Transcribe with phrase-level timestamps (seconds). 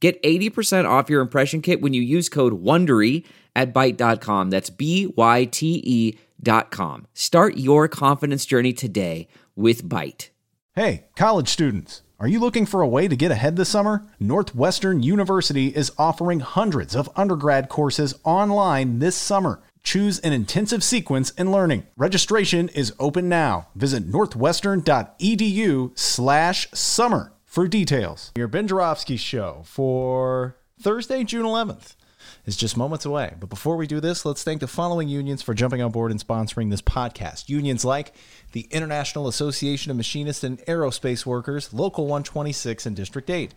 [0.00, 3.24] Get 80% off your impression kit when you use code WONDERY
[3.56, 4.50] at Byte.com.
[4.50, 7.06] That's B-Y-T-E dot com.
[7.14, 10.28] Start your confidence journey today with Byte.
[10.74, 12.02] Hey, college students.
[12.20, 14.04] Are you looking for a way to get ahead this summer?
[14.18, 19.60] Northwestern University is offering hundreds of undergrad courses online this summer.
[19.84, 21.86] Choose an intensive sequence in learning.
[21.96, 23.68] Registration is open now.
[23.74, 28.30] Visit northwestern.edu slash summer for details.
[28.36, 31.96] Your Ben Joravsky show for Thursday, June 11th
[32.44, 33.34] is just moments away.
[33.40, 36.24] But before we do this, let's thank the following unions for jumping on board and
[36.24, 37.48] sponsoring this podcast.
[37.48, 38.14] Unions like
[38.52, 43.54] the International Association of Machinists and Aerospace Workers, Local 126 and District 8.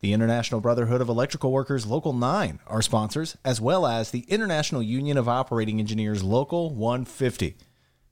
[0.00, 4.82] The International Brotherhood of Electrical Workers, Local 9, are sponsors, as well as the International
[4.82, 7.56] Union of Operating Engineers, Local 150.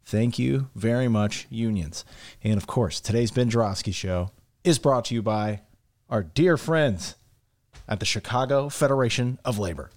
[0.04, 2.04] Thank you very much, unions.
[2.44, 4.30] And of course, today's Ben Joravsky Show
[4.66, 5.60] is brought to you by
[6.10, 7.14] our dear friends
[7.88, 9.90] at the Chicago Federation of Labor.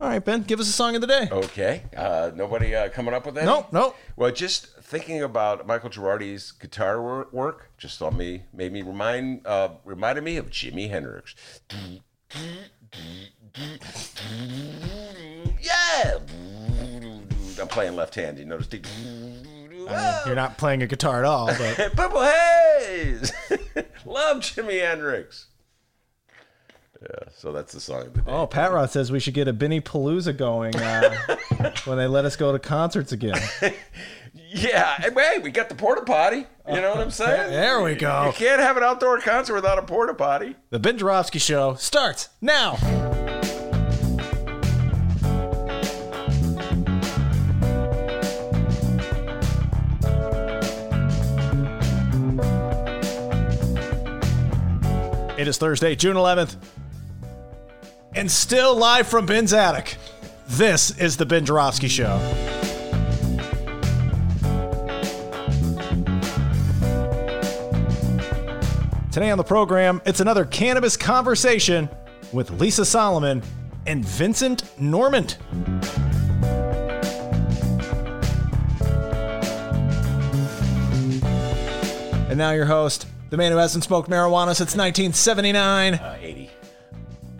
[0.00, 1.28] All right, Ben, give us a song of the day.
[1.30, 1.82] Okay.
[1.96, 3.44] Uh, nobody uh, coming up with that?
[3.44, 3.96] Nope, nope.
[4.16, 9.70] Well, just thinking about Michael Girardi's guitar work just saw me made me remind uh,
[9.84, 11.34] reminded me of Jimi Hendrix.
[15.60, 16.18] Yeah.
[17.60, 18.38] I'm playing left hand.
[18.38, 18.68] You notice?
[19.88, 23.32] Mean, you're not playing a guitar at all, but Purple Haze.
[24.04, 25.46] Love Jimi Hendrix.
[27.00, 28.30] Yeah, so that's the song of the day.
[28.30, 31.16] oh, Pat Roth says we should get a Benny Palooza going uh,
[31.84, 33.40] when they let us go to concerts again.
[34.34, 36.46] Yeah, hey, we got the porta potty.
[36.68, 37.50] You know what I'm saying?
[37.50, 38.26] There we go.
[38.26, 40.56] You can't have an outdoor concert without a porta potty.
[40.70, 43.37] The Ben Joravsky Show starts now.
[55.38, 56.56] It is Thursday, June 11th,
[58.12, 59.96] and still live from Ben's attic.
[60.48, 62.18] This is the Ben Joravsky Show.
[69.12, 71.88] Today on the program, it's another cannabis conversation
[72.32, 73.40] with Lisa Solomon
[73.86, 75.36] and Vincent Normand.
[82.28, 86.50] And now your host, the man who hasn't smoked marijuana since 1979, Uh, 80.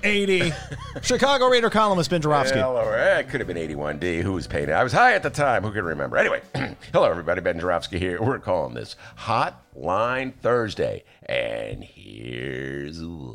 [0.04, 0.52] 80,
[1.02, 2.58] Chicago Reader columnist Ben Joravsky.
[2.60, 4.22] Hello, it could have been 81D.
[4.22, 4.72] Who was paying it?
[4.72, 5.64] I was high at the time.
[5.64, 6.16] Who can remember?
[6.16, 6.40] Anyway,
[6.92, 7.40] hello, everybody.
[7.40, 8.22] Ben Joravsky here.
[8.22, 11.02] We're calling this Hotline Thursday.
[11.24, 13.34] And here's why.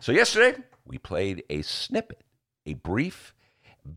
[0.00, 2.22] So, yesterday, we played a snippet,
[2.66, 3.32] a brief,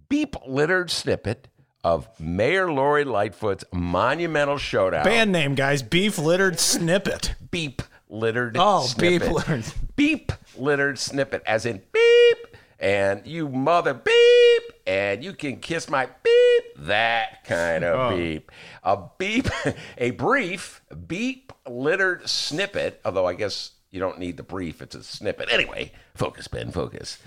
[0.10, 1.48] beep littered snippet
[1.84, 5.04] of Mayor Lori Lightfoot's monumental showdown.
[5.04, 7.36] Band name, guys, Beef Littered Snippet.
[7.52, 9.66] beep littered Oh, beep littered.
[9.96, 16.06] Beep littered snippet, as in beep, and you mother beep, and you can kiss my
[16.06, 18.16] beep, that kind of Oh.
[18.18, 18.52] beep.
[18.84, 19.48] A beep,
[19.98, 25.04] a brief beep littered snippet, although I guess you don't need the brief, it's a
[25.04, 25.50] snippet.
[25.52, 27.18] Anyway, focus, Ben, focus.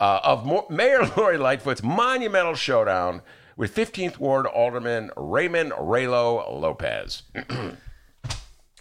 [0.00, 3.22] Uh, of Mayor Lori Lightfoot's monumental showdown
[3.58, 7.24] with 15th Ward Alderman Raymond Raylo Lopez.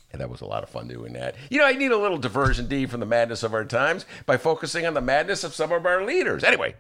[0.10, 1.36] And that was a lot of fun doing that.
[1.50, 4.38] You know, I need a little diversion, D, from the madness of our times by
[4.38, 6.46] focusing on the madness of some of our leaders.
[6.46, 6.76] Anyway,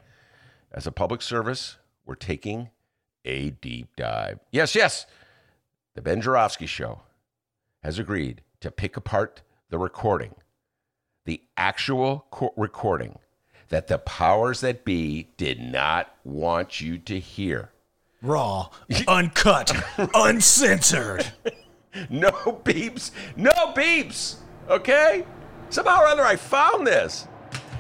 [0.72, 1.76] as a public service,
[2.06, 2.70] we're taking
[3.26, 4.40] a deep dive.
[4.50, 5.06] Yes, yes,
[5.94, 7.02] the Ben Joravsky Show
[7.84, 10.34] has agreed to pick apart the recording,
[11.26, 13.20] the actual co- recording
[13.68, 17.72] that the powers that be did not want you to hear.
[18.22, 18.70] Raw,
[19.08, 19.72] uncut,
[20.14, 21.26] uncensored.
[22.10, 23.12] No beeps.
[23.36, 24.38] No beeps.
[24.70, 25.26] Okay?
[25.70, 27.28] Somehow or other, I found this.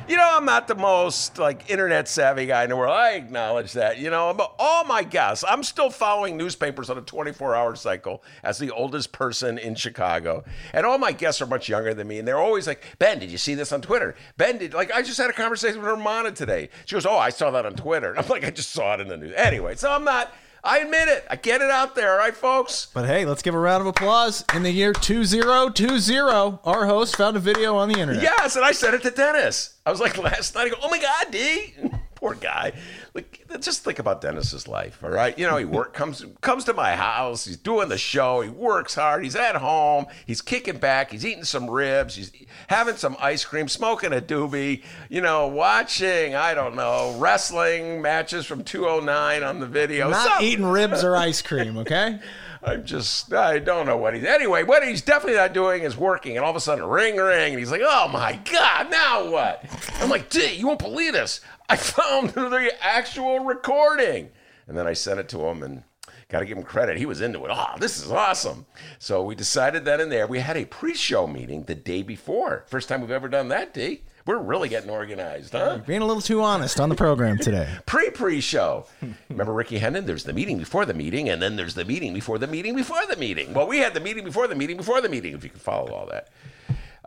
[0.07, 2.95] You know, I'm not the most like internet savvy guy in the world.
[2.95, 3.97] I acknowledge that.
[3.97, 8.23] You know, but all my guests, I'm still following newspapers on a 24 hour cycle
[8.41, 10.45] as the oldest person in Chicago.
[10.71, 12.19] And all my guests are much younger than me.
[12.19, 14.15] And they're always like, Ben, did you see this on Twitter?
[14.37, 16.69] Ben, did, like, I just had a conversation with Hermana today.
[16.85, 18.11] She goes, Oh, I saw that on Twitter.
[18.11, 19.33] And I'm like, I just saw it in the news.
[19.35, 20.33] Anyway, so I'm not.
[20.67, 21.25] I admit it.
[21.29, 22.89] I get it out there, all right, folks?
[22.93, 24.43] But hey, let's give a round of applause.
[24.53, 28.21] In the year 2020, our host found a video on the internet.
[28.21, 29.77] Yes, and I said it to Dennis.
[29.85, 31.73] I was like last night, I go, oh my God, D.
[32.15, 32.73] Poor guy.
[33.17, 35.35] Like, just think about Dennis's life, all right?
[35.39, 37.45] You know, he work comes comes to my house.
[37.45, 38.41] He's doing the show.
[38.41, 39.23] He works hard.
[39.23, 40.05] He's at home.
[40.27, 41.09] He's kicking back.
[41.11, 42.13] He's eating some ribs.
[42.13, 42.31] He's
[42.67, 44.83] having some ice cream, smoking a doobie.
[45.09, 50.11] You know, watching I don't know wrestling matches from 209 on the video.
[50.11, 52.19] Not Some- eating ribs or ice cream, okay?
[52.63, 54.25] I'm just, I don't know what he's.
[54.25, 56.35] Anyway, what he's definitely not doing is working.
[56.35, 57.53] And all of a sudden, ring, ring.
[57.53, 59.63] And he's like, oh my God, now what?
[59.99, 61.39] I'm like, D, you won't believe this.
[61.69, 62.71] I found the
[63.07, 64.29] actual recording.
[64.67, 65.83] And then I sent it to him and
[66.27, 66.97] got to give him credit.
[66.97, 67.51] He was into it.
[67.53, 68.65] Oh, this is awesome.
[68.99, 70.27] So we decided then and there.
[70.27, 72.65] We had a pre show meeting the day before.
[72.67, 74.01] First time we've ever done that, D.
[74.25, 75.79] We're really getting organized, huh?
[75.87, 77.69] Being a little too honest on the program today.
[77.85, 78.85] pre pre show.
[79.29, 80.05] Remember Ricky Hendon?
[80.05, 83.05] There's the meeting before the meeting, and then there's the meeting before the meeting before
[83.09, 83.53] the meeting.
[83.53, 85.93] Well, we had the meeting before the meeting before the meeting, if you can follow
[85.93, 86.27] all that.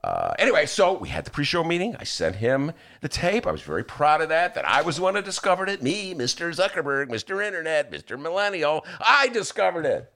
[0.02, 1.94] Uh, anyway, so we had the pre-show meeting.
[1.98, 3.46] I sent him the tape.
[3.46, 4.54] I was very proud of that.
[4.54, 5.82] That I was the one who discovered it.
[5.82, 6.54] Me, Mr.
[6.54, 7.44] Zuckerberg, Mr.
[7.44, 8.18] Internet, Mr.
[8.18, 8.84] Millennial.
[8.98, 10.10] I discovered it.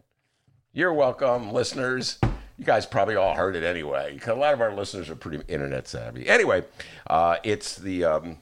[0.72, 2.18] You're welcome, listeners.
[2.56, 4.18] You guys probably all heard it anyway.
[4.26, 6.28] A lot of our listeners are pretty internet savvy.
[6.28, 6.64] Anyway,
[7.08, 8.38] uh, it's the um,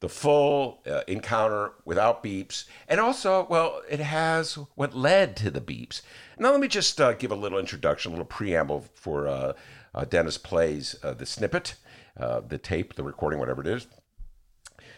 [0.00, 5.60] the full uh, encounter without beeps, and also, well, it has what led to the
[5.60, 6.00] beeps.
[6.38, 9.52] Now, let me just uh, give a little introduction, a little preamble for uh,
[9.94, 11.74] uh, Dennis plays uh, the snippet,
[12.18, 13.86] uh, the tape, the recording, whatever it is.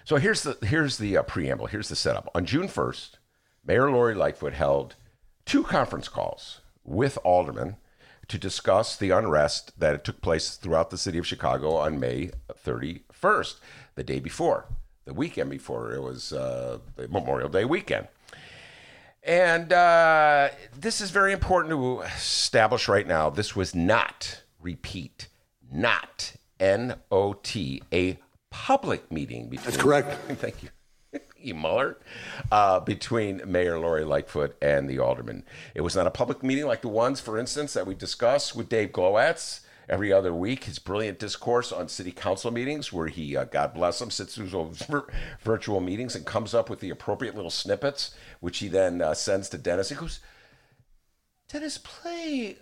[0.04, 1.66] So here's the here's the uh, preamble.
[1.66, 2.28] Here's the setup.
[2.34, 3.10] On June 1st,
[3.64, 4.96] Mayor Lori Lightfoot held
[5.44, 7.76] two conference calls with aldermen
[8.28, 12.30] to discuss the unrest that took place throughout the city of Chicago on May
[12.64, 13.56] 31st,
[13.94, 14.66] the day before,
[15.04, 15.92] the weekend before.
[15.92, 16.78] It was uh,
[17.08, 18.08] Memorial Day weekend.
[19.24, 23.30] And uh, this is very important to establish right now.
[23.30, 25.28] This was not, repeat,
[25.70, 28.18] not N O T, a
[28.50, 29.64] public meeting between.
[29.64, 30.14] That's correct.
[30.38, 30.68] Thank you.
[31.36, 31.98] You Mueller,
[32.52, 35.44] uh, between Mayor Lori Lightfoot and the alderman.
[35.74, 38.68] It was not a public meeting like the ones, for instance, that we discuss with
[38.68, 40.64] Dave Glowacz every other week.
[40.64, 44.50] His brilliant discourse on city council meetings, where he, uh, God bless him, sits through
[44.50, 44.86] those
[45.40, 49.48] virtual meetings and comes up with the appropriate little snippets, which he then uh, sends
[49.48, 49.88] to Dennis.
[49.88, 50.20] He goes,
[51.48, 52.56] Dennis, play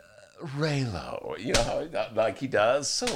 [0.56, 2.88] Raylo, you know, how- like he does.
[2.88, 3.06] So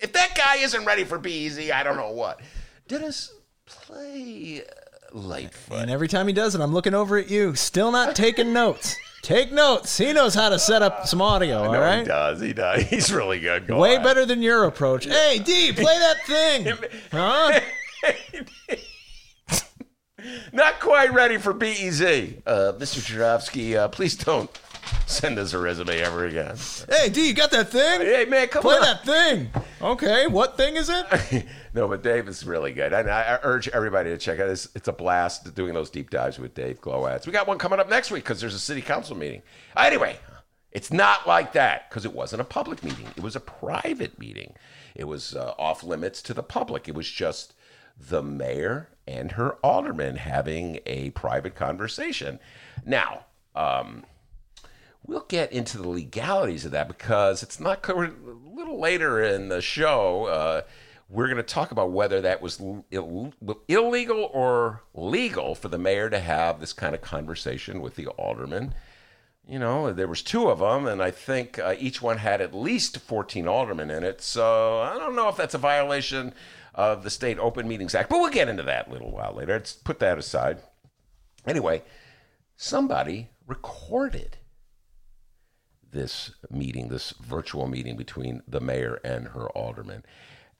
[0.00, 2.40] if that guy isn't ready for BEZ, I don't know what.
[2.88, 3.32] Dennis,
[3.66, 5.78] play uh, Lightfoot.
[5.80, 8.96] And every time he does it, I'm looking over at you, still not taking notes.
[9.22, 9.96] Take notes.
[9.98, 12.40] He knows how to set up some audio, all no, he does.
[12.40, 12.82] He does.
[12.90, 13.68] He's really good.
[13.68, 14.02] Go Way on.
[14.02, 15.04] better than your approach.
[15.04, 16.72] Hey, D, play that thing.
[17.12, 17.60] Huh?
[20.52, 22.42] Not quite ready for BEZ.
[22.46, 23.04] Uh, Mr.
[23.04, 24.50] Joravsky, uh, please don't
[25.06, 26.56] send us a resume ever again.
[26.88, 28.00] Hey, D, you got that thing?
[28.00, 28.82] Hey, man, come Play on.
[28.82, 29.50] that thing.
[29.80, 31.46] Okay, what thing is it?
[31.74, 32.92] no, but Dave is really good.
[32.92, 34.68] And I, I urge everybody to check out this.
[34.74, 37.26] It's a blast doing those deep dives with Dave Glowacz.
[37.26, 39.42] We got one coming up next week because there's a city council meeting.
[39.76, 40.16] Anyway,
[40.70, 43.06] it's not like that because it wasn't a public meeting.
[43.16, 44.54] It was a private meeting.
[44.94, 46.88] It was uh, off limits to the public.
[46.88, 47.54] It was just
[47.98, 52.38] the mayor and her alderman having a private conversation.
[52.86, 54.04] Now, um,
[55.06, 59.48] we'll get into the legalities of that because it's not covered a little later in
[59.48, 60.26] the show.
[60.26, 60.62] Uh,
[61.08, 62.60] we're going to talk about whether that was
[62.90, 63.34] Ill-
[63.68, 68.74] illegal or legal for the mayor to have this kind of conversation with the alderman.
[69.46, 72.54] You know, there was two of them, and I think uh, each one had at
[72.54, 74.22] least 14 aldermen in it.
[74.22, 76.32] So I don't know if that's a violation
[76.74, 79.52] of the State Open Meetings Act, but we'll get into that a little while later.
[79.52, 80.58] Let's put that aside.
[81.46, 81.82] Anyway,
[82.56, 84.38] somebody recorded
[85.92, 90.04] this meeting, this virtual meeting between the mayor and her alderman.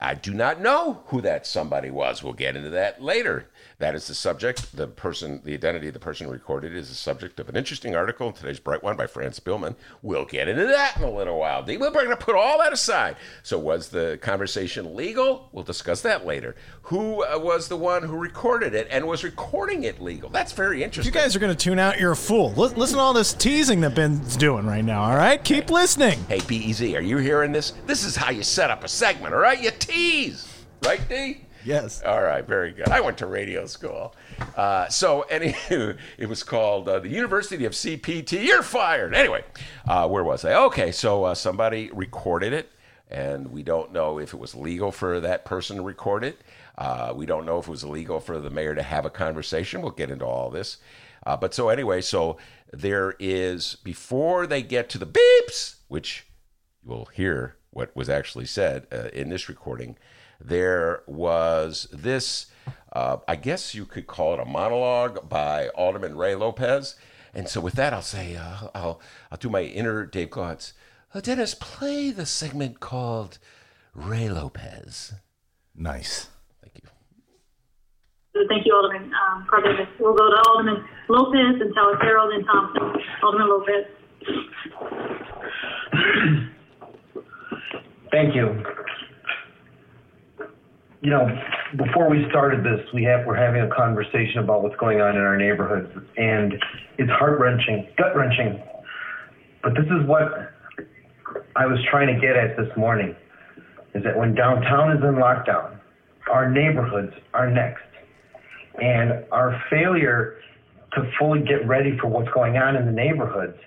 [0.01, 2.23] I do not know who that somebody was.
[2.23, 3.49] We'll get into that later.
[3.78, 4.76] That is the subject.
[4.76, 8.28] The person, the identity of the person recorded is the subject of an interesting article
[8.28, 9.75] in today's Bright One by Fran Spielman.
[10.02, 11.64] We'll get into that in a little while.
[11.66, 13.16] We're going to put all that aside.
[13.42, 15.49] So, was the conversation legal?
[15.52, 16.54] We'll discuss that later.
[16.83, 20.31] Who uh, was the one who recorded it and was recording it legal?
[20.31, 21.12] That's very interesting.
[21.12, 21.99] You guys are going to tune out.
[21.99, 22.52] You're a fool.
[22.52, 25.42] Li- listen to all this teasing that Ben's doing right now, all right?
[25.42, 26.19] Keep listening.
[26.28, 27.73] Hey, BEZ, are you hearing this?
[27.87, 29.61] This is how you set up a segment, all right?
[29.61, 30.49] You tease,
[30.85, 31.42] right, D?
[31.64, 32.02] Yes.
[32.02, 32.88] All right, very good.
[32.88, 34.14] I went to radio school.
[34.57, 38.45] Uh, so, anywho, it was called uh, the University of CPT.
[38.45, 39.14] You're fired.
[39.14, 39.45] Anyway,
[39.87, 40.54] uh, where was I?
[40.54, 42.71] Okay, so uh, somebody recorded it,
[43.11, 46.40] and we don't know if it was legal for that person to record it.
[46.76, 49.83] Uh, we don't know if it was illegal for the mayor to have a conversation.
[49.83, 50.78] We'll get into all this.
[51.25, 52.38] Uh, but so anyway, so
[52.73, 56.26] there is before they get to the beeps, which
[56.83, 59.97] you will hear what was actually said in this recording.
[60.44, 62.46] There was this,
[62.92, 66.96] uh, I guess you could call it a monologue by Alderman Ray Lopez.
[67.34, 70.72] And so with that, I'll say, uh, I'll, I'll do my inner Dave Glowacz.
[71.14, 73.38] Uh, Dennis, play the segment called
[73.94, 75.14] Ray Lopez.
[75.75, 76.28] Nice.
[76.62, 78.46] Thank you.
[78.49, 79.88] Thank you, Alderman um, Cardenas.
[80.00, 83.02] We'll go to Alderman Lopez and Tyler Farrell, then Thompson.
[83.22, 83.87] Alderman Lopez.
[88.11, 88.62] Thank you.
[91.02, 91.26] You know,
[91.76, 95.23] before we started this, we have we're having a conversation about what's going on in
[95.23, 96.54] our neighborhoods, and
[96.97, 98.62] it's heart wrenching, gut wrenching.
[99.64, 100.54] But this is what
[101.56, 103.16] I was trying to get at this morning:
[103.97, 105.76] is that when downtown is in lockdown,
[106.30, 107.82] our neighborhoods are next,
[108.80, 110.37] and our failure
[110.92, 113.59] to fully get ready for what's going on in the neighborhoods,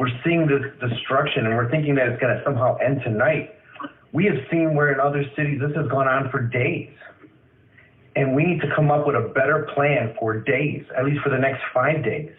[0.00, 3.54] we're seeing this destruction, and we're thinking that it's going to somehow end tonight
[4.12, 6.90] we have seen where in other cities this has gone on for days.
[8.14, 11.30] And we need to come up with a better plan for days, at least for
[11.30, 12.30] the next five days,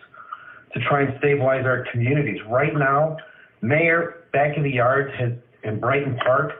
[0.73, 2.39] to try and stabilize our communities.
[2.47, 3.17] Right now,
[3.61, 6.51] Mayor back in the yards has in Brighton Park,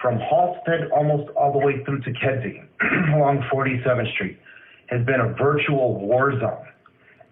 [0.00, 2.62] from Halsted almost all the way through to Kedzie
[3.14, 4.38] along 47th Street,
[4.86, 6.66] has been a virtual war zone.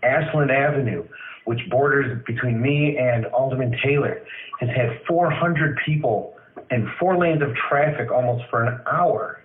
[0.03, 1.05] Ashland Avenue,
[1.45, 4.23] which borders between me and Alderman Taylor,
[4.61, 6.35] has had 400 people
[6.73, 9.43] and four lanes of traffic almost for an hour.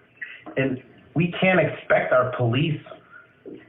[0.55, 0.81] And
[1.13, 2.81] we can't expect our police,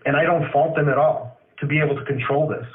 [0.07, 2.67] and I don't fault them at all, to be able to control this.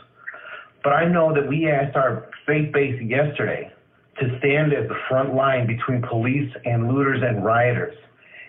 [0.84, 3.72] But I know that we asked our faith base yesterday
[4.20, 7.96] to stand at the front line between police and looters and rioters.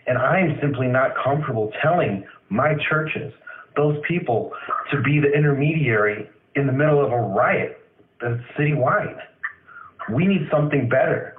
[0.08, 3.32] And I'm simply not comfortable telling my churches,
[3.76, 4.52] those people,
[4.90, 7.80] to be the intermediary in the middle of a riot
[8.20, 9.20] that's citywide.
[10.10, 11.33] We need something better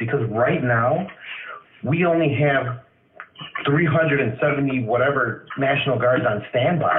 [0.00, 1.06] because right now
[1.84, 2.80] we only have
[3.66, 6.98] 370 whatever National Guards on standby.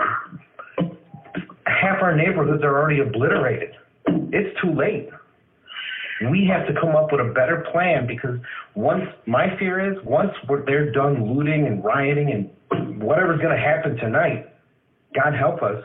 [1.65, 3.72] Half our neighborhoods are already obliterated.
[4.05, 5.10] It's too late.
[6.29, 8.39] We have to come up with a better plan because
[8.75, 10.31] once my fear is once
[10.67, 12.31] they're done looting and rioting
[12.70, 14.53] and whatever's going to happen tonight,
[15.15, 15.84] God help us.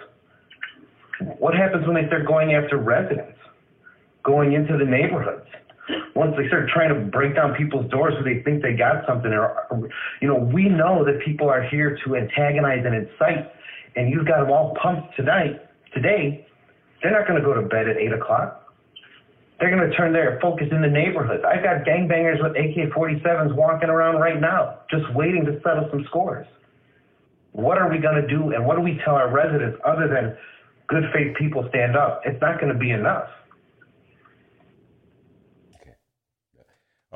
[1.38, 3.38] What happens when they start going after residents,
[4.23, 5.46] going into the neighborhoods?
[6.16, 9.32] Once they start trying to break down people's doors so they think they got something
[9.32, 13.52] or you know we know that people are here to antagonize and incite
[13.94, 15.61] and you've got them all pumped tonight
[15.94, 16.46] today
[17.02, 18.73] they're not going to go to bed at 8 o'clock.
[19.61, 23.90] They're going to turn their focus in the neighborhoods i've got gangbangers with ak-47s walking
[23.90, 26.46] around right now just waiting to settle some scores.
[27.52, 30.37] What are we going to do and what do we tell our residents other than
[30.88, 32.23] good faith people stand up?
[32.25, 33.28] It's not going to be enough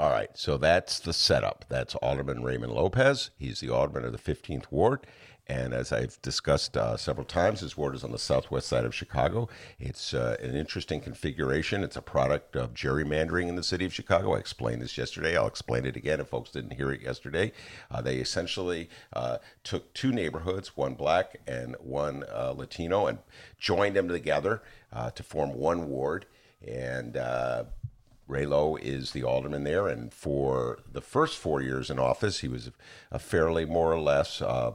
[0.01, 1.67] All right, so that's the setup.
[1.69, 3.33] That's Alderman Raymond Lopez.
[3.37, 5.07] He's the alderman of the 15th Ward.
[5.47, 8.95] And as I've discussed uh, several times, his ward is on the southwest side of
[8.95, 9.51] Chicago.
[9.79, 11.85] It's uh, an interesting configuration.
[11.85, 14.37] It's a product of gerrymandering in the city of Chicago.
[14.37, 15.37] I explained this yesterday.
[15.37, 17.53] I'll explain it again if folks didn't hear it yesterday.
[17.91, 23.19] Uh, they essentially uh, took two neighborhoods, one black and one uh, Latino, and
[23.59, 24.63] joined them together
[24.95, 26.25] uh, to form one ward.
[26.67, 27.19] And
[28.31, 32.71] Raylo is the alderman there, and for the first four years in office, he was
[33.11, 34.73] a fairly more or less uh,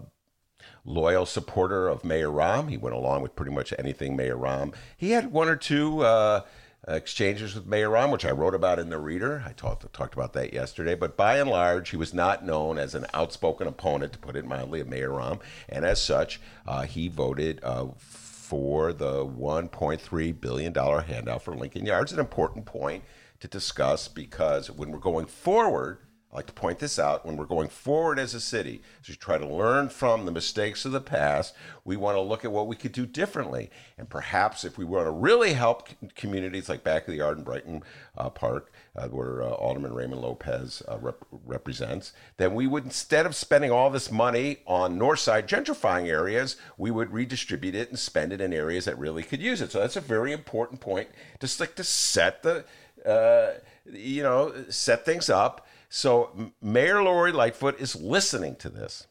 [0.83, 2.69] loyal supporter of Mayor Rahm.
[2.69, 4.73] He went along with pretty much anything Mayor Rahm.
[4.97, 6.41] He had one or two uh,
[6.87, 9.43] exchanges with Mayor Rahm, which I wrote about in the Reader.
[9.45, 10.95] I talked talked about that yesterday.
[10.95, 14.45] But by and large, he was not known as an outspoken opponent, to put it
[14.45, 17.59] mildly, of Mayor Rahm, and as such, uh, he voted.
[17.63, 17.87] Uh,
[18.45, 22.13] for the $1.3 billion handout for Lincoln Yards.
[22.13, 23.03] An important point
[23.45, 25.99] to discuss because when we're going forward,
[26.31, 29.15] I like to point this out when we're going forward as a city, as we
[29.15, 32.67] try to learn from the mistakes of the past, we want to look at what
[32.67, 33.69] we could do differently.
[33.97, 37.45] And perhaps if we want to really help communities like Back of the Yard in
[37.45, 37.83] Brighton
[38.17, 43.25] uh, Park, uh, where uh, Alderman Raymond Lopez uh, rep- represents, then we would, instead
[43.25, 47.97] of spending all this money on north side gentrifying areas, we would redistribute it and
[47.97, 49.71] spend it in areas that really could use it.
[49.71, 51.07] So that's a very important point,
[51.39, 52.65] just like to set the
[53.05, 53.53] uh,
[53.85, 55.67] you know, set things up.
[55.89, 59.07] So Mayor Lori Lightfoot is listening to this,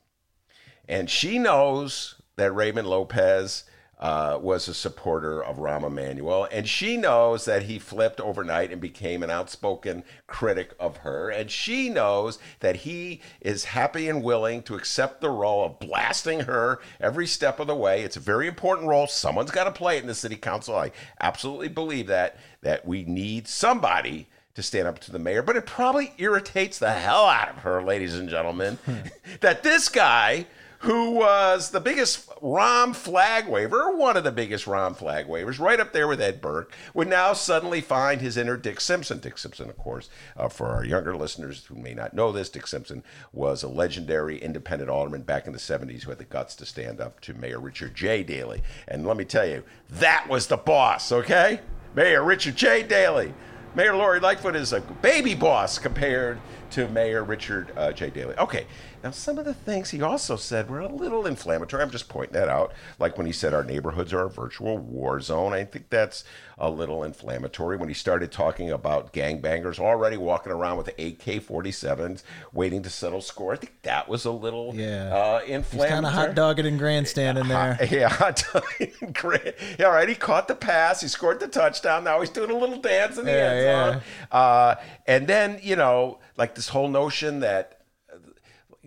[0.88, 3.64] and she knows that Raymond Lopez
[3.98, 8.80] uh, was a supporter of Rahm Emanuel, and she knows that he flipped overnight and
[8.80, 14.62] became an outspoken critic of her, and she knows that he is happy and willing
[14.62, 18.02] to accept the role of blasting her every step of the way.
[18.02, 19.06] It's a very important role.
[19.06, 20.76] Someone's got to play it in the city council.
[20.76, 25.56] I absolutely believe that that we need somebody to stand up to the mayor, but
[25.56, 28.78] it probably irritates the hell out of her, ladies and gentlemen,
[29.40, 30.46] that this guy
[30.84, 35.80] who was the biggest Rahm flag waver, one of the biggest Rahm flag wavers, right
[35.80, 39.18] up there with Ed Burke, would now suddenly find his inner Dick Simpson.
[39.18, 42.66] Dick Simpson, of course, uh, for our younger listeners who may not know this, Dick
[42.66, 46.66] Simpson was a legendary independent alderman back in the 70s who had the guts to
[46.66, 48.22] stand up to Mayor Richard J.
[48.22, 48.62] Daley.
[48.86, 51.60] And let me tell you, that was the boss, okay?
[51.94, 52.82] Mayor Richard J.
[52.82, 53.32] Daley.
[53.74, 56.38] Mayor Lori Lightfoot is a baby boss compared
[56.70, 58.10] to Mayor Richard uh, J.
[58.10, 58.36] Daley.
[58.36, 58.66] Okay,
[59.04, 61.82] now some of the things he also said were a little inflammatory.
[61.82, 62.72] I'm just pointing that out.
[62.98, 65.52] Like when he said our neighborhoods are a virtual war zone.
[65.52, 66.24] I think that's
[66.56, 67.76] a little inflammatory.
[67.76, 73.52] When he started talking about gangbangers already walking around with AK-47s waiting to settle score,
[73.52, 75.14] I think that was a little Yeah.
[75.14, 77.78] uh, He's kind of hot dogging and grandstanding there.
[77.90, 78.64] Yeah, hot dog.
[79.12, 79.54] Great.
[79.78, 80.08] Yeah, all right.
[80.08, 81.02] He caught the pass.
[81.02, 82.04] He scored the touchdown.
[82.04, 84.02] Now he's doing a little dance in the Yeah, end zone.
[84.32, 84.38] Yeah.
[84.38, 84.74] Uh,
[85.06, 87.73] and then you know, like this whole notion that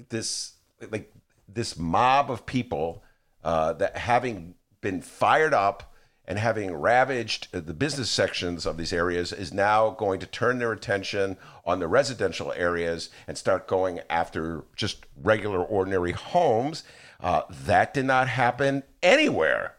[0.09, 0.53] this
[0.91, 1.13] like
[1.47, 3.03] this mob of people
[3.43, 5.93] uh, that having been fired up
[6.25, 10.73] and having ravaged the business sections of these areas is now going to turn their
[10.73, 16.83] attention on the residential areas and start going after just regular ordinary homes.
[17.21, 19.76] Uh, that did not happen anywhere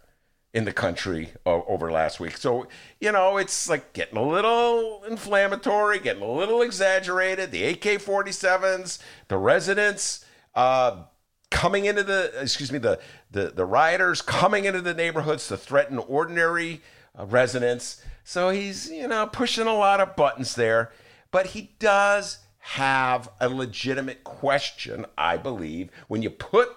[0.54, 2.36] in the country o- over last week.
[2.36, 2.66] So,
[3.00, 7.50] you know, it's like getting a little inflammatory, getting a little exaggerated.
[7.50, 10.24] The AK 47s, the residents
[10.54, 11.02] uh,
[11.50, 12.98] coming into the, excuse me, the,
[13.30, 16.80] the, the rioters coming into the neighborhoods to threaten ordinary
[17.18, 18.02] uh, residents.
[18.24, 20.92] So he's, you know, pushing a lot of buttons there.
[21.30, 26.68] But he does have a legitimate question, I believe, when you put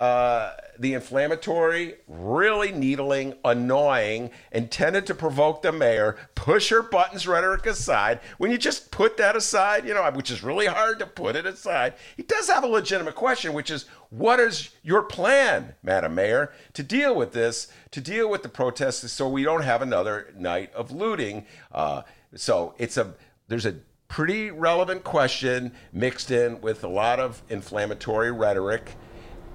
[0.00, 7.66] uh, the inflammatory, really needling, annoying, intended to provoke the mayor, push her buttons rhetoric
[7.66, 8.18] aside.
[8.38, 11.44] When you just put that aside, you know, which is really hard to put it
[11.44, 16.50] aside, he does have a legitimate question, which is what is your plan, Madam Mayor,
[16.72, 20.72] to deal with this, to deal with the protests so we don't have another night
[20.72, 21.44] of looting?
[21.72, 22.02] Uh,
[22.34, 23.12] so it's a,
[23.48, 23.76] there's a
[24.08, 28.96] pretty relevant question mixed in with a lot of inflammatory rhetoric.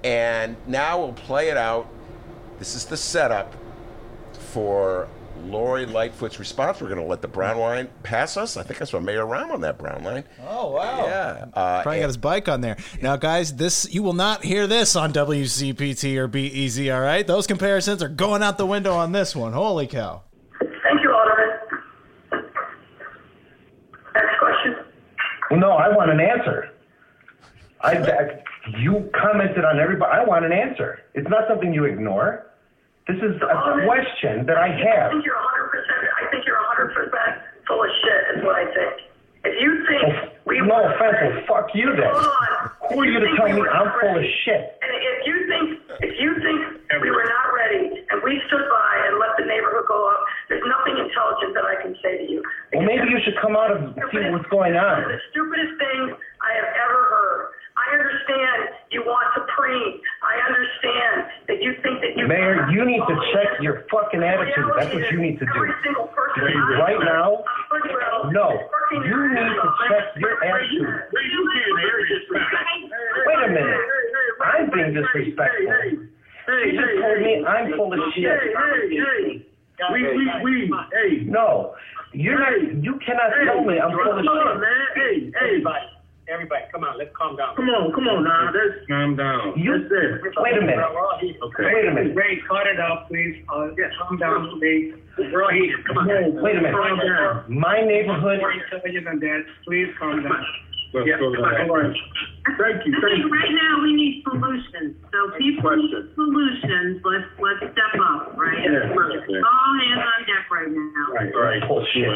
[0.04, 1.88] And now we'll play it out.
[2.58, 3.54] This is the setup
[4.32, 5.08] for
[5.44, 6.80] Lori Lightfoot's response.
[6.80, 8.56] We're going to let the brown line pass us.
[8.56, 10.24] I think I saw Mayor Rahm on that brown line.
[10.46, 11.06] Oh wow!
[11.06, 11.46] Yeah.
[11.52, 12.76] Uh, Probably got his bike on there.
[13.02, 16.94] Now, guys, this you will not hear this on WCPT or BEZ.
[16.94, 19.52] All right, those comparisons are going out the window on this one.
[19.52, 20.22] Holy cow!
[20.60, 22.50] Thank you, Alderman.
[24.14, 24.76] Next question.
[25.50, 26.70] Well, no, I want an answer.
[27.82, 28.42] I, I
[28.78, 30.10] you commented on everybody.
[30.12, 31.00] I want an answer.
[31.14, 32.46] It's not something you ignore.
[33.06, 35.10] This is a question that I have.
[35.10, 35.46] I think you're 100%.
[36.18, 36.90] I think you're 100%
[37.66, 38.38] full of shit.
[38.38, 38.94] Is what I think.
[39.46, 42.10] If you think oh, we no were offense, ready- well, fuck you then.
[42.90, 44.34] Who are you to tell me I'm not full of ready?
[44.42, 44.74] shit?
[44.82, 45.66] And if you think
[46.02, 46.58] if you think
[46.98, 50.18] we were not ready and we stood by and let the neighborhood go up,
[50.50, 52.42] there's nothing intelligent that I can say to you.
[52.74, 55.06] Well, maybe you should come out and see what's going on.
[55.06, 56.10] the stupidest things
[56.42, 57.05] I have ever
[57.92, 60.00] understand you want to preen.
[60.22, 62.26] I understand that you think that you.
[62.26, 64.70] Mayor, you need to check your fucking attitude.
[64.78, 65.60] That's what you need to do.
[66.36, 67.44] Every Right now,
[68.30, 68.58] no.
[68.92, 70.88] You need to check your attitude.
[73.26, 73.80] Wait a minute.
[74.44, 76.06] I'm being disrespectful.
[76.46, 78.24] She just told me I'm full of shit.
[79.92, 81.74] We, we, we, hey, No,
[82.12, 82.82] you're not.
[82.82, 84.60] You cannot tell me I'm full of shit.
[84.60, 85.95] man, hey, hey.
[86.28, 87.54] Everybody, come on, let's calm down.
[87.54, 89.54] Come on, come on now, let's calm down.
[89.56, 90.34] You- That's it.
[90.42, 90.76] Wait a minute.
[90.76, 91.34] We're all here.
[91.38, 91.64] Okay.
[91.70, 92.16] Wait a minute.
[92.16, 93.38] Ray, cut it out, please.
[93.48, 93.70] Uh,
[94.02, 94.94] calm down, please.
[95.18, 95.78] We're all here.
[95.86, 96.06] Come on.
[96.42, 96.74] Wait a minute.
[96.74, 97.44] Calm down.
[97.46, 98.40] My neighborhood.
[98.42, 99.44] More intelligent than that.
[99.64, 100.44] Please calm down.
[100.92, 101.68] Let's Yeah, go to that.
[101.68, 101.94] all right.
[102.58, 103.30] Thank you, I thank think you.
[103.30, 104.94] right now we need solutions.
[105.12, 106.10] So people need question.
[106.14, 107.02] solutions.
[107.04, 108.62] Let's let's step up, right?
[108.62, 108.94] Yeah.
[108.94, 111.12] All hands on deck right now.
[111.12, 111.62] Right, right.
[111.64, 112.06] Oh, Bullshit.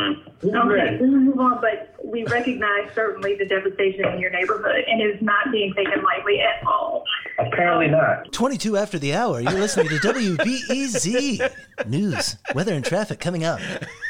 [0.40, 4.85] Who's Okay, we will move on, but we recognize certainly the devastation in your neighborhood
[4.87, 7.04] and is not being taken lightly at all.
[7.38, 8.33] Apparently not.
[8.33, 11.50] 22 after the hour, you're listening to WBEZ.
[11.87, 13.61] News, weather, and traffic coming up.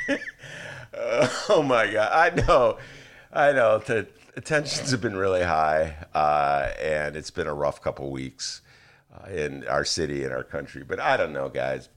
[1.49, 2.11] Oh my God!
[2.13, 2.79] I know,
[3.33, 3.79] I know.
[3.79, 4.07] The
[4.45, 8.61] tensions have been really high, uh, and it's been a rough couple weeks
[9.15, 10.85] uh, in our city and our country.
[10.85, 11.89] But I don't know, guys.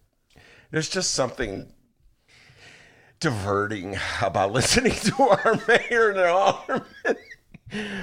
[0.72, 1.68] There's just something
[3.20, 6.86] diverting about listening to our mayor and alderman.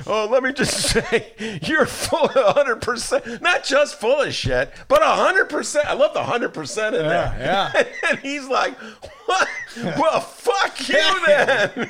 [0.04, 5.00] Oh, let me just say, you're full of 100%, not just full of shit, but
[5.00, 5.84] 100%.
[5.84, 7.36] I love the 100% in there.
[7.38, 7.84] yeah.
[8.10, 8.76] And he's like,
[9.26, 9.48] what?
[9.96, 11.88] Well, fuck you then.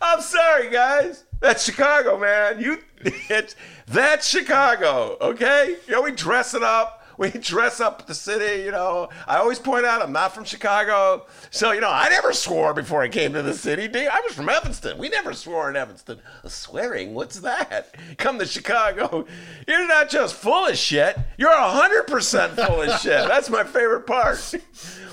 [0.00, 1.24] I'm sorry, guys.
[1.40, 2.60] That's Chicago, man.
[2.60, 3.54] You, it's
[3.86, 5.16] that's Chicago.
[5.20, 6.94] Okay, you know we dress it up.
[7.16, 8.62] We dress up the city.
[8.62, 12.32] You know, I always point out I'm not from Chicago, so you know I never
[12.32, 13.88] swore before I came to the city.
[14.08, 14.98] I was from Evanston.
[14.98, 16.20] We never swore in Evanston.
[16.46, 17.14] Swearing?
[17.14, 17.94] What's that?
[18.18, 19.26] Come to Chicago,
[19.66, 21.16] you're not just full of shit.
[21.36, 23.28] You're hundred percent full of shit.
[23.28, 24.54] That's my favorite part.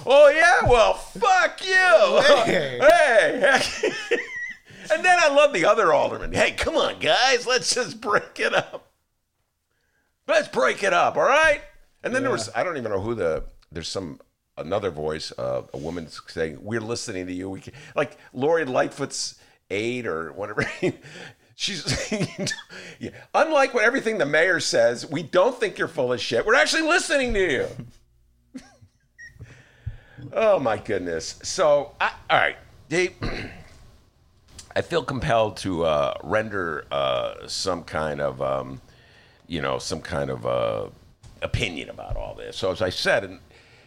[0.06, 2.22] Oh yeah, well fuck you.
[2.46, 2.80] Hey.
[2.80, 4.18] hey.
[4.92, 6.34] And then I love the other alderman.
[6.34, 8.92] Hey, come on, guys, let's just break it up.
[10.28, 11.62] Let's break it up, all right?
[12.04, 14.20] And then there was I don't even know who the there's some
[14.58, 19.36] another voice, uh, a woman saying, "We're listening to you." We can, like Lori Lightfoot's
[19.70, 20.70] aide or whatever.
[21.56, 22.12] She's
[23.00, 23.12] yeah.
[23.34, 25.10] unlike what everything the mayor says.
[25.10, 26.46] We don't think you're full of shit.
[26.46, 27.68] We're actually listening to you.
[30.34, 31.40] oh my goodness.
[31.44, 32.58] So I, all right,
[32.90, 33.14] Dave.
[34.76, 38.82] I feel compelled to uh, render uh, some kind of, um,
[39.48, 40.88] you know, some kind of uh,
[41.42, 42.58] opinion about all this.
[42.58, 43.40] So as I said, and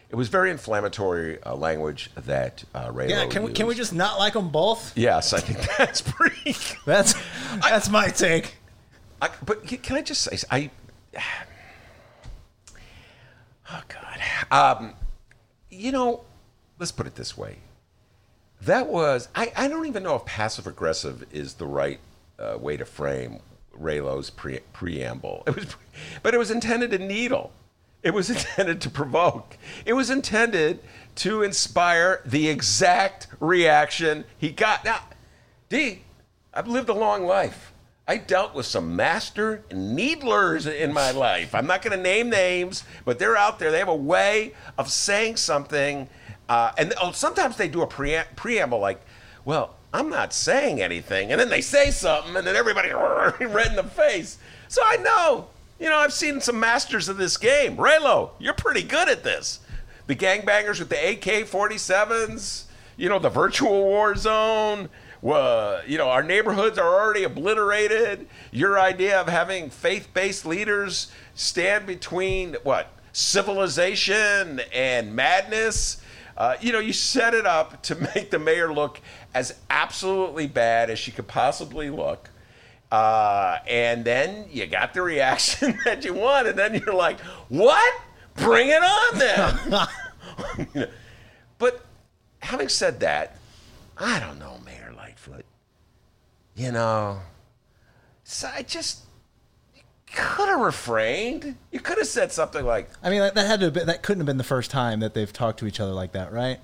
[0.09, 3.09] it was very inflammatory uh, language that uh, Ray.
[3.09, 4.97] Yeah, Lowe can we, can we just not like them both?
[4.97, 6.55] Yes, I think that's pretty.
[6.85, 7.13] That's
[7.61, 8.55] that's my take.
[9.21, 10.71] I, but can can I just say, I.
[13.71, 14.79] Oh God.
[14.79, 14.95] Um,
[15.69, 16.21] you know,
[16.79, 17.57] let's put it this way.
[18.61, 21.99] That was I, I don't even know if passive aggressive is the right
[22.37, 23.39] uh, way to frame
[23.79, 25.43] Raylo's pre- preamble.
[25.47, 25.75] It was,
[26.23, 27.51] but it was intended to needle.
[28.03, 29.57] It was intended to provoke.
[29.85, 30.79] It was intended
[31.15, 34.85] to inspire the exact reaction he got.
[34.85, 35.01] Now,
[35.69, 36.03] D,
[36.53, 37.73] I've lived a long life.
[38.07, 41.53] I dealt with some master needlers in my life.
[41.53, 43.69] I'm not going to name names, but they're out there.
[43.69, 46.09] They have a way of saying something,
[46.49, 48.99] uh, and oh, sometimes they do a pre- preamble like,
[49.45, 52.89] "Well, I'm not saying anything," and then they say something, and then everybody
[53.45, 54.39] red in the face.
[54.67, 55.47] So I know,
[55.79, 57.77] you know, I've seen some masters of this game.
[57.77, 59.59] Raylo, you're pretty good at this.
[60.07, 62.63] The gangbangers with the AK-47s,
[62.97, 64.89] you know, the virtual war zone.
[65.21, 68.27] Well, you know, our neighborhoods are already obliterated.
[68.51, 76.01] Your idea of having faith-based leaders stand between what civilization and madness.
[76.39, 79.01] Uh, you know, you set it up to make the mayor look
[79.33, 82.29] as absolutely bad as she could possibly look.
[82.89, 88.01] Uh, and then you got the reaction that you want, and then you're like, "What?
[88.35, 90.87] Bring it on then!"
[91.59, 91.85] but
[92.39, 93.37] having said that,
[93.95, 95.45] I don't know, Mayor Lightfoot.
[96.55, 97.19] You know,
[98.23, 99.01] so I just
[100.15, 101.55] could have refrained.
[101.71, 104.21] You could have said something like, I mean, that, had to have been, that couldn't
[104.21, 106.59] have been the first time that they've talked to each other like that, right?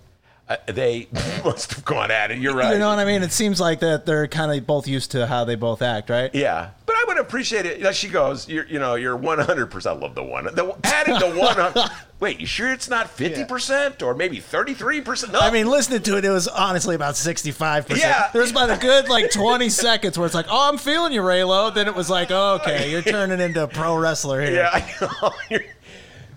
[0.49, 1.07] Uh, "They
[1.43, 2.73] must have gone at it." You're right.
[2.73, 3.23] You know what I mean?
[3.23, 6.33] It seems like that they're kind of both used to how they both act, right?
[6.33, 7.81] Yeah, but I would appreciate it.
[7.81, 9.67] Like she goes, you're, you know, you're 100.
[9.67, 10.45] percent I love the one.
[10.45, 11.89] The adding the one.
[12.19, 15.33] wait, you sure it's not 50 percent or maybe 33 percent?
[15.33, 17.97] No, I mean, listening to it, it was honestly about 65%.
[17.97, 18.29] Yeah.
[18.31, 21.21] There was about a good, like, 20 seconds where it's like, oh, I'm feeling you,
[21.21, 21.73] Raylo.
[21.73, 24.55] Then it was like, oh, okay, you're turning into a pro wrestler here.
[24.55, 25.59] Yeah, I know.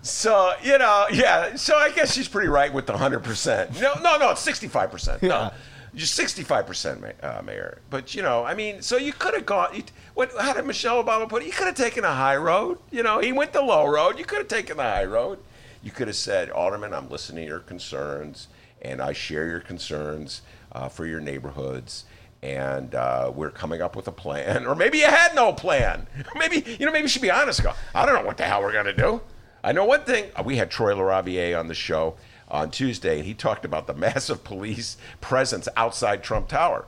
[0.01, 1.55] You're- So you know, yeah.
[1.55, 3.79] So I guess she's pretty right with the hundred percent.
[3.81, 4.31] No, no, no.
[4.31, 5.21] It's sixty-five percent.
[5.21, 5.49] No, Yeah.
[5.95, 7.79] just sixty-five percent, uh, Mayor.
[7.89, 9.75] But you know, I mean, so you could have gone.
[9.75, 9.83] You,
[10.13, 10.31] what?
[10.39, 11.45] How did Michelle Obama put it?
[11.47, 12.79] You could have taken a high road.
[12.91, 14.17] You know, he went the low road.
[14.17, 15.39] You could have taken the high road.
[15.81, 18.49] You could have said, Alderman, I'm listening to your concerns,
[18.81, 20.41] and I share your concerns
[20.73, 22.03] uh, for your neighborhoods
[22.41, 24.65] and uh, we're coming up with a plan.
[24.67, 26.07] Or maybe you had no plan.
[26.37, 26.91] Maybe you know.
[26.93, 27.61] Maybe you should be honest.
[27.63, 27.73] Go.
[27.93, 29.19] I don't know what the hell we're gonna do.
[29.63, 30.25] I know one thing.
[30.43, 32.15] We had Troy LaRaviere on the show
[32.47, 36.85] on Tuesday, and he talked about the massive police presence outside Trump Tower.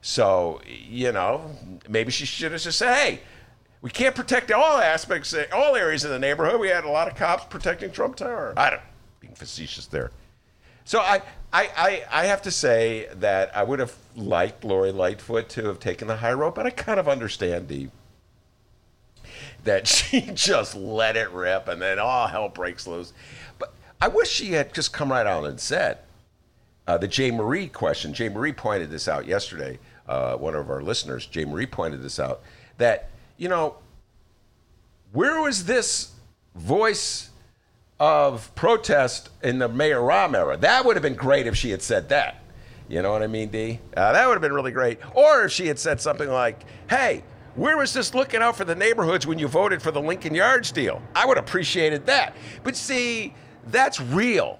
[0.00, 1.56] So you know,
[1.88, 3.20] maybe she should have just said, "Hey,
[3.80, 6.60] we can't protect all aspects, all areas of the neighborhood.
[6.60, 8.82] We had a lot of cops protecting Trump Tower." I don't
[9.20, 10.10] being facetious there.
[10.84, 15.48] So I, I, I, I have to say that I would have liked Lori Lightfoot
[15.50, 17.88] to have taken the high road, but I kind of understand the
[19.64, 23.12] that she just let it rip and then all hell breaks loose.
[23.58, 25.98] But I wish she had just come right out and said
[26.86, 28.12] uh, the Jay Marie question.
[28.14, 29.78] Jay Marie pointed this out yesterday.
[30.06, 32.42] Uh, one of our listeners, Jay Marie, pointed this out
[32.78, 33.76] that you know
[35.12, 36.12] where was this
[36.54, 37.30] voice
[38.00, 40.56] of protest in the Mayor Rahm era.
[40.56, 42.42] That would have been great if she had said that.
[42.88, 43.78] You know what I mean, D?
[43.96, 44.98] Uh, that would have been really great.
[45.14, 47.22] Or if she had said something like, hey,
[47.54, 50.72] where was this looking out for the neighborhoods when you voted for the Lincoln Yards
[50.72, 51.02] deal?
[51.14, 52.34] I would have appreciated that.
[52.64, 53.34] But see,
[53.66, 54.58] that's real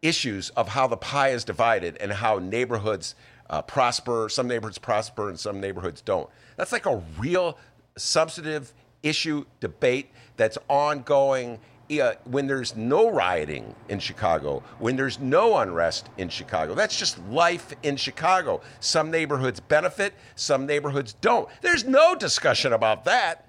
[0.00, 3.14] issues of how the pie is divided and how neighborhoods
[3.50, 4.28] uh, prosper.
[4.28, 6.28] Some neighborhoods prosper and some neighborhoods don't.
[6.56, 7.58] That's like a real
[7.96, 11.58] substantive issue debate that's ongoing
[11.90, 16.74] uh, when there's no rioting in Chicago, when there's no unrest in Chicago.
[16.74, 18.60] That's just life in Chicago.
[18.80, 21.48] Some neighborhoods benefit, some neighborhoods don't.
[21.62, 23.48] There's no discussion about that.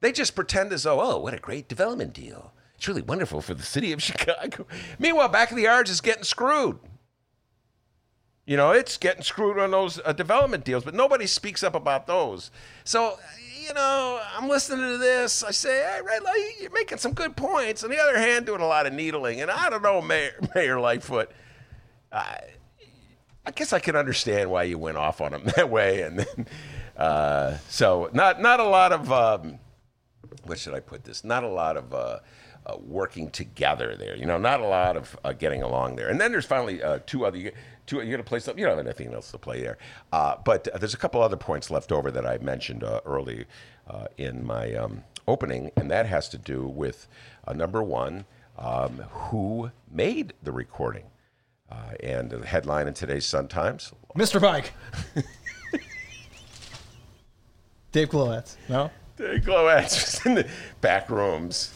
[0.00, 2.52] They just pretend as though, oh, what a great development deal.
[2.76, 4.66] It's really wonderful for the city of Chicago.
[4.98, 6.78] Meanwhile, back of the yards is getting screwed.
[8.46, 12.06] You know, it's getting screwed on those uh, development deals, but nobody speaks up about
[12.06, 12.50] those.
[12.82, 13.18] So,
[13.68, 15.44] you know, I'm listening to this.
[15.44, 17.84] I say, hey, Red Light, you're making some good points.
[17.84, 19.42] On the other hand, doing a lot of needling.
[19.42, 21.30] And I don't know, Mayor, Mayor Lightfoot.
[22.10, 22.40] I,
[23.44, 26.00] I guess I can understand why you went off on him that way.
[26.02, 26.46] And then,
[26.96, 29.58] uh, so, not not a lot of um,
[30.44, 31.22] what should I put this?
[31.22, 32.20] Not a lot of uh,
[32.68, 34.14] uh, working together there.
[34.16, 36.08] You know, not a lot of uh, getting along there.
[36.08, 37.38] And then there's finally uh, two other.
[37.38, 37.52] You,
[37.86, 38.60] two, you got to play something.
[38.60, 39.78] You don't have anything else to play there.
[40.12, 43.46] Uh, but there's a couple other points left over that I mentioned uh, early
[43.88, 47.08] uh, in my um, opening, and that has to do with
[47.54, 48.26] number one,
[48.58, 51.04] um, who made the recording.
[52.00, 54.40] and the headline in today's Sun Times Mr.
[54.40, 54.72] Bike.
[57.92, 58.56] Dave Glowacz.
[58.68, 58.90] No?
[59.16, 60.48] Dave Glowacz was in the
[60.80, 61.72] back rooms.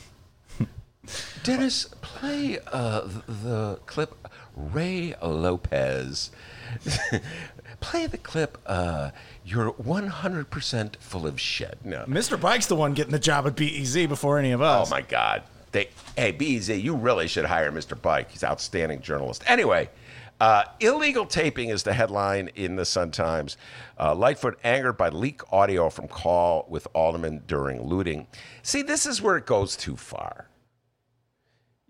[1.42, 6.30] Dennis, play uh, the clip Ray Lopez.
[7.80, 9.10] play the clip uh,
[9.44, 11.78] You're 100% full of shit.
[11.84, 12.04] No.
[12.06, 12.40] Mr.
[12.40, 14.88] Bike's the one getting the job at BEZ before any of us.
[14.88, 15.42] Oh, my God.
[15.72, 18.00] They, hey, BEZ, you really should hire Mr.
[18.00, 18.30] Bike.
[18.30, 19.42] He's an outstanding journalist.
[19.46, 19.88] Anyway,
[20.40, 23.56] uh, illegal taping is the headline in the Sun Times.
[23.98, 28.26] Uh, Lightfoot angered by leak audio from call with Alderman during looting.
[28.62, 30.48] See, this is where it goes too far.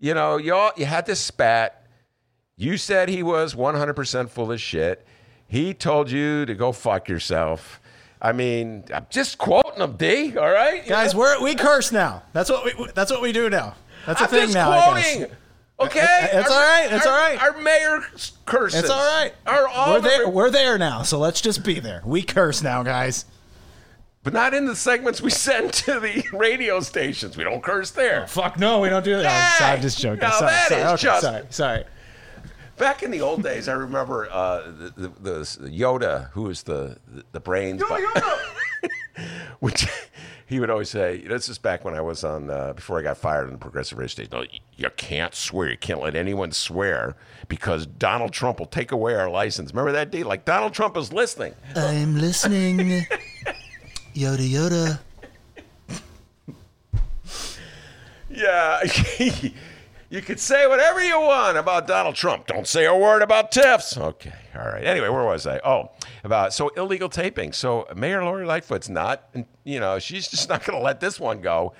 [0.03, 1.81] You know, y'all, you had this spat.
[2.57, 5.07] You said he was 100% full of shit.
[5.47, 7.79] He told you to go fuck yourself.
[8.21, 10.37] I mean, I'm just quoting him, D.
[10.37, 12.23] All right, guys, we're we curse now.
[12.33, 13.75] That's what we that's what we do now.
[14.05, 14.91] That's a I'm thing now.
[14.91, 15.27] Quoting.
[15.79, 16.89] Okay, It's Our- all right.
[16.91, 17.41] It's our- all right.
[17.41, 18.01] Our mayor
[18.45, 18.81] curses.
[18.81, 19.31] It's all right.
[19.47, 20.27] Our We're there.
[20.29, 21.03] We're there now.
[21.03, 22.01] So let's just be there.
[22.05, 23.23] We curse now, guys.
[24.23, 27.37] But not in the segments we send to the radio stations.
[27.37, 28.25] We don't curse there.
[28.27, 29.29] Fuck no, we don't do that.
[29.29, 29.57] Hey!
[29.59, 30.19] sorry, I'm just joking.
[30.21, 31.83] No, sorry, that sorry, is okay, just- sorry, sorry.
[32.75, 36.97] Back in the old days, I remember uh, the, the, the Yoda, who was the
[37.07, 37.83] the, the brains,
[39.59, 39.85] which
[40.47, 41.19] he would always say.
[41.19, 43.99] This is back when I was on uh, before I got fired on the Progressive
[43.99, 44.31] Radio station.
[44.33, 44.43] No,
[44.75, 45.69] you can't swear.
[45.69, 47.15] You can't let anyone swear
[47.47, 49.71] because Donald Trump will take away our license.
[49.71, 50.23] Remember that day?
[50.23, 51.53] Like Donald Trump is listening.
[51.75, 53.05] I'm listening.
[54.13, 54.99] Yoda Yoda.
[58.29, 58.79] Yeah.
[60.09, 62.47] you could say whatever you want about Donald Trump.
[62.47, 63.97] Don't say a word about TIFs.
[63.97, 64.33] Okay.
[64.55, 64.83] All right.
[64.83, 65.59] Anyway, where was I?
[65.59, 65.91] Oh,
[66.23, 67.53] about so illegal taping.
[67.53, 69.29] So Mayor Lori Lightfoot's not,
[69.63, 71.73] you know, she's just not going to let this one go.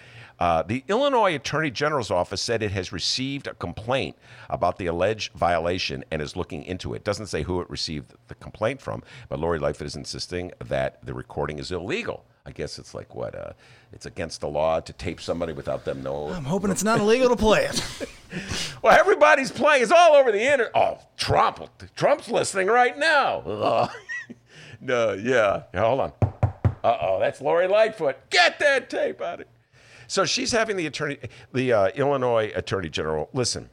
[0.43, 4.17] Uh, the Illinois Attorney General's office said it has received a complaint
[4.49, 7.05] about the alleged violation and is looking into it.
[7.05, 11.13] Doesn't say who it received the complaint from, but Lori Lightfoot is insisting that the
[11.13, 12.25] recording is illegal.
[12.45, 13.33] I guess it's like what?
[13.33, 13.53] Uh,
[13.93, 16.33] it's against the law to tape somebody without them knowing.
[16.33, 17.81] I'm hoping it's not illegal to play it.
[18.81, 19.83] Well, everybody's playing.
[19.83, 20.71] It's all over the internet.
[20.73, 21.69] Oh, Trump.
[21.95, 23.91] Trump's listening right now.
[24.81, 25.63] No, yeah.
[25.73, 26.11] Hold on.
[26.83, 28.17] Uh oh, that's Lori Lightfoot.
[28.29, 29.47] Get that tape out of it.
[30.13, 31.17] So she's having the attorney,
[31.53, 33.31] the uh, Illinois Attorney General.
[33.33, 33.71] Listen,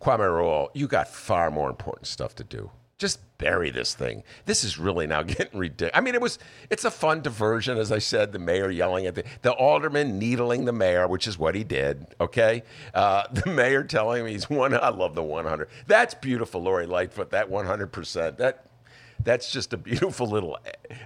[0.00, 2.70] Kwame Raoul, you got far more important stuff to do.
[2.96, 4.22] Just bury this thing.
[4.46, 5.92] This is really now getting ridiculous.
[5.94, 6.38] I mean, it was.
[6.70, 8.32] It's a fun diversion, as I said.
[8.32, 12.06] The mayor yelling at the the alderman needling the mayor, which is what he did.
[12.18, 12.62] Okay,
[12.94, 14.72] uh, the mayor telling him he's one.
[14.72, 15.68] I love the one hundred.
[15.86, 17.32] That's beautiful, Lori Lightfoot.
[17.32, 18.38] That one hundred percent.
[18.38, 18.64] That
[19.22, 20.58] that's just a beautiful little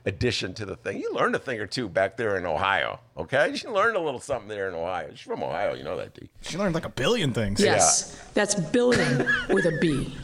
[0.05, 1.01] addition to the thing.
[1.01, 3.01] You learned a thing or two back there in Ohio.
[3.17, 5.11] Okay, you learned a little something there in Ohio.
[5.11, 6.29] She's from Ohio, you know that, D.
[6.41, 7.61] She learned like a billion things.
[7.61, 10.15] Yes, that's billion with a B.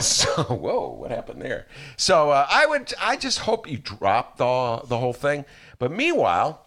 [0.00, 1.66] So whoa, what happened there?
[1.96, 5.44] So uh, I would, I just hope you drop the the whole thing.
[5.78, 6.66] But meanwhile,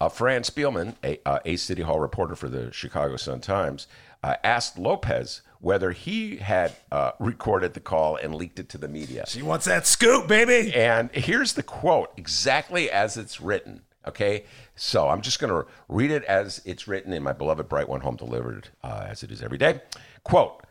[0.00, 3.86] uh, Fran Spielman, a, uh, a City Hall reporter for the Chicago Sun Times,
[4.22, 8.88] uh, asked Lopez whether he had uh, recorded the call and leaked it to the
[8.88, 9.24] media.
[9.26, 10.72] She wants that scoop, baby.
[10.74, 13.82] And here's the quote, exactly as it's written.
[14.06, 14.44] Okay,
[14.74, 18.00] so I'm just going to read it as it's written in my beloved Bright One
[18.00, 19.82] Home Delivered, uh, as it is every day.
[20.24, 20.62] Quote: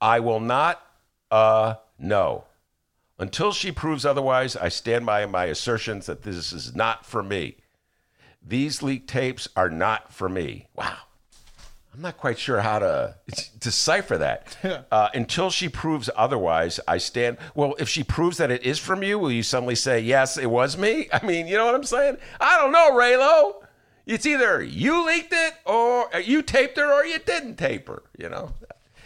[0.00, 0.82] I will not,
[1.30, 2.44] uh, no.
[3.18, 7.56] Until she proves otherwise, I stand by my assertions that this is not for me.
[8.46, 10.66] These leaked tapes are not for me.
[10.74, 10.96] Wow.
[11.94, 13.14] I'm not quite sure how to
[13.60, 14.56] decipher that.
[14.90, 17.38] Uh, until she proves otherwise, I stand.
[17.54, 20.50] Well, if she proves that it is from you, will you suddenly say, yes, it
[20.50, 21.08] was me?
[21.12, 22.16] I mean, you know what I'm saying?
[22.40, 23.64] I don't know, Raylo.
[24.06, 28.02] It's either you leaked it or uh, you taped her or you didn't tape her,
[28.18, 28.52] you know?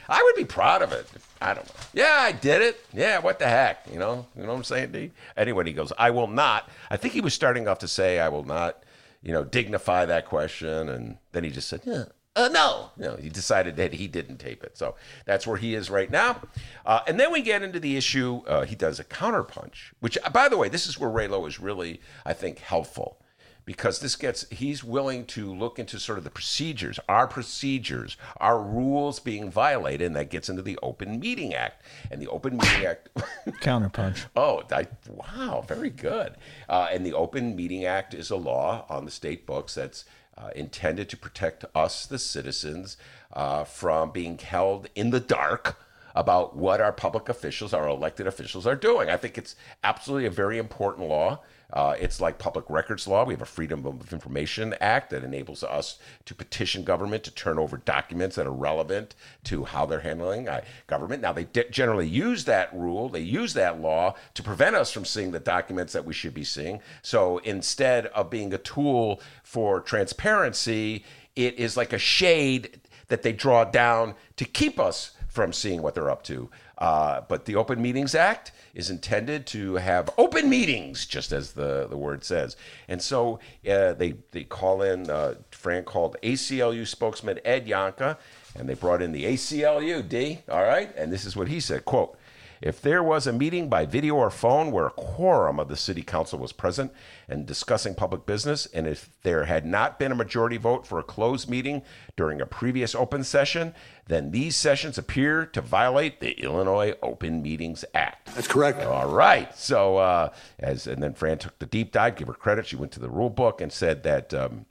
[0.08, 1.06] I would be proud of it.
[1.40, 1.74] I don't know.
[1.92, 2.84] Yeah, I did it.
[2.94, 3.86] Yeah, what the heck?
[3.92, 5.12] You know, you know what I'm saying, D?
[5.36, 6.68] Anyway, he goes, I will not.
[6.90, 8.82] I think he was starting off to say, I will not,
[9.22, 10.88] you know, dignify that question.
[10.88, 12.04] And then he just said, yeah,
[12.38, 12.90] uh, no.
[12.96, 14.78] You know, he decided that he didn't tape it.
[14.78, 14.94] So
[15.26, 16.40] that's where he is right now.
[16.86, 18.42] Uh, and then we get into the issue.
[18.46, 21.58] Uh, he does a counterpunch, which, uh, by the way, this is where Raylo is
[21.58, 23.20] really, I think, helpful
[23.64, 28.58] because this gets he's willing to look into sort of the procedures our procedures our
[28.62, 32.86] rules being violated and that gets into the open meeting act and the open meeting
[32.86, 33.10] act
[33.60, 34.24] Counterpunch.
[34.34, 36.36] oh I, wow very good
[36.70, 40.06] uh, and the open meeting act is a law on the state books that's
[40.38, 42.96] uh, intended to protect us the citizens
[43.32, 45.76] uh, from being held in the dark
[46.14, 49.10] about what our public officials, our elected officials, are doing.
[49.10, 51.40] I think it's absolutely a very important law.
[51.70, 53.24] Uh, it's like public records law.
[53.24, 57.58] We have a Freedom of Information Act that enables us to petition government to turn
[57.58, 61.20] over documents that are relevant to how they're handling uh, government.
[61.20, 65.04] Now, they de- generally use that rule, they use that law to prevent us from
[65.04, 66.80] seeing the documents that we should be seeing.
[67.02, 71.04] So instead of being a tool for transparency,
[71.36, 75.94] it is like a shade that they draw down to keep us from seeing what
[75.94, 76.50] they're up to.
[76.78, 81.88] Uh, but the Open Meetings Act is intended to have open meetings, just as the,
[81.88, 82.56] the word says.
[82.86, 88.16] And so uh, they, they call in, uh, Fran called ACLU spokesman Ed Yohnka,
[88.54, 90.94] and they brought in the ACLU, D, all right?
[90.96, 92.16] And this is what he said, quote,
[92.60, 96.02] if there was a meeting by video or phone where a quorum of the city
[96.02, 96.92] council was present
[97.28, 101.02] and discussing public business, and if there had not been a majority vote for a
[101.02, 101.82] closed meeting
[102.16, 103.74] during a previous open session,
[104.06, 108.34] then these sessions appear to violate the Illinois Open Meetings Act.
[108.34, 108.82] That's correct.
[108.82, 109.54] All right.
[109.56, 112.66] So, uh, as and then Fran took the deep dive, give her credit.
[112.66, 114.34] She went to the rule book and said that.
[114.34, 114.66] Um,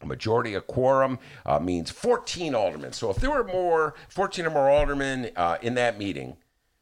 [0.00, 2.92] a majority of quorum uh, means 14 aldermen.
[2.92, 6.36] So if there were more, 14 or more aldermen uh, in that meeting,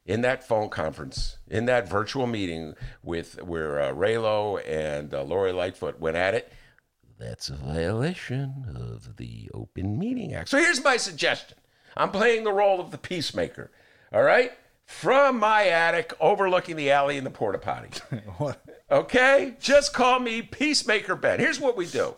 [0.06, 5.52] in that phone conference, in that virtual meeting with where uh, Raylo and uh, Lori
[5.52, 6.52] Lightfoot went at it,
[7.18, 10.48] that's a violation of the Open Meeting Act.
[10.48, 11.58] So here's my suggestion.
[11.96, 13.70] I'm playing the role of the peacemaker.
[14.12, 14.52] All right?
[14.86, 17.90] From my attic overlooking the alley and the porta potty.
[18.90, 19.54] Okay?
[19.60, 21.38] Just call me Peacemaker Ben.
[21.38, 22.14] Here's what we do.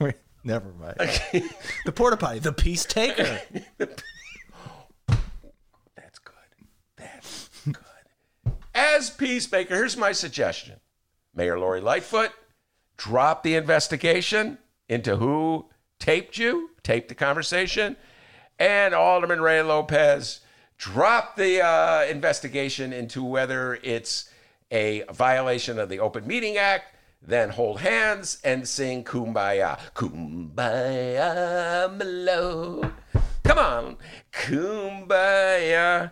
[0.44, 0.96] Never mind.
[1.84, 3.42] the porta potty, the peace taker.
[8.74, 10.76] As peacemaker, here's my suggestion.
[11.34, 12.30] Mayor Lori Lightfoot,
[12.96, 14.58] drop the investigation
[14.88, 15.66] into who
[15.98, 17.96] taped you, taped the conversation,
[18.58, 20.40] and Alderman Ray Lopez,
[20.76, 24.28] drop the uh, investigation into whether it's
[24.70, 29.78] a violation of the Open Meeting Act, then hold hands and sing Kumbaya.
[29.94, 32.92] Kumbaya, Malo.
[33.44, 33.96] Come on.
[34.32, 36.10] Kumbaya.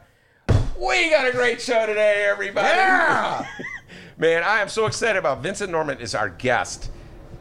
[0.80, 2.68] We got a great show today, everybody.
[2.68, 3.46] Yeah!
[4.16, 6.90] Man, I am so excited about Vincent Norment is our guest.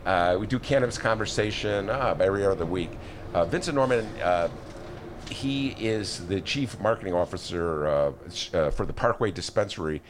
[0.06, 2.90] Uh, we do cannabis conversation uh, every other week.
[3.34, 4.50] Uh, Vincent Norment, uh,
[5.30, 8.12] he is the chief marketing officer uh,
[8.54, 10.02] uh, for the Parkway Dispensary.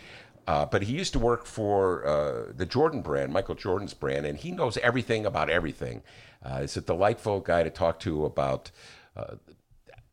[0.47, 4.39] Uh, but he used to work for uh, the Jordan brand, Michael Jordan's brand, and
[4.39, 6.01] he knows everything about everything.
[6.43, 8.71] Uh, he's a delightful guy to talk to about
[9.15, 9.35] uh,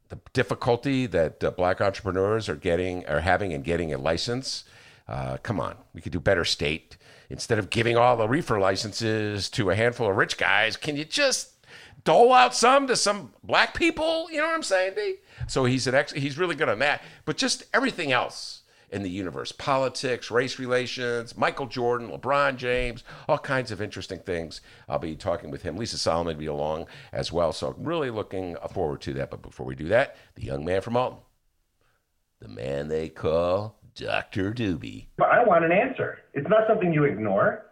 [0.08, 4.64] the difficulty that uh, black entrepreneurs are getting, are having, in getting a license.
[5.08, 6.96] Uh, come on, we could do better, state.
[7.28, 11.04] Instead of giving all the reefer licenses to a handful of rich guys, can you
[11.04, 11.52] just
[12.04, 14.28] dole out some to some black people?
[14.30, 15.16] You know what I'm saying, D?
[15.48, 17.02] So he's an ex- he's really good on that.
[17.24, 18.55] But just everything else
[18.96, 24.62] in the universe politics, race relations, Michael Jordan, LeBron James, all kinds of interesting things.
[24.88, 25.76] I'll be talking with him.
[25.76, 27.52] Lisa Solomon will be along as well.
[27.52, 29.30] So I'm really looking forward to that.
[29.30, 31.18] But before we do that, the young man from Alton,
[32.40, 34.52] the man they call Dr.
[34.52, 35.06] Doobie.
[35.18, 36.18] But I want an answer.
[36.32, 37.66] It's not something you ignore.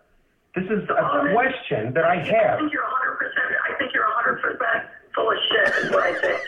[0.54, 2.58] This is a question that I I have.
[2.60, 3.74] think you're 100%.
[3.74, 5.84] I think you're 100% full of shit.
[5.84, 6.40] Is what I think.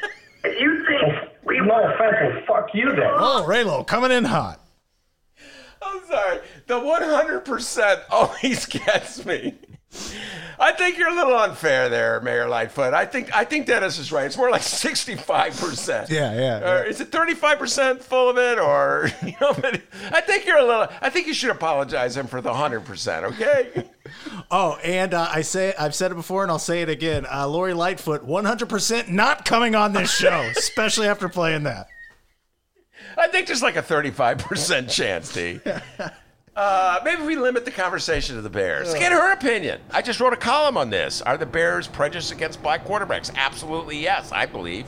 [0.45, 3.11] If you think we No offense, well, fuck you then.
[3.16, 4.61] Oh, Raylo coming in hot.
[5.87, 6.41] I'm sorry.
[6.66, 9.55] The 100% always gets me.
[10.59, 12.93] I think you're a little unfair there, Mayor Lightfoot.
[12.93, 14.26] I think I think Dennis is right.
[14.26, 16.11] It's more like 65 percent.
[16.11, 19.55] Yeah, yeah, Or is it 35 percent full of it, or you know?
[20.11, 20.89] I think you're a little.
[21.01, 23.24] I think you should apologize him for the 100 percent.
[23.26, 23.84] Okay.
[24.53, 27.26] Oh, and uh, I say I've said it before, and I'll say it again.
[27.28, 31.89] Uh, Lori Lightfoot, 100% not coming on this show, especially after playing that.
[33.17, 35.61] I think there's like a 35 percent chance, D.
[36.57, 38.95] Uh, maybe we limit the conversation to the Bears.
[38.95, 39.79] Get her opinion.
[39.91, 41.21] I just wrote a column on this.
[41.21, 43.31] Are the Bears prejudiced against black quarterbacks?
[43.37, 44.87] Absolutely yes, I believe.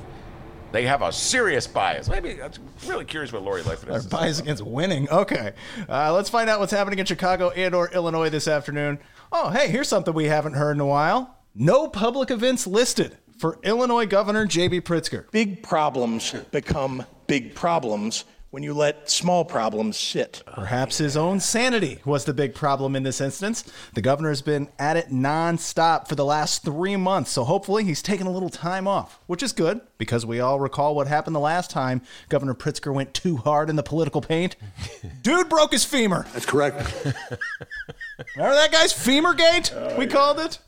[0.72, 2.08] They have a serious bias.
[2.08, 2.52] Maybe I'm
[2.86, 4.04] really curious what Lori Lightfoot Our has.
[4.04, 5.10] to bias against winning.
[5.10, 5.52] Okay,
[5.90, 8.98] uh, let's find out what's happening in Chicago and/or Illinois this afternoon.
[9.30, 11.36] Oh, hey, here's something we haven't heard in a while.
[11.54, 14.80] No public events listed for Illinois Governor J.B.
[14.82, 15.30] Pritzker.
[15.32, 20.42] Big problems become big problems when you let small problems sit.
[20.46, 23.70] Perhaps his own sanity was the big problem in this instance.
[23.92, 28.26] The governor's been at it nonstop for the last three months, so hopefully he's taken
[28.26, 31.70] a little time off, which is good because we all recall what happened the last
[31.70, 32.00] time
[32.30, 34.56] Governor Pritzker went too hard in the political paint.
[35.22, 36.26] Dude broke his femur.
[36.32, 36.76] That's correct.
[37.04, 39.72] Remember that guy's femur gate?
[39.74, 40.58] Oh, we called it.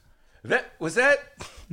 [0.45, 1.19] That was that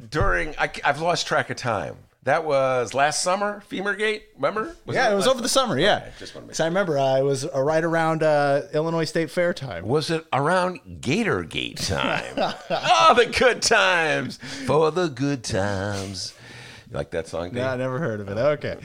[0.10, 0.56] during.
[0.58, 1.96] I, have lost track of time.
[2.28, 4.24] That was last summer, Femurgate.
[4.36, 4.76] Remember?
[4.86, 5.80] yeah, it was over the summer.
[5.80, 9.32] Yeah, just make so I remember uh, it was uh, right around uh, Illinois State
[9.32, 9.88] Fair time.
[9.88, 12.34] Was it around Gatorgate time?
[12.70, 16.34] oh, the good times for the good times.
[16.92, 17.64] You like that song, Dave?
[17.64, 18.38] No, I never heard of it.
[18.38, 18.76] Okay.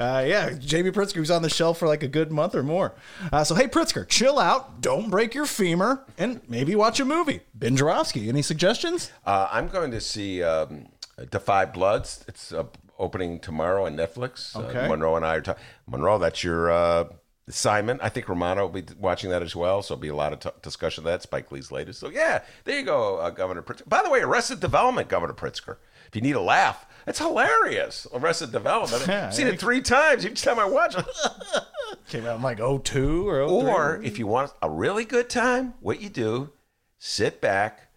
[0.00, 2.96] Uh, yeah, JB Pritzker was on the shelf for like a good month or more.
[3.30, 4.80] Uh, so, hey, Pritzker, chill out.
[4.80, 7.42] Don't break your femur and maybe watch a movie.
[7.54, 9.12] Ben Joravsky, any suggestions?
[9.24, 10.88] Uh, I'm going to see um,
[11.30, 12.24] Da 5 Bloods.
[12.26, 12.64] It's uh,
[12.98, 14.54] opening tomorrow on Netflix.
[14.56, 14.80] Okay.
[14.80, 15.62] Uh, Monroe and I are talking.
[15.86, 17.04] Monroe, that's your uh,
[17.46, 18.00] assignment.
[18.02, 19.82] I think Romano will be watching that as well.
[19.82, 21.22] So there'll be a lot of t- discussion of that.
[21.22, 22.00] Spike Lee's latest.
[22.00, 23.88] So yeah, there you go, uh, Governor Pritzker.
[23.88, 25.76] By the way, Arrested Development, Governor Pritzker.
[26.06, 28.06] If you need a laugh, it's hilarious.
[28.14, 29.06] Arrested Development.
[29.06, 30.24] Yeah, I've seen it three times.
[30.24, 31.04] Each time I watch it.
[32.08, 33.70] Came out in like 02 or 03.
[33.70, 36.50] Or if you want a really good time, what you do,
[36.98, 37.87] sit back,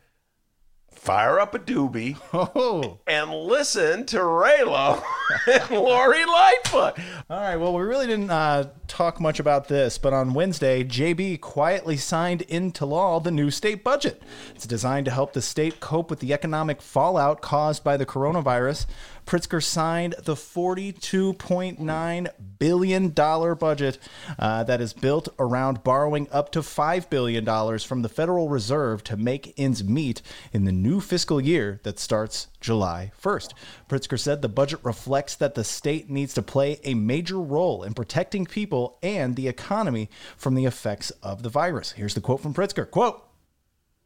[1.01, 2.99] fire up a doobie, Oh.
[3.07, 5.01] and listen to Raylo
[5.51, 6.93] and Lori Lightfoot.
[7.29, 7.55] All right.
[7.55, 12.43] Well, we really didn't uh, talk much about this, but on Wednesday, JB quietly signed
[12.43, 14.21] into law the new state budget.
[14.53, 18.85] It's designed to help the state cope with the economic fallout caused by the coronavirus.
[19.25, 22.27] Pritzker signed the $42.9
[22.59, 23.97] billion budget
[24.37, 29.17] uh, that is built around borrowing up to $5 billion from the Federal Reserve to
[29.17, 30.21] make ends meet
[30.53, 33.53] in the new fiscal year that starts July 1st.
[33.89, 37.93] Pritzker said the budget reflects that the state needs to play a major role in
[37.93, 41.93] protecting people and the economy from the effects of the virus.
[41.93, 42.89] Here's the quote from Pritzker.
[42.89, 43.30] Quote,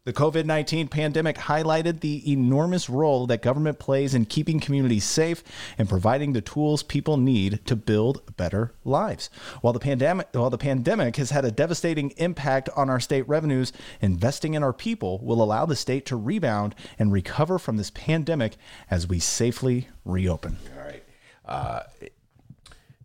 [0.05, 5.43] the COVID 19 pandemic highlighted the enormous role that government plays in keeping communities safe
[5.77, 9.29] and providing the tools people need to build better lives.
[9.61, 13.73] While the pandemic, while the pandemic has had a devastating impact on our state revenues,
[13.99, 18.55] investing in our people will allow the state to rebound and recover from this pandemic
[18.91, 20.57] as we safely reopen.
[20.77, 21.03] All right.
[21.45, 21.81] Uh,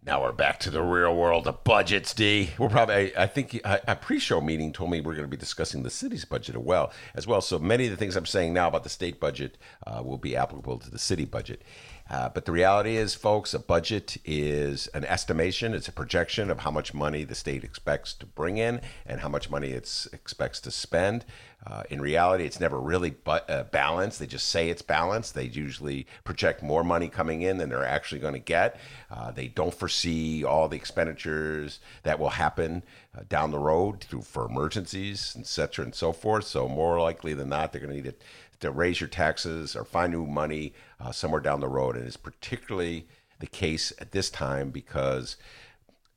[0.05, 2.51] now we're back to the real world of budgets, D.
[2.59, 5.83] We're probably, I, I think, a, pre-show meeting told me we're going to be discussing
[5.83, 6.91] the city's budget as well.
[7.15, 10.03] As well, so many of the things I'm saying now about the state budget uh,
[10.03, 11.63] will be applicable to the city budget.
[12.09, 15.75] Uh, but the reality is, folks, a budget is an estimation.
[15.75, 19.29] It's a projection of how much money the state expects to bring in and how
[19.29, 21.27] much money it expects to spend.
[21.67, 24.19] Uh, in reality, it's never really bu- uh, balanced.
[24.19, 25.35] They just say it's balanced.
[25.35, 28.81] They usually project more money coming in than they're actually going to get.
[29.11, 32.83] Uh, they don't foresee all the expenditures that will happen
[33.17, 36.47] uh, down the road for emergencies, et cetera, and so forth.
[36.47, 38.19] So more likely than not, they're going to need
[38.61, 41.95] to, to raise your taxes or find new money uh, somewhere down the road.
[41.97, 43.07] And it's particularly
[43.39, 45.37] the case at this time because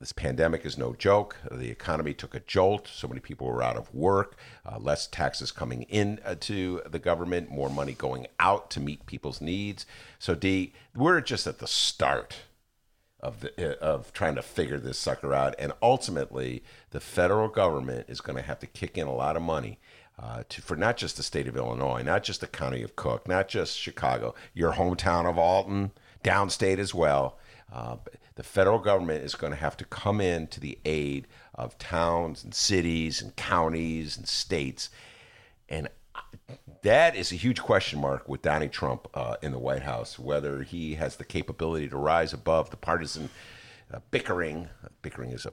[0.04, 1.38] this pandemic is no joke.
[1.49, 2.89] The economy took a jolt.
[2.89, 4.36] So many people were out of work,
[4.66, 9.06] uh, less taxes coming in uh, to the government, more money going out to meet
[9.06, 9.86] people's needs.
[10.20, 12.39] So, D, we're just at the start
[13.22, 18.08] of the uh, of trying to figure this sucker out, and ultimately, the federal government
[18.10, 19.80] is going to have to kick in a lot of money.
[20.22, 23.26] Uh, to, for not just the state of Illinois, not just the county of Cook,
[23.26, 25.91] not just Chicago, your hometown of Alton,
[26.26, 27.39] downstate as well.
[27.74, 27.98] Uh,
[28.36, 32.44] the federal government is going to have to come in to the aid of towns
[32.44, 34.90] and cities and counties and states.
[35.68, 35.90] And
[36.84, 40.62] that is a huge question mark with Donnie Trump uh, in the White House, whether
[40.62, 43.30] he has the capability to rise above the partisan
[43.92, 44.70] uh, bickering.
[45.02, 45.52] Bickering is a,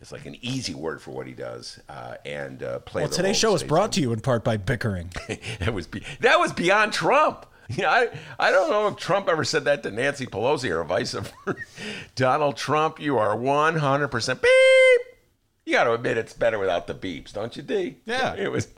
[0.00, 1.80] is like an easy word for what he does.
[1.88, 3.02] Uh, and uh, play.
[3.02, 5.10] Well, today's show is brought to you in part by bickering.
[5.58, 7.46] that was be- that was beyond Trump.
[7.76, 8.08] Yeah, I,
[8.38, 11.56] I don't know if Trump ever said that to Nancy Pelosi or vice versa.
[12.14, 15.16] Donald Trump, you are 100% beep.
[15.64, 17.96] You got to admit it's better without the beeps, don't you, D?
[18.04, 18.34] Yeah.
[18.34, 18.68] It was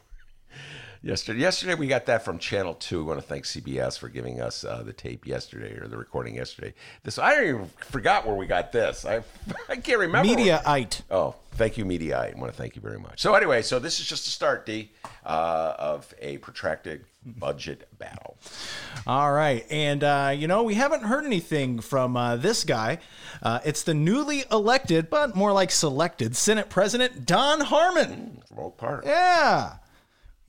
[1.02, 1.40] yesterday.
[1.40, 2.98] Yesterday we got that from Channel 2.
[2.98, 6.34] We want to thank CBS for giving us uh, the tape yesterday or the recording
[6.34, 6.74] yesterday.
[7.02, 9.04] This I even forgot where we got this.
[9.04, 9.22] I
[9.68, 10.28] I can't remember.
[10.28, 11.02] Mediaite.
[11.10, 12.36] Oh, thank you, Mediaite.
[12.36, 13.20] I want to thank you very much.
[13.20, 14.90] So anyway, so this is just a start, D,
[15.24, 18.36] uh, of a protracted budget battle.
[19.06, 19.66] All right.
[19.70, 22.98] And, uh, you know, we haven't heard anything from uh, this guy.
[23.42, 28.42] Uh, it's the newly elected, but more like selected, Senate President Don Harmon.
[28.56, 29.04] Oak Park.
[29.06, 29.74] Yeah.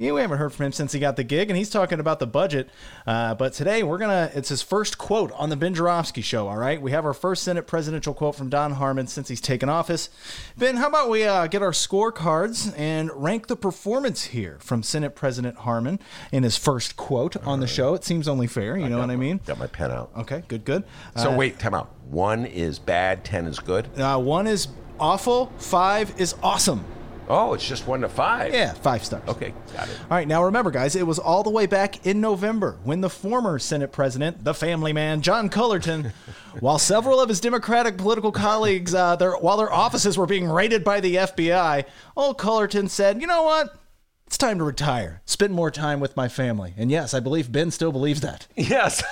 [0.02, 2.20] Yeah, we haven't heard from him since he got the gig, and he's talking about
[2.20, 2.70] the budget.
[3.06, 6.47] Uh, but today we're gonna it's his first quote on the Ben Joravsky show.
[6.47, 9.68] All right, we have our first Senate presidential quote from Don Harmon since he's taken
[9.68, 10.10] office.
[10.58, 15.16] Ben, how about we uh, get our scorecards and rank the performance here from Senate
[15.18, 16.00] President Harmon
[16.32, 17.93] in his first quote on the show?
[17.93, 18.78] It seems only fair.
[18.78, 19.41] You know what I mean?
[19.45, 20.12] Got my pen out.
[20.16, 20.86] Okay, good, good.
[21.18, 21.93] So Uh, wait, time out.
[22.10, 23.89] One is bad, ten is good.
[24.00, 25.52] Uh, one is awful.
[25.58, 26.86] Five is awesome.
[27.32, 28.51] Oh, it's just one to five.
[28.53, 29.21] Yeah, five stars.
[29.27, 29.99] Okay, got it.
[30.01, 33.09] All right, now remember, guys, it was all the way back in November when the
[33.09, 36.11] former Senate President, the family man, John Cullerton,
[36.59, 40.84] while several of his Democratic political colleagues, uh, their, while their offices were being raided
[40.84, 41.86] by the FBI,
[42.17, 43.77] old Cullerton said, you know what?
[44.25, 46.73] It's time to retire, spend more time with my family.
[46.77, 48.47] And yes, I believe Ben still believes that.
[48.55, 49.03] Yes.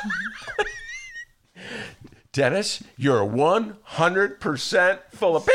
[2.31, 5.47] Dennis, you're 100% full of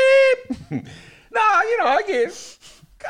[0.69, 0.85] beep.
[1.33, 2.57] no, you know, I get.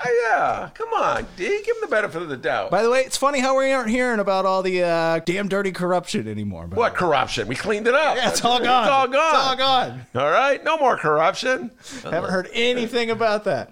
[0.05, 1.45] Yeah, come on, D.
[1.45, 2.71] Give him the benefit of the doubt.
[2.71, 5.71] By the way, it's funny how we aren't hearing about all the uh, damn dirty
[5.71, 6.65] corruption anymore.
[6.65, 7.47] by what corruption?
[7.47, 8.15] We cleaned it up.
[8.15, 8.85] Yeah, it's all gone.
[8.85, 9.35] It's all gone.
[9.35, 10.05] It's all gone.
[10.15, 11.69] All right, no more corruption.
[12.03, 13.71] Haven't heard anything about that.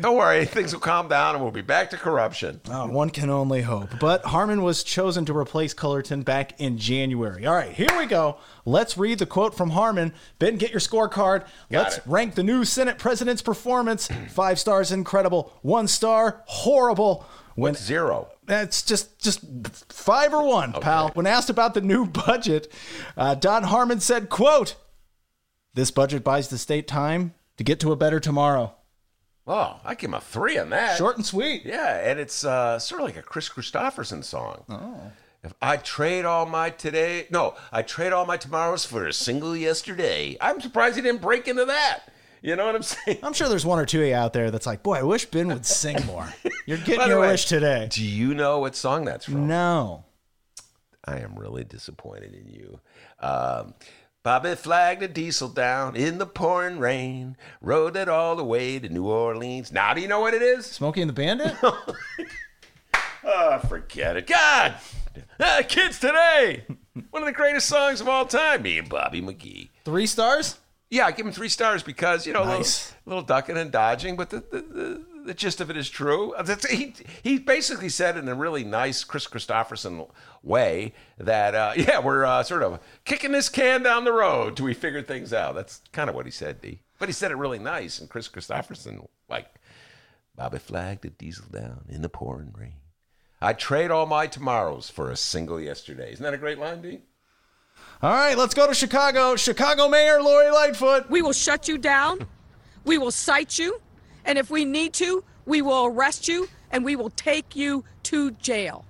[0.00, 2.60] Don't worry, things will calm down and we'll be back to corruption.
[2.70, 3.98] Oh, one can only hope.
[4.00, 7.46] But Harmon was chosen to replace Cullerton back in January.
[7.46, 8.38] All right, here we go.
[8.64, 10.12] Let's read the quote from Harmon.
[10.38, 11.46] Ben, get your scorecard.
[11.70, 12.02] Let's it.
[12.06, 14.08] rank the new Senate president's performance.
[14.28, 15.52] Five stars, incredible.
[15.62, 17.26] One star, horrible.
[17.54, 18.28] When What's zero?
[18.46, 19.40] that's just just
[19.92, 21.10] five or one, pal.
[21.14, 22.72] When asked about the new budget,
[23.16, 24.76] uh, Don Harmon said, "quote
[25.74, 28.74] This budget buys the state time to get to a better tomorrow."
[29.48, 30.98] Oh, I give him a three on that.
[30.98, 31.64] Short and sweet.
[31.64, 34.64] Yeah, and it's uh, sort of like a Kris Kristofferson song.
[34.68, 35.00] Oh.
[35.42, 39.56] If I trade all my today, no, I trade all my tomorrows for a single
[39.56, 40.36] yesterday.
[40.40, 42.00] I'm surprised he didn't break into that.
[42.42, 43.18] You know what I'm saying?
[43.22, 45.24] I'm sure there's one or two of you out there that's like, boy, I wish
[45.26, 46.28] Ben would sing more.
[46.66, 47.88] You're getting your way, wish today.
[47.90, 49.46] Do you know what song that's from?
[49.48, 50.04] No.
[51.04, 52.80] I am really disappointed in you.
[53.20, 53.74] Um,
[54.28, 58.86] Bobby flagged a diesel down in the pouring rain, rode it all the way to
[58.86, 59.72] New Orleans.
[59.72, 60.66] Now, do you know what it is?
[60.66, 61.56] Smokey and the Bandit?
[63.24, 64.26] Oh, forget it.
[64.26, 64.74] God!
[65.40, 66.62] Ah, kids today!
[67.10, 68.60] One of the greatest songs of all time.
[68.60, 69.70] Me and Bobby McGee.
[69.86, 70.58] Three stars?
[70.90, 72.90] Yeah, I give him three stars because, you know, Nice.
[72.90, 75.90] a little, little ducking and dodging, but the, the, the, the gist of it is
[75.90, 76.32] true.
[76.32, 80.08] Uh, That's, he, he basically said in a really nice Kris Kristofferson
[80.42, 84.66] way that, uh, yeah, we're uh, sort of kicking this can down the road till
[84.66, 85.54] we figure things out.
[85.54, 86.80] That's kind of what he said, D.
[86.98, 89.54] But he said it really nice, and Kris Kristofferson, like,
[90.34, 92.74] Bobby flagged a diesel down in the pouring rain.
[93.40, 96.12] I trade all my tomorrows for a single yesterday.
[96.12, 97.00] Isn't that a great line, D?
[98.02, 99.36] All right, let's go to Chicago.
[99.36, 101.08] Chicago Mayor Lori Lightfoot.
[101.10, 102.26] We will shut you down.
[102.84, 103.80] We will cite you.
[104.28, 108.32] And if we need to, we will arrest you and we will take you to
[108.32, 108.84] jail.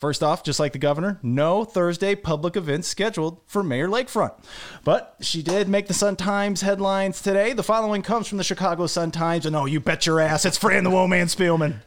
[0.00, 4.32] First off, just like the governor, no Thursday public events scheduled for Mayor Lakefront.
[4.84, 7.52] But she did make the Sun Times headlines today.
[7.52, 10.58] The following comes from the Chicago Sun Times, and oh, you bet your ass, it's
[10.58, 11.80] Fran the Woman Spielman.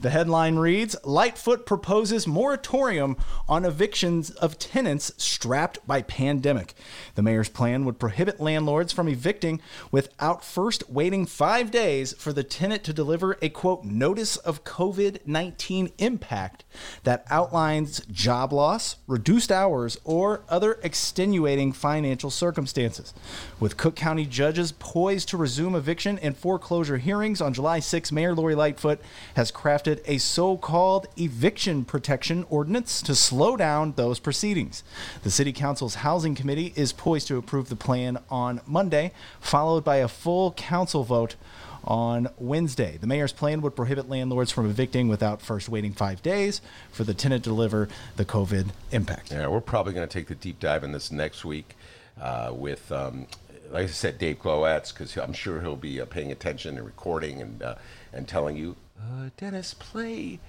[0.00, 3.16] The headline reads Lightfoot proposes moratorium
[3.48, 6.74] on evictions of tenants strapped by pandemic.
[7.16, 12.44] The mayor's plan would prohibit landlords from evicting without first waiting five days for the
[12.44, 16.64] tenant to deliver a quote notice of COVID 19 impact
[17.02, 23.12] that outlines job loss, reduced hours, or other extenuating financial circumstances.
[23.58, 28.34] With Cook County judges poised to resume eviction and foreclosure hearings on July 6, Mayor
[28.34, 29.00] Lori Lightfoot
[29.34, 34.82] has crafted a so called eviction protection ordinance to slow down those proceedings.
[35.22, 39.96] The City Council's Housing Committee is poised to approve the plan on Monday, followed by
[39.96, 41.36] a full council vote
[41.84, 42.98] on Wednesday.
[43.00, 46.60] The mayor's plan would prohibit landlords from evicting without first waiting five days
[46.92, 49.32] for the tenant to deliver the COVID impact.
[49.32, 51.76] Yeah, we're probably going to take the deep dive in this next week
[52.20, 53.26] uh, with um,
[53.70, 57.42] like I said, Dave Glowacz, because I'm sure he'll be uh, paying attention and recording
[57.42, 57.74] and uh,
[58.12, 60.40] and telling you, uh, Dennis, play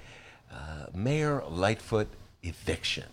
[0.51, 2.07] uh, Mayor Lightfoot
[2.43, 3.05] eviction.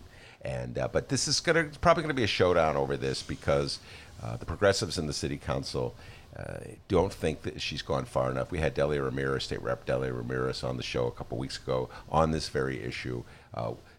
[0.43, 3.81] And uh, but this is gonna probably gonna be a showdown over this because
[4.23, 5.95] uh, the progressives in the city council.
[6.37, 6.59] Uh,
[6.89, 8.51] don't think that she's gone far enough.
[8.51, 11.89] We had Delia Ramirez, State Rep Delia Ramirez, on the show a couple weeks ago
[12.11, 13.25] on this very issue.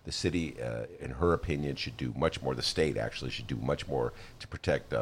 [0.06, 0.56] The city,
[1.02, 2.54] in her opinion, should do much more.
[2.54, 4.94] The state actually should do much more to protect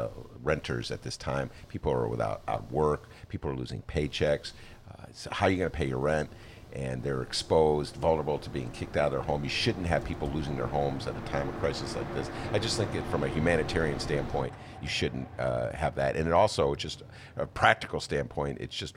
[0.42, 1.50] renters at this time.
[1.68, 3.06] People are without out work.
[3.28, 4.52] People are losing paychecks.
[5.12, 6.30] So how are you going to pay your rent?
[6.72, 9.42] And they're exposed, vulnerable to being kicked out of their home.
[9.42, 12.30] You shouldn't have people losing their homes at a time of crisis like this.
[12.52, 14.52] I just think that from a humanitarian standpoint,
[14.82, 16.16] you shouldn't uh, have that.
[16.16, 17.02] And it also, just
[17.36, 18.96] a practical standpoint, it's just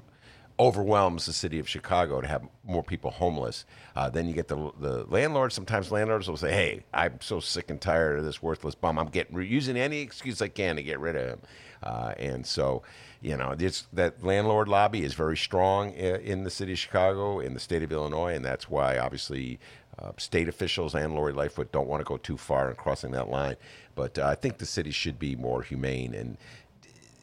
[0.59, 3.63] overwhelms the city of Chicago to have more people homeless.
[3.95, 5.55] Uh, then you get the the landlords.
[5.55, 8.99] Sometimes landlords will say, "Hey, I'm so sick and tired of this worthless bum.
[8.99, 11.39] I'm getting using any excuse I can to get rid of him."
[11.81, 12.83] Uh, and so,
[13.21, 17.39] you know, this that landlord lobby is very strong in, in the city of Chicago,
[17.39, 19.59] in the state of Illinois, and that's why obviously.
[20.01, 23.29] Uh, state officials and Lori Lightfoot don't want to go too far in crossing that
[23.29, 23.57] line,
[23.95, 26.37] but uh, I think the city should be more humane and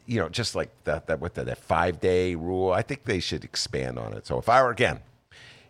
[0.07, 3.19] you know, just like that, that with the, that five day rule, I think they
[3.19, 4.25] should expand on it.
[4.25, 5.01] So if I were again,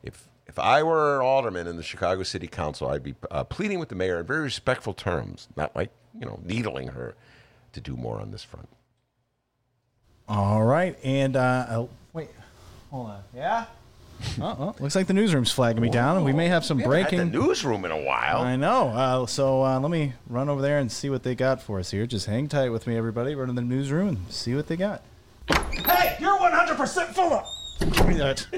[0.03, 3.79] if if I were an alderman in the Chicago City Council, I'd be uh, pleading
[3.79, 7.15] with the mayor in very respectful terms, not like you know needling her
[7.73, 8.69] to do more on this front.
[10.29, 12.29] All right, and uh, oh, wait,
[12.91, 13.23] hold on.
[13.35, 13.65] Yeah.
[14.41, 14.75] Uh-oh.
[14.79, 17.09] Looks like the newsroom's flagging me down, and we may have some We haven't had
[17.11, 17.31] breaking.
[17.31, 18.41] the newsroom in a while.
[18.41, 18.87] I know.
[18.89, 21.91] Uh, so uh, let me run over there and see what they got for us
[21.91, 22.07] here.
[22.07, 23.35] Just hang tight with me, everybody.
[23.35, 25.03] Run to the newsroom and see what they got.
[25.49, 27.45] Hey, you're 100% full of.
[27.93, 28.45] Give me that.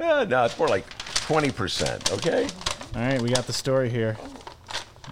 [0.00, 2.12] Yeah, no, it's more like twenty percent.
[2.12, 2.48] Okay.
[2.96, 4.16] All right, we got the story here.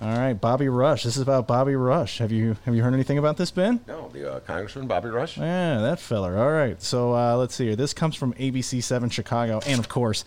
[0.02, 1.04] All right, Bobby Rush.
[1.04, 2.18] This is about Bobby Rush.
[2.18, 3.78] Have you have you heard anything about this, Ben?
[3.86, 5.38] No, the uh, Congressman Bobby Rush.
[5.38, 6.36] Yeah, that feller.
[6.36, 6.82] All right.
[6.82, 7.76] So uh, let's see here.
[7.76, 10.24] This comes from ABC7 Chicago, and of course,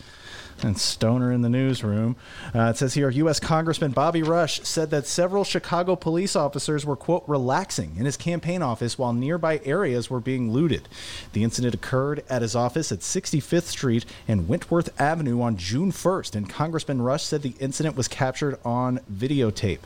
[0.61, 2.15] and Stoner in the newsroom.
[2.53, 3.39] Uh, it says here U.S.
[3.39, 8.61] Congressman Bobby Rush said that several Chicago police officers were, quote, relaxing in his campaign
[8.61, 10.87] office while nearby areas were being looted.
[11.33, 16.35] The incident occurred at his office at 65th Street and Wentworth Avenue on June 1st,
[16.35, 19.79] and Congressman Rush said the incident was captured on videotape.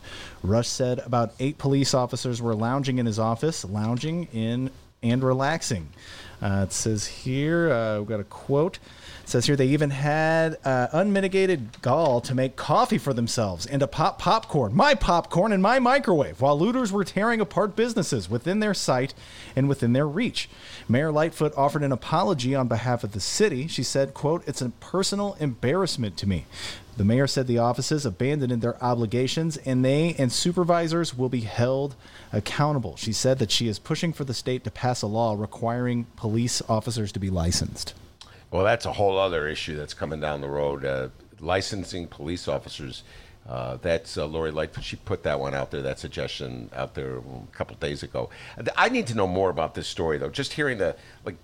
[0.43, 4.69] Rush said about eight police officers were lounging in his office, lounging in
[5.01, 5.89] and relaxing.
[6.41, 8.79] Uh, it says here, uh, we've got a quote.
[9.29, 13.85] Says here they even had uh, unmitigated gall to make coffee for themselves and to
[13.85, 18.73] pop popcorn, my popcorn and my microwave, while looters were tearing apart businesses within their
[18.73, 19.13] sight
[19.55, 20.49] and within their reach.
[20.87, 23.67] Mayor Lightfoot offered an apology on behalf of the city.
[23.67, 26.47] She said, quote, it's a personal embarrassment to me.
[26.97, 31.93] The mayor said the offices abandoned their obligations and they and supervisors will be held
[32.33, 32.95] accountable.
[32.95, 36.63] She said that she is pushing for the state to pass a law requiring police
[36.67, 37.93] officers to be licensed.
[38.51, 40.83] Well, that's a whole other issue that's coming down the road.
[40.85, 43.03] Uh, licensing police officers.
[43.47, 44.83] Uh, that's uh, Lori Lightfoot.
[44.83, 47.21] She put that one out there, that suggestion out there a
[47.51, 48.29] couple days ago.
[48.75, 50.29] I need to know more about this story, though.
[50.29, 50.95] Just hearing the
[51.25, 51.35] like,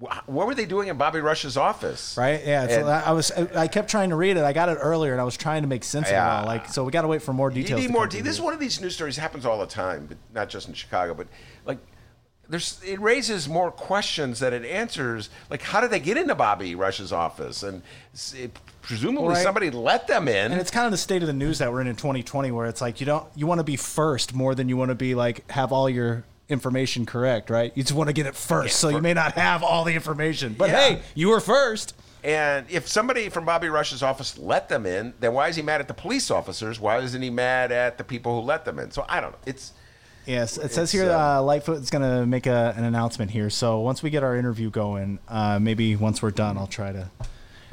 [0.00, 2.16] wh- what were they doing in Bobby Rush's office?
[2.16, 2.44] Right?
[2.44, 2.62] Yeah.
[2.62, 4.42] And- So I was I kept trying to read it.
[4.42, 6.42] I got it earlier and I was trying to make sense of it Yeah.
[6.42, 7.80] Like so we got to wait for more You details.
[7.82, 8.02] need more.
[8.08, 10.48] come De- this is one of these news stories happens all the time, but not
[10.48, 11.14] just in Chicago.
[11.14, 11.28] But
[11.66, 11.78] like,
[12.54, 15.28] there's it raises more questions than it answers.
[15.50, 17.64] Like, how did they get into Bobby Rush's office?
[17.64, 17.82] And
[18.36, 19.42] it, presumably Right.
[19.42, 20.52] somebody let them in.
[20.52, 22.66] And it's kind of the state of the news that we're in in 2020, where
[22.66, 25.16] it's like you don't you want to be first more than you want to be
[25.16, 27.72] like have all your information correct, right?
[27.74, 30.54] You just want to get it first, so you may not have all the information.
[30.56, 30.76] But Yeah.
[30.76, 31.94] hey, you were first.
[32.22, 35.80] And if somebody from Bobby Rush's office let them in, then why is he mad
[35.80, 36.78] at the police officers?
[36.78, 38.92] Why isn't he mad at the people who let them in?
[38.92, 39.38] So I don't know.
[39.44, 39.72] It's
[40.26, 43.30] Yes, it says It's, here uh, uh, Lightfoot is going to make a, an announcement
[43.30, 43.50] here.
[43.50, 47.10] So once we get our interview going, uh, maybe once we're done, I'll try to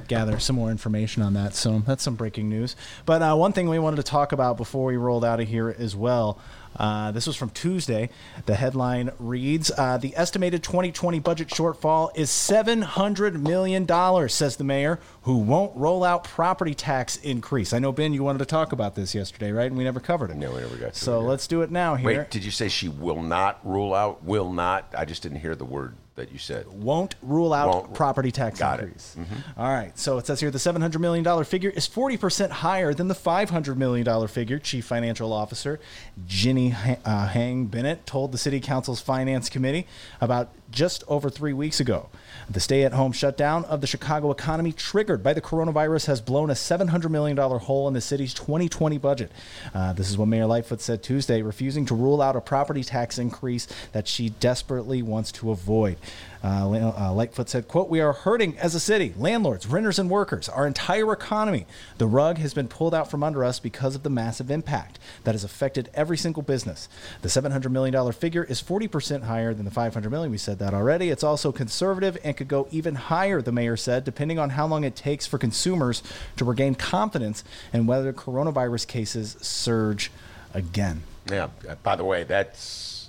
[0.08, 1.56] gather some more information on that.
[1.56, 2.76] So that's some breaking news.
[3.06, 5.74] But uh, one thing we wanted to talk about before we rolled out of here
[5.78, 6.40] as well.
[6.76, 8.10] Uh, this was from Tuesday.
[8.46, 13.88] The headline reads uh, The estimated 2020 budget shortfall is $700 million,
[14.30, 17.74] says the mayor, who won't roll out property tax increase.
[17.74, 19.68] I know, Ben, you wanted to talk about this yesterday, right?
[19.68, 20.38] And we never covered it.
[20.38, 21.30] No, we never got to So it, yeah.
[21.30, 22.20] let's do it now here.
[22.20, 22.32] wait.
[22.32, 24.24] Did you say she will not rule out?
[24.24, 24.94] Will not?
[24.98, 26.68] I just didn't hear the word that you said.
[26.68, 28.84] won't rule out Won't- property tax Got it.
[28.84, 29.18] increase.
[29.58, 29.98] All right.
[29.98, 34.28] So it says here the $700 million figure is 40% higher than the $500 million
[34.28, 34.60] figure.
[34.60, 35.80] Chief Financial Officer
[36.28, 36.74] Jennie
[37.06, 39.88] uh, Huang Bennett told the City Council's Finance Committee
[40.22, 42.10] about just over three weeks ago.
[42.50, 46.50] The stay at home shutdown of the Chicago economy, triggered by the coronavirus, has blown
[46.50, 49.32] a $700 million hole in the city's 2020 budget.
[49.74, 53.18] Uh, this is what Mayor Lightfoot said Tuesday, refusing to rule out a property tax
[53.18, 55.98] increase that she desperately wants to avoid.
[56.44, 60.50] Uh, uh, Lightfoot said, quote, we are hurting as a city, landlords, renters, and workers,
[60.50, 61.68] our entire economy.
[62.00, 65.34] The rug has been pulled out from under us because of the massive impact that
[65.34, 66.90] has affected every single business.
[67.22, 70.32] The $700 million figure is 40% higher than the 500 million.
[70.32, 71.10] We said that already.
[71.10, 74.84] It's also conservative and could go even higher, the mayor said, depending on how long
[74.84, 76.02] it takes for consumers
[76.38, 80.12] to regain confidence and whether coronavirus cases surge
[80.54, 81.04] again.
[81.30, 81.50] Yeah.
[81.84, 83.01] By the way, that's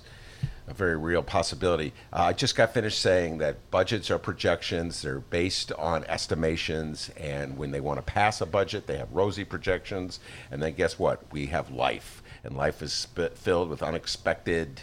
[0.67, 1.93] a very real possibility.
[2.11, 5.01] Uh, I just got finished saying that budgets are projections.
[5.01, 9.43] They're based on estimations, and when they want to pass a budget, they have rosy
[9.43, 10.19] projections.
[10.51, 11.31] And then guess what?
[11.31, 14.81] We have life, and life is sp- filled with unexpected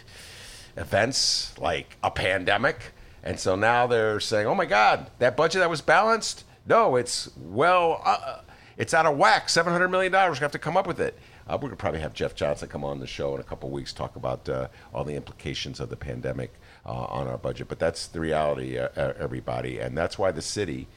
[0.77, 2.93] events like a pandemic.
[3.23, 6.43] And so now they're saying, "Oh my God, that budget that was balanced?
[6.65, 8.41] No, it's well, uh,
[8.77, 9.49] it's out of whack.
[9.49, 10.39] Seven hundred million dollars.
[10.39, 11.17] We have to come up with it."
[11.51, 13.73] Uh, we're gonna probably have Jeff Johnson come on the show in a couple of
[13.73, 16.53] weeks talk about uh, all the implications of the pandemic
[16.85, 17.67] uh, on our budget.
[17.67, 20.87] But that's the reality, uh, everybody, and that's why the city,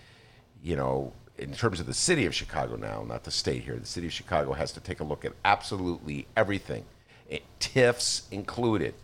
[0.62, 3.84] you know, in terms of the city of Chicago now, not the state here, the
[3.84, 6.84] city of Chicago has to take a look at absolutely everything,
[7.28, 8.94] it, TIFs included,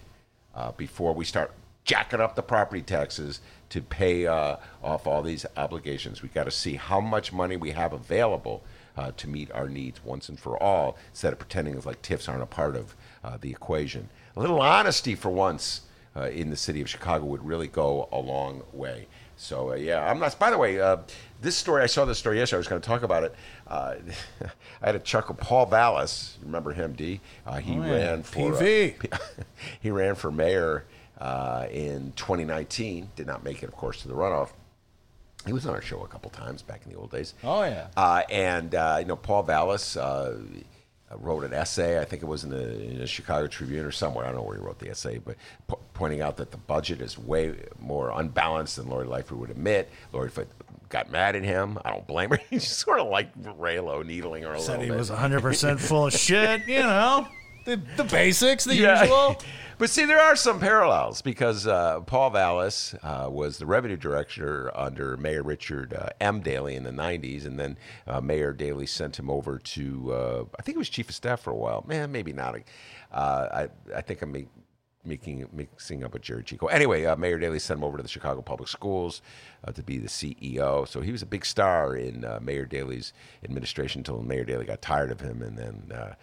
[0.55, 1.51] uh, before we start
[1.83, 3.41] jacking up the property taxes
[3.71, 6.23] to pay uh, off all these obligations.
[6.23, 8.63] We've got to see how much money we have available
[8.97, 12.29] uh, to meet our needs once and for all, instead of pretending as like TIFs
[12.29, 14.09] aren't a part of uh, the equation.
[14.37, 15.83] A little honesty for once
[16.17, 19.07] uh, in the city of Chicago would really go a long way.
[19.37, 20.39] So uh, yeah, I'm not.
[20.39, 20.99] By the way, uh,
[21.41, 22.59] this story I saw this story yesterday.
[22.59, 23.35] I was going to talk about it.
[23.67, 23.95] Uh,
[24.83, 25.35] I had a chuckle.
[25.35, 26.93] Paul Vallas, remember him?
[26.93, 27.21] D.
[27.47, 29.19] Uh, he Oh, ran for PV.
[29.81, 30.85] he ran for mayor
[31.19, 33.11] uh, in 2019.
[33.17, 34.51] Did not make it, of course, to the runoff.
[35.47, 37.35] He was on our show a couple times back in the old days.
[37.43, 37.87] Oh, yeah.
[37.97, 40.37] Uh, and uh, you know, Paul Vallas uh,
[41.17, 41.99] wrote an essay.
[41.99, 44.25] I think it was in the, in the Chicago Tribune or somewhere.
[44.25, 45.37] I don't know where he wrote the essay, but
[45.67, 49.89] po- pointing out that the budget is way more unbalanced than Lori Lightfoot would admit.
[50.13, 50.49] Lori Lightfoot
[50.91, 51.79] got mad at him.
[51.85, 52.39] I don't blame her.
[52.51, 54.67] He's sort of like Raylo needling her a little bit.
[54.67, 54.99] Said little he bit.
[54.99, 57.27] was 100% full of shit, you know,
[57.65, 59.03] the, the basics, the Yeah.
[59.03, 59.37] usual.
[59.79, 64.71] But see, there are some parallels because uh, Paul Vallas uh, was the revenue director
[64.77, 66.41] under Mayor Richard uh, M.
[66.41, 70.61] Daley in the 90s, and then uh, Mayor Daley sent him over to, uh, I
[70.61, 71.83] think he was chief of staff for a while.
[71.89, 72.57] Man, maybe not.
[73.11, 74.49] Uh, I, I think I'm make,
[75.03, 76.67] making mixing up with Gery Chico.
[76.67, 79.23] Anyway, uh, Mayor Daley sent him over to the Chicago Public Schools
[79.65, 80.87] uh, to be the CEO.
[80.87, 84.83] So he was a big star in uh, Mayor Daley's administration until Mayor Daley got
[84.83, 86.15] tired of him and then uh,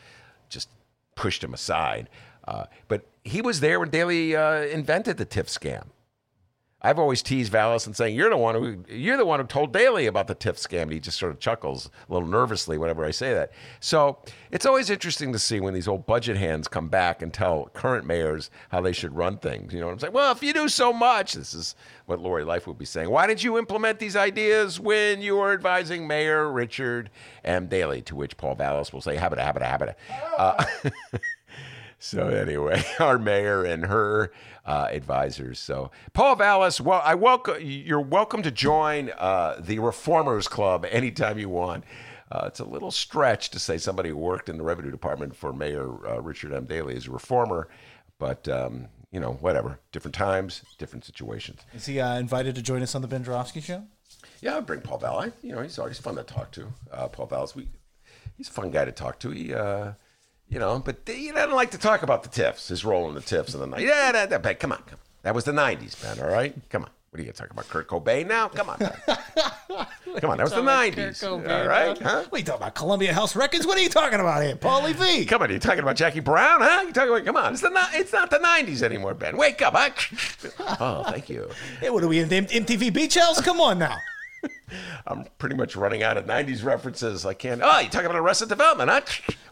[0.48, 0.70] just
[1.18, 2.09] pushed him aside.
[2.47, 5.88] Uh, but he was there when Daley uh, invented the TIF scam.
[6.80, 9.73] I've always teased Vallas and saying you're the one who you're the one who told
[9.73, 10.84] Daley about the TIF scam.
[10.84, 13.51] And he just sort of chuckles a little nervously whenever I say that.
[13.80, 14.19] So
[14.51, 18.05] it's always interesting to see when these old budget hands come back and tell current
[18.05, 19.73] mayors how they should run things.
[19.73, 20.13] You know what I'm saying?
[20.13, 21.73] Well, if you do so much, this is
[22.05, 23.09] what Lori Life would be saying.
[23.09, 27.09] Why did you implement these ideas when you were advising Mayor Richard
[27.43, 27.67] M.
[27.67, 28.03] Daley?
[28.03, 29.95] To which Paul Vallas will say, habita, habita, habita.
[30.38, 30.63] Uh,
[32.00, 34.32] So anyway, our mayor and her
[34.66, 35.60] uh, advisors.
[35.60, 41.39] So Paul Vallas, well, I welcome you're welcome to join uh, the Reformers Club anytime
[41.39, 41.84] you want.
[42.30, 45.54] Uh, it's a little stretch to say somebody who worked in the revenue department for
[45.54, 46.66] Mayor uh, Richard M.
[46.66, 47.70] Daley is a reformer,
[48.20, 49.80] but um, you know, whatever.
[49.91, 51.62] Different times, different situations.
[51.74, 53.84] Is he uh, invited to join us on the Ben Joravsky show?
[54.41, 55.32] Yeah, I'd bring Paul Vallas.
[55.41, 56.68] You know, he's always fun to talk to.
[56.91, 57.68] Uh, Paul Vallas, we,
[58.36, 59.32] he's a fun guy to talk to.
[59.32, 59.93] He, uh,
[60.50, 63.22] you know, but he don't like to talk about the TIFs, his role in the
[63.22, 63.82] TIFs in the night.
[63.82, 65.06] Yeah, that, that, but come on, come on.
[65.24, 66.56] That was the 90s, man, all right?
[66.70, 66.89] Come on.
[67.10, 67.70] What are you going to talk about?
[67.70, 68.50] Kurt Cobain now?
[68.50, 68.78] Come on.
[70.20, 71.24] Come on, that was the 90s.
[71.24, 71.98] All right?
[71.98, 72.24] Huh?
[72.24, 72.76] What are you talking about?
[72.76, 73.66] Columbia House Records?
[73.66, 74.56] What are you talking about here?
[74.56, 75.26] Paulie V.
[75.26, 76.84] Come on, are you talking about Jackie Brown, huh?
[76.86, 79.38] You talking about, come on, it's, the, it's not the 90s anymore, Ben.
[79.38, 79.89] Wake up, huh?
[80.80, 81.50] Oh, thank you.
[81.80, 83.41] Hey, what are we in the MTV Beach House?
[83.41, 83.95] Come on now.
[85.08, 87.26] I'm pretty much running out of 90s references.
[87.26, 87.62] I can't.
[87.64, 89.02] Oh, you talking about Arrested Development, huh?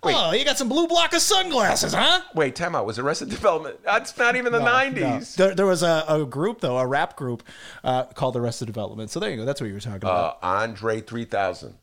[0.03, 2.21] Wait, Oh, you got some blue blocker sunglasses, huh?
[2.35, 2.85] wait, time out.
[2.85, 3.77] Was Arrested Development?
[3.83, 5.39] That's not even the No, 90s.
[5.39, 5.45] no.
[5.45, 7.43] There, there was a, a group, though, a rap group
[7.83, 9.09] uh, called Arrested Development.
[9.09, 9.45] So there you go.
[9.45, 10.37] That's what you were talking about.
[10.41, 11.75] Uh, Andre 3000.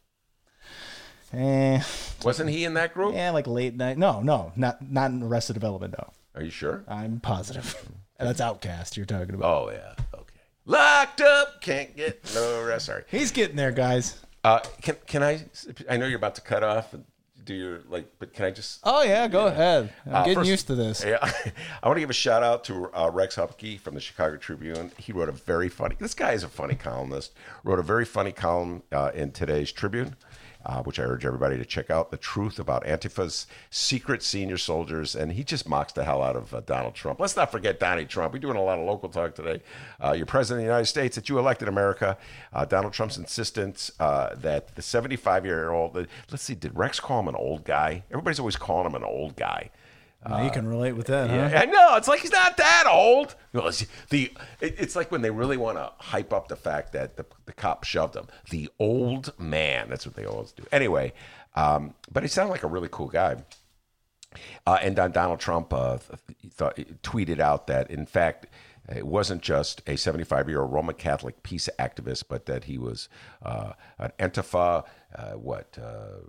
[1.32, 1.82] eh,
[2.24, 3.14] Wasn't he in that group?
[3.14, 3.96] yeah, like late night.
[3.98, 6.10] No, no, not not in Arrested Development, no.
[6.34, 6.84] Are you sure?
[6.88, 7.74] I'm positive.
[8.18, 9.64] And that's OutKast you're talking about.
[9.64, 9.94] Oh, yeah.
[10.14, 10.21] Okay.
[10.64, 12.86] Locked up, can't get no rest.
[12.86, 13.04] Sorry.
[13.10, 14.20] He's getting there, guys.
[14.44, 15.44] Uh, can can I?
[15.90, 16.94] I know you're about to cut off.
[16.94, 17.04] And
[17.44, 18.06] do your like?
[18.20, 18.78] But can I just?
[18.84, 19.92] Oh yeah, go ahead.
[20.06, 21.04] I'm Uh, getting first- used to this.
[21.04, 21.18] Yeah,
[21.82, 24.92] I want to give a shout out to uh, Rex Huppke from the Chicago Tribune.
[24.98, 25.96] He wrote a very funny.
[25.98, 27.32] This guy is a funny columnist.
[27.64, 30.14] Wrote a very funny column uh, in today's Tribune.
[30.64, 35.16] Uh, which I urge everybody to check out the truth about Antifa's secret senior soldiers.
[35.16, 37.18] And he just mocks the hell out of uh, Donald Trump.
[37.18, 38.32] Let's not forget Donnie Trump.
[38.32, 39.60] We're doing a lot of local talk today.
[40.00, 42.16] Uh, you're president of the United States, that you elected America.
[42.52, 45.96] Uh, Donald Trump's insistence uh, that the 75 year old,
[46.30, 48.04] let's see, did Rex call him an old guy?
[48.10, 49.70] Everybody's always calling him an old guy.
[50.28, 51.36] Now you can relate with that, huh?
[51.36, 51.96] Yeah, I know.
[51.96, 53.34] It's like he's not that old.
[53.52, 56.92] No, it's the it- it's like when they really want to hype up the fact
[56.92, 58.26] that the, the cop shoved him.
[58.50, 59.88] The old man.
[59.88, 60.64] That's what they always do.
[60.70, 61.12] Anyway,
[61.56, 63.36] um, but he sounded like a really cool guy.
[64.66, 65.98] Uh, and Don, Donald Trump uh,
[66.56, 68.46] th- tweeted out that, in fact,
[68.88, 73.08] it wasn't just a 75 year old Roman Catholic peace activist, but that he was
[73.42, 76.26] uh, an Antifa, uh, what, uh,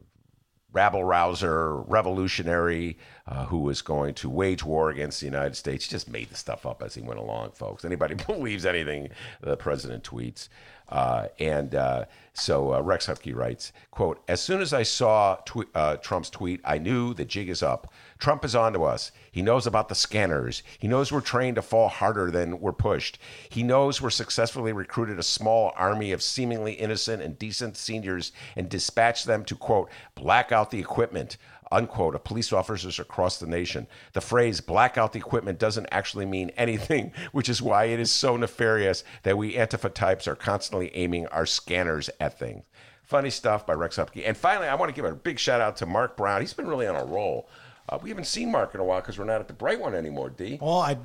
[0.73, 2.97] rabble rouser, revolutionary
[3.27, 5.85] uh, who was going to wage war against the United States.
[5.85, 7.85] He just made the stuff up as he went along, folks.
[7.85, 9.09] Anybody believes anything
[9.41, 10.49] the president tweets?
[10.89, 15.69] Uh, and uh, so uh, Rex Huppke writes, quote, as soon as I saw tw-
[15.73, 17.91] uh, Trump's tweet, I knew the jig is up.
[18.23, 19.11] Trump is onto us.
[19.33, 20.63] He knows about the scanners.
[20.79, 23.19] He knows we're trained to fall harder than we're pushed.
[23.49, 28.69] He knows we're successfully recruited a small army of seemingly innocent and decent seniors and
[28.69, 31.35] dispatched them to, quote, black out the equipment,
[31.69, 33.87] unquote, of police officers across the nation.
[34.13, 38.09] The phrase black out the equipment doesn't actually mean anything, which is why it is
[38.09, 42.63] so nefarious that we Antifa types are constantly aiming our scanners at things.
[43.03, 44.23] Funny stuff by Rex Huppke.
[44.25, 46.39] And finally, I want to give a big shout out to Mark Brown.
[46.39, 47.49] He's been really on a roll.
[47.89, 49.93] Uh, we haven't seen Mark in a while because we're not at the bright one
[49.93, 50.57] anymore, D.
[50.61, 50.97] Well, I,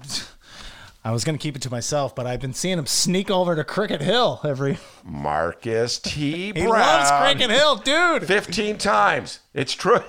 [1.05, 3.65] I was gonna keep it to myself, but I've been seeing him sneak over to
[3.65, 4.79] Cricket Hill every.
[5.05, 6.53] Marcus T.
[6.53, 6.65] Brown.
[6.65, 8.25] He loves Cricket Hill, dude.
[8.27, 9.41] 15 times.
[9.55, 10.03] It's true.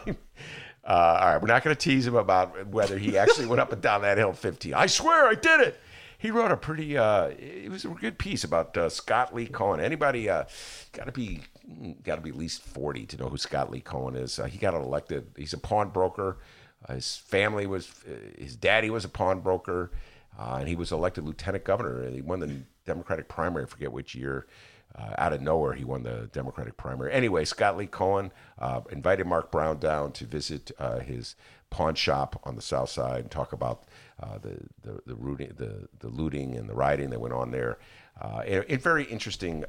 [0.89, 3.71] Uh, all right, we're not going to tease him about whether he actually went up
[3.71, 4.73] and down that hill 15.
[4.73, 5.79] I swear I did it.
[6.17, 9.79] He wrote a pretty, uh, it was a good piece about uh, Scott Lee Cohen.
[9.79, 10.45] Anybody uh,
[10.93, 11.41] got to be,
[12.03, 14.39] got to be at least 40 to know who Scott Lee Cohen is.
[14.39, 15.27] Uh, he got elected.
[15.37, 16.39] He's a pawnbroker.
[16.87, 19.91] Uh, his family was, uh, his daddy was a pawnbroker,
[20.37, 22.01] uh, and he was elected lieutenant governor.
[22.03, 23.63] And he won the Democratic primary.
[23.63, 24.47] I forget which year.
[24.95, 27.13] Uh, out of nowhere, he won the Democratic primary.
[27.13, 31.35] Anyway, Scott Lee Cohen uh, invited Mark Brown down to visit uh, his
[31.69, 33.83] pawn shop on the South Side and talk about
[34.41, 37.77] the the the, rooting, the the looting and the rioting that went on there.
[38.19, 39.63] A, very interesting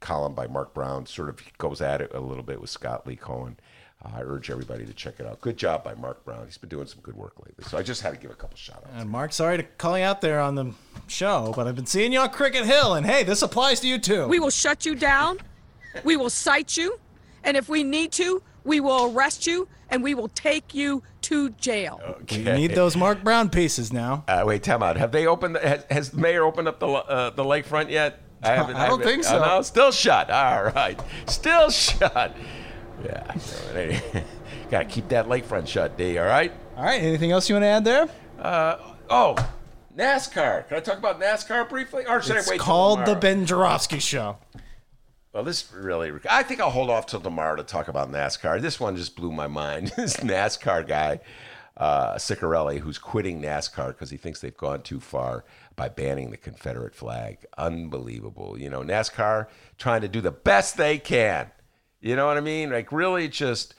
[0.00, 1.04] column by Mark Brown.
[1.04, 3.58] Sort of goes at it a little bit with Scott Lee Cohen.
[4.04, 5.40] Uh, I urge everybody to check it out.
[5.40, 6.44] Good job by Mark Brown.
[6.46, 7.64] He's been doing some good work lately.
[7.68, 8.92] So I just had to give a couple shout outs.
[8.94, 10.72] And Mark, sorry to call you out there on the
[11.08, 13.98] show, but I've been seeing you on Cricket Hill, and hey, this applies to you
[13.98, 14.28] too.
[14.28, 15.38] We will shut you down.
[16.04, 16.98] We will cite you.
[17.42, 21.50] And if we need to, we will arrest you and we will take you to
[21.50, 22.00] jail.
[22.30, 24.22] We need those Mark Brown pieces now.
[24.28, 24.96] Uh, wait, time out.
[24.96, 25.56] Have they opened?
[25.56, 28.20] Has, has the mayor opened up the uh, the lakefront yet?
[28.42, 29.38] I haven't- I don't haven't- think so.
[29.42, 30.30] Oh, no, still shut.
[30.30, 32.36] All right, still shut.
[33.04, 34.22] Yeah,
[34.70, 36.18] got to keep that lakefront shut, D.
[36.18, 36.52] All right.
[36.76, 38.08] All right, anything else you want to add there?
[38.40, 38.76] Uh,
[39.10, 39.34] oh,
[39.96, 40.68] NASCAR.
[40.68, 42.56] Can I talk about NASCAR briefly, or should It's I wait?
[42.58, 43.14] till called the?
[43.14, 44.38] Ben Joravsky Show.
[45.32, 48.60] Well, this really, I think I'll hold off till tomorrow to talk about NASCAR.
[48.60, 49.88] This one just blew my mind.
[49.96, 51.20] this NASCAR guy,
[51.76, 55.44] uh, Ciccarelli, who's quitting NASCAR because he thinks they've gone too far
[55.76, 57.44] by banning the Confederate flag.
[57.56, 58.58] Unbelievable.
[58.58, 59.46] You know, NASCAR
[59.78, 61.50] trying to do the best they can.
[62.00, 62.70] You know what I mean?
[62.70, 63.74] Like, really just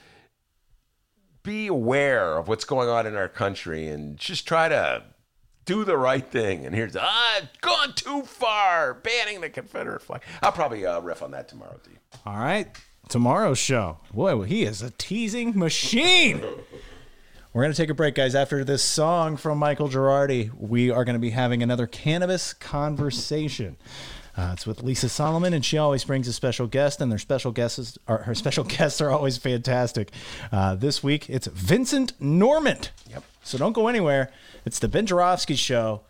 [1.43, 5.03] be aware of what's going on in our country and just try to
[5.65, 6.65] do the right thing.
[6.65, 10.21] And here's, ah, gone too far, banning the Confederate flag.
[10.41, 11.91] I'll probably uh, riff on that tomorrow, D.
[12.25, 12.67] All right,
[13.07, 13.99] tomorrow's show.
[14.13, 16.43] Boy, he is a teasing machine.
[17.53, 18.35] We're going to take a break, guys.
[18.35, 23.77] After this song from Michael Girardi, we are going to be having another cannabis conversation.
[24.39, 27.51] Uh, it's with Lisa Solomon, and she always brings a special guest, and their special
[27.51, 30.11] guests are her special guests are always fantastic.
[30.49, 32.91] Uh, this week, it's Vincent Norment.
[33.09, 33.23] Yep.
[33.43, 34.31] So don't go anywhere.
[34.63, 36.03] It's the Ben Joravsky Show,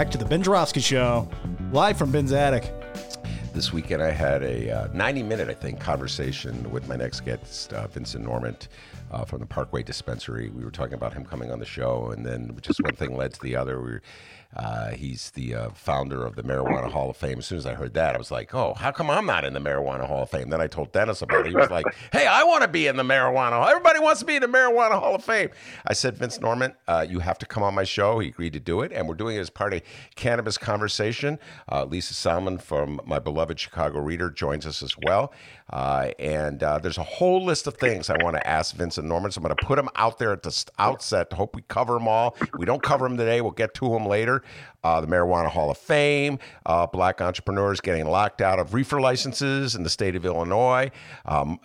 [0.00, 1.28] Back to the Ben Joravsky Show,
[1.72, 2.72] live from Ben's attic.
[3.52, 7.74] This weekend, I had a uh, 90 minute, I think, conversation with my next guest,
[7.74, 8.68] uh, Vincent Normant
[9.10, 10.48] uh, from the Parkway Dispensary.
[10.48, 13.34] We were talking about him coming on the show, and then just one thing led
[13.34, 13.78] to the other.
[13.82, 14.02] We were,
[14.56, 17.38] uh, he's the uh, founder of the Marijuana Hall of Fame.
[17.38, 19.52] As soon as I heard that, I was like, oh, how come I'm not in
[19.52, 20.50] the Marijuana Hall of Fame?
[20.50, 21.50] Then I told Dennis about it.
[21.50, 23.68] He was like, hey, I want to be in the Marijuana Hall.
[23.68, 25.50] Everybody wants to be in the Marijuana Hall of Fame.
[25.86, 28.18] I said, Vince Norman, uh, you have to come on my show.
[28.18, 29.82] He agreed to do it, and we're doing it as part of
[30.16, 31.38] Cannabis Conversation.
[31.70, 35.32] Uh, Lisa Solomon from my beloved Chicago Reader joins us as well.
[35.72, 39.30] Uh, and uh, there's a whole list of things I want to ask Vincent Norman.
[39.30, 41.32] So I'm going to put them out there at the outset.
[41.32, 42.36] Hope we cover them all.
[42.40, 44.39] If we don't cover them today, we'll get to them later.
[44.82, 49.74] Uh, the Marijuana Hall of Fame, uh, black entrepreneurs getting locked out of reefer licenses
[49.74, 50.90] in the state of Illinois,
[51.26, 51.60] um,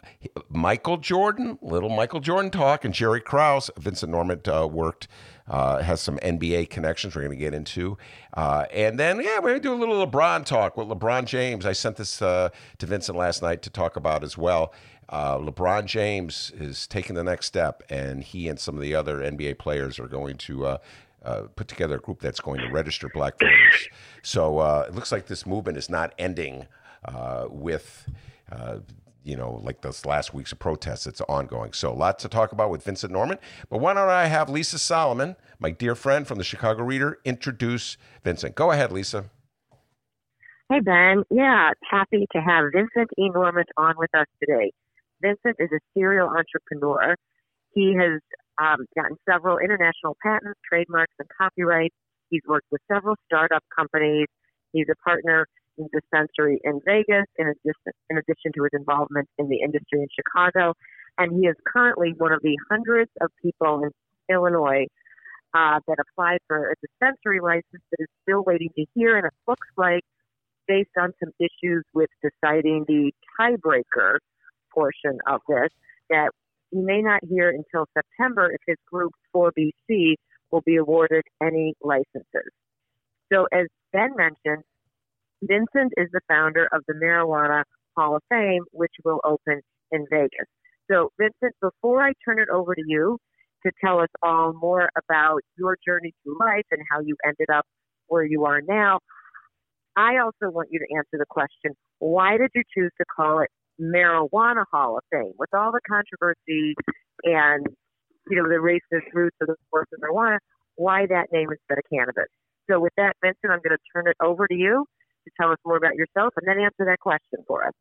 [0.50, 3.72] Michael Jordan, little Michael Jordan talk, and Jerry Krause.
[3.78, 5.08] Vincent Normant uh, worked.
[5.48, 8.00] Uh, has some NBA connections we're going to get into.
[8.34, 11.68] Uh, and then, yeah, we're going to do a little LeBron talk with LeBron James.
[11.68, 12.50] I sent this uh,
[12.80, 14.74] to Vincent last night to talk about as well.
[15.08, 19.20] Uh, LeBron James is taking the next step, and he and some of the other
[19.20, 20.80] NBA players are going to.
[21.26, 23.90] Uh, put together a group that's going to register black voters.
[24.22, 26.68] So uh, it looks like this movement is not ending
[27.04, 28.08] uh, with
[28.52, 28.78] uh,
[29.26, 31.08] you know, like those last weeks of protests.
[31.08, 31.74] It's ongoing.
[31.74, 33.40] So, lots to talk about with Vincent Norman.
[33.70, 37.98] But why don't I have Lisa Solomon, my dear friend from the Chicago Reader, introduce
[38.24, 38.54] Vincent?
[38.56, 39.26] Go ahead, Lisa.
[40.70, 41.24] Hey, Ben.
[41.32, 43.30] Yeah, happy to have Vincent E.
[43.30, 44.72] Normant on with us today.
[45.22, 47.16] Vincent is a serial entrepreneur.
[47.74, 48.22] He has
[48.58, 51.96] um, gotten several international patents, trademarks, and copyrights.
[52.30, 54.28] He's worked with several startup companies.
[54.72, 55.48] He's a partner
[55.78, 60.08] in dispensary in Vegas, in addition, in addition to his involvement in the industry in
[60.16, 60.74] Chicago.
[61.18, 63.92] And he is currently one of the hundreds of people in
[64.34, 64.88] Illinois
[65.54, 69.18] uh, that applied for a dispensary license that is still waiting to hear.
[69.18, 70.04] And it looks like,
[70.68, 74.18] based on some issues with deciding the tiebreaker
[74.74, 75.70] portion of this,
[76.10, 76.32] that
[76.72, 80.16] he may not hear until September if his group 4BC
[80.52, 82.52] will be awarded any licenses.
[83.32, 84.64] So, as Ben mentioned,
[85.42, 87.64] Vincent is the founder of the Marijuana
[87.98, 89.62] Hall of Fame, which will open
[89.92, 90.48] in Vegas.
[90.90, 93.18] So, Vincent, before I turn it over to you
[93.66, 97.66] to tell us all more about your journey through life and how you ended up
[98.08, 99.00] where you are now,
[99.96, 103.50] I also want you to answer the question why did you choose to call it
[103.82, 105.34] Marijuana Hall of Fame?
[105.38, 106.76] With all the controversy
[107.24, 107.68] and
[108.30, 110.38] you know the racist roots of the sports of marijuana,
[110.76, 112.32] why that name instead of cannabis?
[112.70, 114.86] So, with that, Vincent, I'm going to turn it over to you
[115.26, 117.74] to tell us more about yourself and then answer that question for us.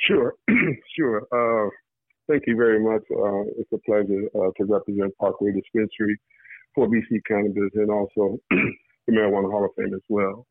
[0.00, 0.34] Sure,
[0.96, 1.22] sure.
[1.32, 1.70] Uh,
[2.28, 3.02] thank you very much.
[3.10, 6.18] Uh, it's a pleasure uh, to represent Parkway Dispensary
[6.74, 10.46] for BC Cannabis and also the Marijuana Hall of Fame as well.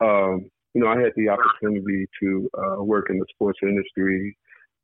[0.00, 4.36] Um, you know, I had the opportunity to uh, work in the sports industry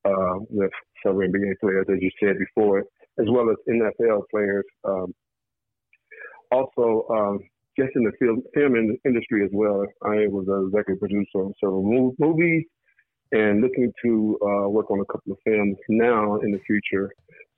[0.07, 0.71] uh, with
[1.05, 2.79] several NBA players, as you said before,
[3.21, 4.65] as well as NFL players.
[4.85, 5.15] Um,
[6.51, 7.41] also, um,
[7.79, 8.75] just in the film, film
[9.05, 9.85] industry as well.
[10.03, 12.65] I was a executive producer on several movies
[13.33, 17.13] and looking to uh, work on a couple of films now in the future.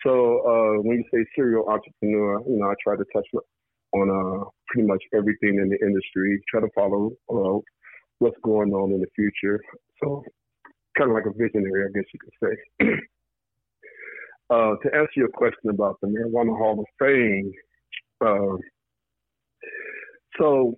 [0.04, 3.28] So uh, when you say serial entrepreneur, you know, I try to touch
[3.92, 7.60] on uh, pretty much everything in the industry, try to follow uh,
[8.24, 9.60] what's going on in the future.
[10.02, 10.24] So
[10.96, 12.86] kind of like a visionary, I guess you could say.
[14.50, 17.50] Uh, to answer your question about the Marijuana Hall of Fame,
[18.20, 18.56] uh,
[20.38, 20.74] so,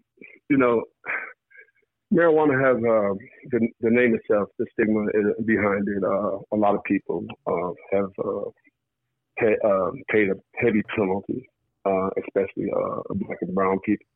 [0.49, 0.84] you know,
[2.14, 3.14] marijuana has uh,
[3.51, 5.07] the, the name itself, the stigma
[5.44, 6.05] behind it.
[6.05, 8.51] Uh, a lot of people uh, have uh,
[9.38, 11.49] pay, uh, paid a heavy penalty,
[11.84, 12.70] uh, especially
[13.14, 14.07] black and brown people.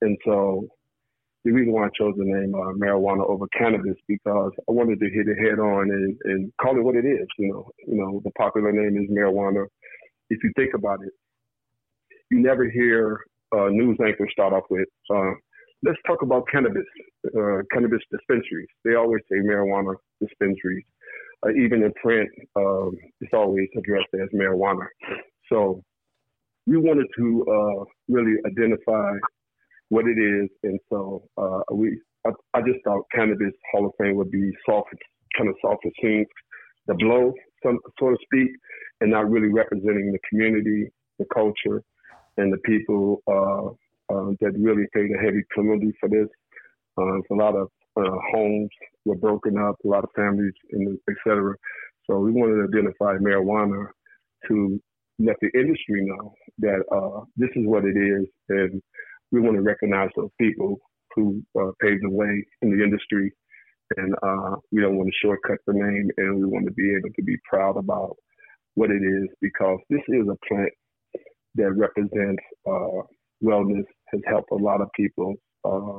[0.00, 0.66] And so,
[1.44, 5.28] the reason why I chose the name marijuana over cannabis because I wanted to hit
[5.28, 7.26] it head on and, and call it what it is.
[7.38, 9.66] You know, you know, the popular name is marijuana.
[10.30, 11.12] If you think about it,
[12.30, 13.20] you never hear
[13.54, 14.88] uh, news anchors start off with.
[15.14, 15.32] Uh,
[15.82, 16.86] let's talk about cannabis,
[17.36, 18.68] uh, cannabis dispensaries.
[18.84, 20.84] They always say marijuana dispensaries.
[21.46, 24.86] Uh, even in print, um, it's always addressed as marijuana.
[25.52, 25.82] So
[26.66, 29.12] we wanted to uh, really identify
[29.94, 32.00] what it is, and so uh, we.
[32.26, 34.94] I, I, just thought Cannabis Hall of Fame would be soft,
[35.36, 36.26] kind of soft scenes,
[36.86, 37.32] the blow,
[37.62, 38.50] some, so to speak,
[39.00, 41.82] and not really representing the community, the culture,
[42.38, 43.68] and the people uh,
[44.14, 46.28] uh, that really paid a heavy penalty for this.
[46.98, 48.70] Uh, a lot of uh, homes
[49.04, 51.54] were broken up, a lot of families, and et cetera.
[52.06, 53.86] So we wanted to identify marijuana
[54.48, 54.80] to
[55.18, 58.82] let the industry know that uh, this is what it is, and
[59.34, 60.78] we want to recognize those people
[61.14, 63.32] who uh, paved the way in the industry,
[63.96, 67.12] and uh, we don't want to shortcut the name, and we want to be able
[67.16, 68.16] to be proud about
[68.74, 70.70] what it is because this is a plant
[71.56, 73.02] that represents uh,
[73.42, 75.98] wellness, has helped a lot of people uh,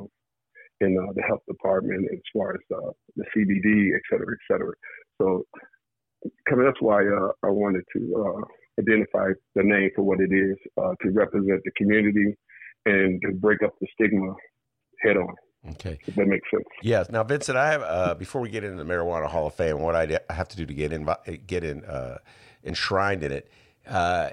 [0.80, 4.72] in uh, the health department as far as uh, the CBD, et cetera, et cetera.
[5.20, 5.44] So,
[6.48, 8.42] Kevin, that's why I wanted to
[8.80, 12.34] identify the name for what it is to represent the community
[12.86, 14.34] and to break up the stigma
[15.02, 15.34] head on.
[15.72, 15.98] Okay.
[16.06, 16.64] If that makes sense.
[16.82, 17.10] Yes.
[17.10, 19.96] Now, Vincent, I have uh, before we get into the marijuana Hall of Fame, what
[19.96, 21.08] I have to do to get in,
[21.46, 22.18] get in, uh,
[22.64, 23.50] enshrined in it.
[23.86, 24.30] Uh,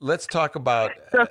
[0.00, 1.26] let's talk about uh,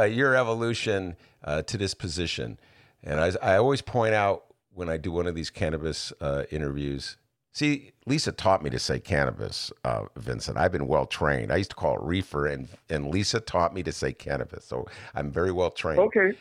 [0.00, 2.58] uh, your evolution uh, to this position.
[3.02, 6.12] And I, I, always point out when I do one of these cannabis
[6.50, 7.16] interviews.
[7.56, 9.72] See, Lisa taught me to say cannabis,
[10.16, 10.58] Vincent.
[10.58, 11.50] I've been well trained.
[11.50, 14.66] I used to call it reefer, and and Lisa taught me to say cannabis.
[14.66, 14.84] So
[15.14, 16.00] I'm very well trained.
[16.00, 16.32] Okay.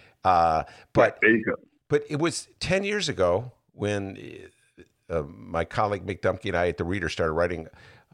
[0.92, 1.54] but you go.
[1.88, 4.18] But it was 10 years ago when
[5.10, 7.70] uh, my colleague Mick Dumke and I at the Reader started writing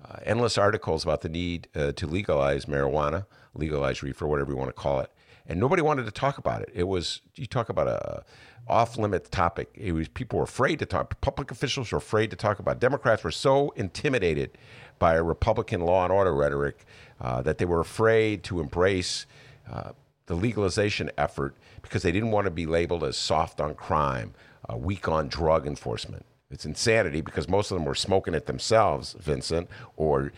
[0.05, 3.25] uh, endless articles about the need uh, to legalize marijuana,
[3.55, 5.09] legalize reefer, whatever you want to call it.
[5.51, 6.69] And nobody wanted to talk about it.
[6.73, 8.23] It was, you talk about a
[8.69, 9.69] off limit topic.
[9.75, 11.19] It was people were afraid to talk.
[11.19, 12.77] Public officials were afraid to talk about.
[12.77, 12.79] It.
[12.79, 14.57] Democrats were so intimidated
[14.97, 16.85] by a Republican law and order rhetoric
[17.19, 19.25] uh, that they were afraid to embrace
[19.69, 19.91] uh,
[20.27, 24.33] the legalization effort because they didn't want to be labeled as soft on crime,
[24.71, 26.25] uh, weak on drug enforcement.
[26.49, 30.31] It's insanity because most of them were smoking it themselves, Vincent, or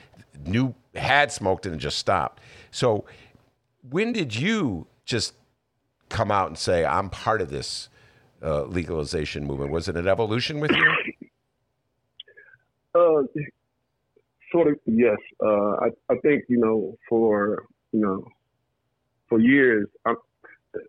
[0.44, 2.42] knew had smoked it and just stopped.
[2.72, 3.06] So,
[3.88, 5.36] when did you just
[6.10, 7.90] come out and say, "I'm part of this
[8.42, 9.72] uh, legalization movement"?
[9.72, 10.94] Was it an evolution with you?
[12.96, 13.24] Uh,
[14.52, 15.18] sort of, yes.
[15.44, 18.24] Uh, I I think you know for you know
[19.28, 20.16] for years, I'm,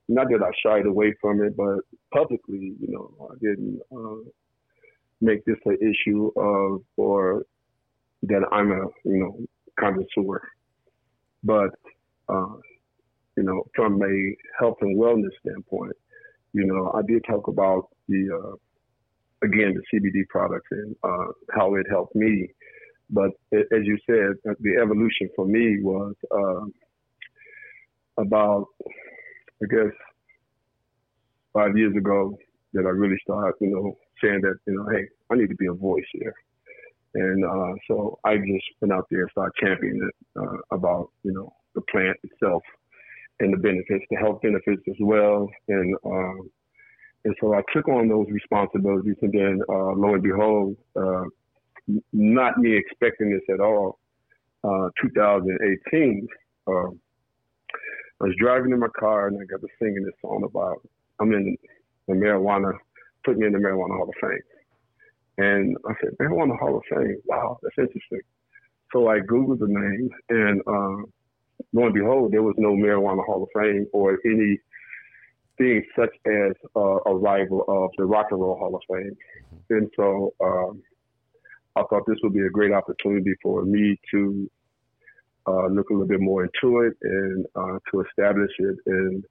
[0.09, 1.79] not that I shied away from it, but
[2.13, 4.29] publicly, you know, I didn't uh,
[5.21, 7.45] make this an issue of or
[8.25, 9.39] that I'm a you know
[9.79, 10.43] connoisseur.
[11.43, 11.75] But
[12.29, 12.57] uh,
[13.37, 15.93] you know, from a health and wellness standpoint,
[16.53, 21.75] you know, I did talk about the uh, again the CBD products and uh, how
[21.75, 22.49] it helped me.
[23.11, 28.67] But as you said, the evolution for me was uh, about
[29.63, 29.93] I guess
[31.53, 32.37] five years ago
[32.75, 35.67] that I really started, you know, saying that, you know, hey, I need to be
[35.67, 36.35] a voice here.
[37.15, 41.33] And uh, so I just went out there and started championing it uh, about, you
[41.33, 42.63] know, the plant itself
[43.41, 45.49] and the benefits, the health benefits as well.
[45.69, 46.51] And um,
[47.25, 49.17] and so I took on those responsibilities.
[49.23, 51.25] And then uh, lo and behold, uh,
[52.13, 53.99] not me expecting this at all,
[54.63, 56.27] uh, 2018,
[56.67, 57.01] um,
[58.21, 60.87] I was driving in my car and I got to singing this song about
[61.21, 61.57] I'm in
[62.09, 62.73] the marijuana,
[63.25, 64.39] put me in the marijuana hall of fame.
[65.37, 67.17] And I said, marijuana hall of fame.
[67.27, 68.21] Wow, that's interesting.
[68.93, 71.07] So I googled the name, and uh,
[71.73, 74.59] lo and behold, there was no marijuana hall of fame or any
[75.59, 79.17] thing such as uh, a rival of the Rock and Roll Hall of Fame.
[79.71, 80.83] And so um,
[81.77, 84.51] I thought this would be a great opportunity for me to
[85.47, 89.25] uh, look a little bit more into it and uh, to establish it and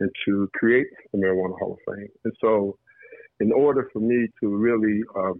[0.00, 2.08] and to create the Marijuana Hall of Fame.
[2.24, 2.78] And so,
[3.38, 5.38] in order for me to really um,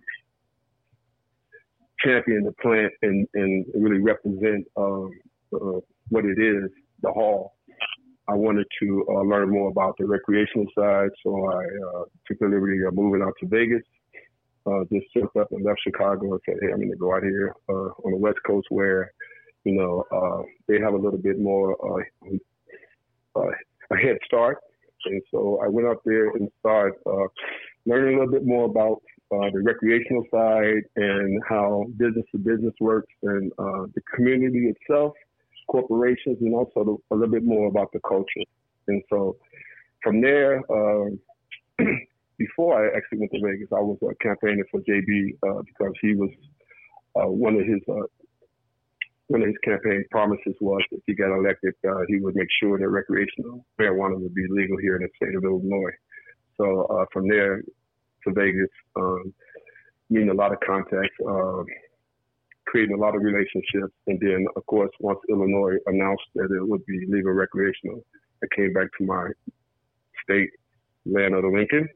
[2.04, 5.10] champion the plant and, and really represent um,
[5.54, 6.70] uh, what it is,
[7.02, 7.54] the hall,
[8.28, 11.10] I wanted to uh, learn more about the recreational side.
[11.24, 13.82] So I uh, took the liberty of moving out to Vegas.
[14.66, 17.22] Uh, just took up and left Chicago and said, "Hey, I'm going to go out
[17.22, 19.10] here uh, on the West Coast where
[19.64, 22.36] you know, uh, they have a little bit more uh,
[23.36, 23.50] uh,
[23.90, 24.58] a head start.
[25.06, 27.26] And so I went out there and started uh,
[27.86, 32.74] learning a little bit more about uh, the recreational side and how business to business
[32.80, 35.12] works and uh, the community itself,
[35.70, 38.44] corporations, and also the, a little bit more about the culture.
[38.88, 39.36] And so
[40.02, 41.18] from there, um,
[42.38, 46.14] before I actually went to Vegas, I was uh, campaigning for JB uh, because he
[46.14, 46.30] was
[47.16, 48.06] uh, one of his uh,
[49.28, 52.76] one of his campaign promises was if he got elected, uh, he would make sure
[52.78, 55.94] that recreational marijuana would be legal here in the state of Illinois.
[56.56, 57.62] So uh, from there
[58.24, 59.32] to Vegas, um,
[60.10, 61.14] meeting a lot of contacts,
[62.70, 66.84] creating a lot of relationships, and then of course once Illinois announced that it would
[66.86, 68.04] be legal recreational,
[68.42, 69.28] I came back to my
[70.22, 70.50] state,
[71.04, 71.88] land of the Lincoln,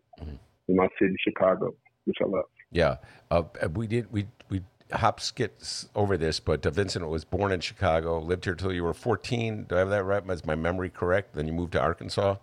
[0.68, 1.74] in my city, Chicago,
[2.04, 2.44] which I love.
[2.70, 2.96] Yeah,
[3.30, 4.12] uh, we did.
[4.12, 8.54] We we hop skits over this, but uh, Vincent was born in Chicago, lived here
[8.54, 9.64] till you were 14.
[9.64, 10.28] Do I have that right?
[10.30, 11.34] Is my memory correct?
[11.34, 12.36] Then you moved to Arkansas.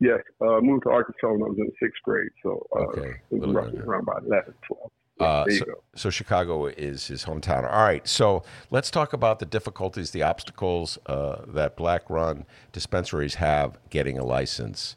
[0.00, 3.40] Yes, uh, moved to Arkansas when I was in sixth grade, so uh, Okay, it
[3.40, 4.90] was roughly around about 11, 12.
[5.20, 5.64] Uh, so,
[5.94, 7.64] so Chicago is his hometown.
[7.64, 13.34] All right, so let's talk about the difficulties, the obstacles uh, that Black Run dispensaries
[13.36, 14.96] have getting a license.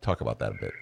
[0.00, 0.72] Talk about that a bit.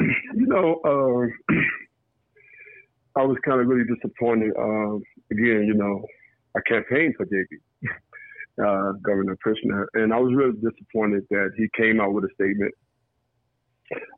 [0.00, 1.54] You know, uh,
[3.20, 4.52] I was kind of really disappointed.
[4.58, 6.04] Um, again, you know,
[6.56, 7.46] I campaigned for JB,
[8.64, 12.72] uh, Governor Pritzker, and I was really disappointed that he came out with a statement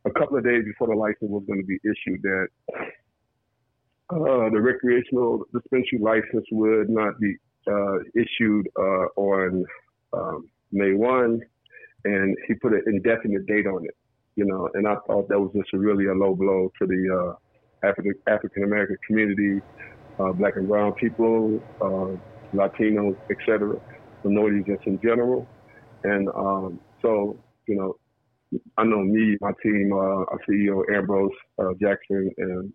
[0.05, 2.49] a couple of days before the license was going to be issued that
[4.10, 7.36] uh, the recreational dispensary license would not be
[7.70, 9.64] uh, issued uh, on
[10.14, 11.40] um, May 1,
[12.05, 13.97] and he put an indefinite date on it.
[14.36, 17.35] You know, and I thought that was just a really a low blow to the
[17.82, 19.60] uh, African African American community,
[20.18, 22.16] uh, Black and Brown people, uh,
[22.56, 23.78] Latinos, etc.,
[24.24, 25.47] minorities just in general.
[26.05, 27.36] And um, so,
[27.66, 27.97] you know,
[28.78, 31.32] I know me, my team, uh, our CEO Ambrose
[31.80, 32.72] Jackson, and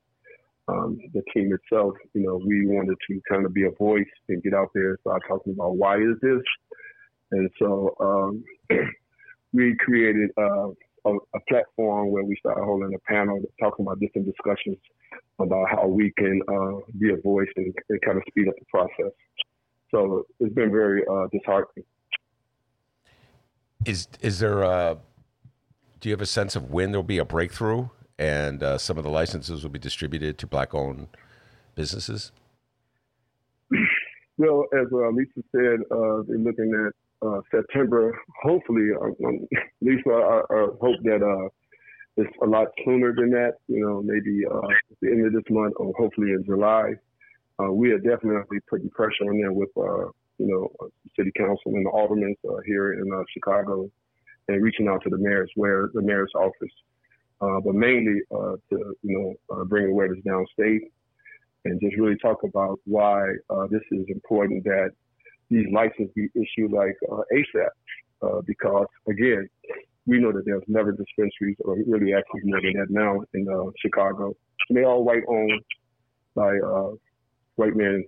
[0.68, 4.42] um, the team itself, you know, we wanted to kind of be a voice and
[4.44, 6.42] get out there start talking about why is this.
[7.32, 8.44] And so um,
[9.54, 10.70] we created uh,
[11.06, 14.78] a, a platform where we started holding a panel talking about different discussions
[15.40, 18.66] about how we can uh, be a voice and, and kind of speed up the
[18.70, 19.12] process.
[19.92, 21.86] So it's been very uh, disheartening.
[23.86, 24.98] Is is there a?
[26.00, 29.04] Do you have a sense of when there'll be a breakthrough and uh, some of
[29.04, 31.08] the licenses will be distributed to black-owned
[31.76, 32.32] businesses?
[34.38, 38.20] Well, as uh, Lisa said, uh, they're looking at uh, September.
[38.42, 39.48] Hopefully, uh, um,
[39.82, 41.50] Lisa, I, I hope that uh,
[42.18, 43.54] it's a lot sooner than that.
[43.68, 46.94] You know, maybe uh, at the end of this month or hopefully in July.
[47.72, 50.70] We are definitely putting pressure on them with, you know,
[51.18, 52.36] city council and the aldermen
[52.66, 53.90] here in Chicago,
[54.50, 56.74] and reaching out to the mayor's where the mayor's office,
[57.44, 60.82] uh, but mainly uh, to you know uh, bring awareness downstate
[61.66, 64.92] and just really talk about why uh, this is important that
[65.50, 67.70] these licenses be issued like uh, ASAP.
[68.22, 69.48] Uh, because again,
[70.06, 73.46] we know that there's never dispensaries, or really actually more than that now in
[73.82, 74.34] Chicago.
[74.70, 75.62] And they all white owned
[76.36, 76.54] by
[77.56, 78.06] white men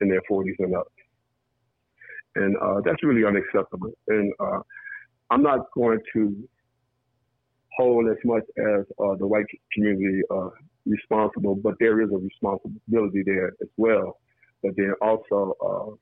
[0.00, 0.90] in their 40s and up.
[2.36, 3.92] And that's really unacceptable.
[4.08, 4.32] And
[5.30, 6.48] I'm not going to
[7.78, 10.50] hold as much as uh, the white community uh,
[10.84, 14.18] responsible, but there is a responsibility there as well.
[14.62, 15.94] But then also, uh,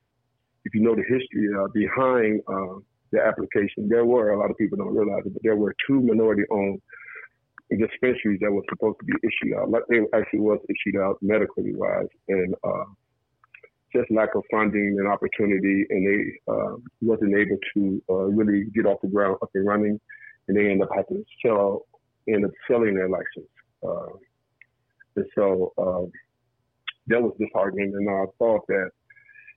[0.65, 2.81] if you know the history uh, behind uh,
[3.12, 6.01] the application, there were a lot of people don't realize it, but there were two
[6.01, 6.81] minority-owned
[7.70, 9.69] dispensaries that were supposed to be issued out.
[9.69, 12.86] Like they actually was issued out medically wise, and uh,
[13.94, 16.20] just lack of funding and opportunity, and they
[17.03, 18.03] wasn't able to
[18.39, 20.01] really get off the ground up and running,
[20.48, 21.82] and they end up having to sell,
[22.28, 23.51] end up selling their license.
[23.86, 24.16] Uh,
[25.16, 26.12] and so um,
[27.09, 28.90] that was disheartening, and I thought that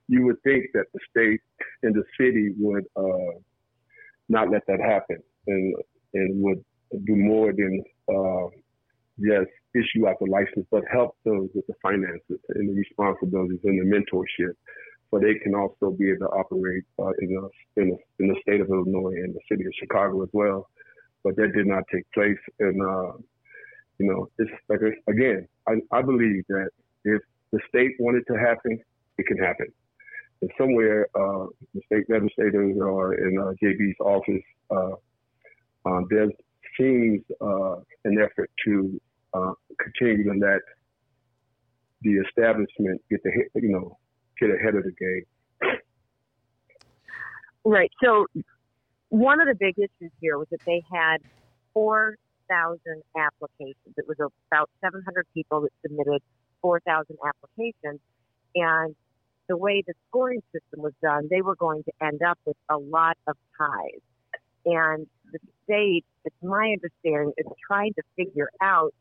[0.07, 1.41] you would think that the state
[1.83, 3.37] and the city would uh,
[4.27, 5.17] not let that happen,
[5.47, 5.75] and
[6.13, 6.63] and would
[7.05, 8.47] do more than uh,
[9.19, 13.79] just issue out the license, but help those with the finances and the responsibilities and
[13.79, 14.53] the mentorship,
[15.11, 18.35] so they can also be able to operate uh, in the in the in the
[18.41, 20.67] state of Illinois and the city of Chicago as well.
[21.23, 23.11] But that did not take place, and uh,
[23.97, 26.69] you know, it's like again, I, I believe that
[27.03, 27.21] if
[27.51, 28.79] the state wanted to happen,
[29.17, 29.67] it can happen.
[30.41, 34.95] And somewhere, uh, the state legislators or in uh, JB's office, uh,
[35.85, 36.27] um, there
[36.79, 37.75] seems uh,
[38.05, 39.01] an effort to
[39.33, 40.61] uh, continue to let
[42.01, 43.97] the establishment get the you know
[44.39, 45.25] get ahead of the game.
[47.65, 47.91] Right.
[48.03, 48.25] So
[49.09, 51.17] one of the big issues here was that they had
[51.73, 52.79] 4,000
[53.17, 53.95] applications.
[53.97, 54.17] It was
[54.51, 56.21] about 700 people that submitted
[56.61, 57.99] 4,000 applications.
[58.55, 58.95] And
[59.47, 62.77] the way the scoring system was done, they were going to end up with a
[62.77, 64.01] lot of ties.
[64.65, 68.93] And the state, it's my understanding, is trying to figure out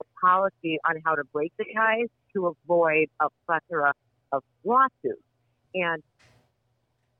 [0.00, 3.92] a policy on how to break the ties to avoid a plethora
[4.32, 5.22] of lawsuits.
[5.74, 6.02] And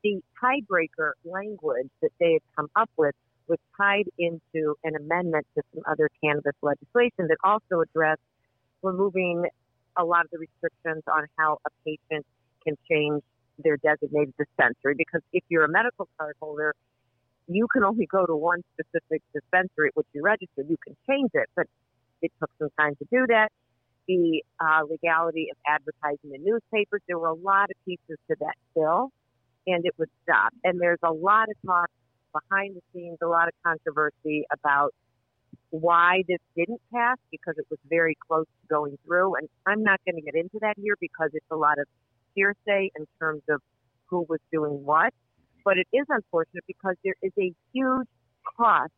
[0.05, 3.15] the tiebreaker language that they had come up with
[3.49, 8.21] was tied into an amendment to some other cannabis legislation that also addressed
[8.83, 9.45] removing
[9.97, 12.25] a lot of the restrictions on how a patient
[12.65, 13.23] can change
[13.59, 14.95] their designated dispensary.
[14.97, 16.75] Because if you're a medical card holder
[17.47, 20.67] you can only go to one specific dispensary at which you registered.
[20.69, 21.67] You can change it, but
[22.23, 23.49] it took some time to do that.
[24.09, 28.55] The uh, legality of advertising in newspapers, there were a lot of pieces to that
[28.75, 29.11] bill,
[29.67, 30.53] and it would stop.
[30.63, 31.91] And there's a lot of talk
[32.33, 34.93] behind the scenes, a lot of controversy about
[35.71, 39.37] why this didn't pass because it was very close to going through.
[39.37, 41.87] And I'm not going to get into that here because it's a lot of
[42.35, 43.61] hearsay in terms of
[44.07, 45.13] who was doing what.
[45.65, 48.09] But it is unfortunate because there is a huge
[48.57, 48.93] cost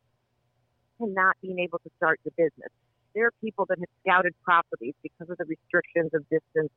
[0.99, 2.71] to not being able to start your business.
[3.15, 6.71] There are people that have scouted properties because of the restrictions of distance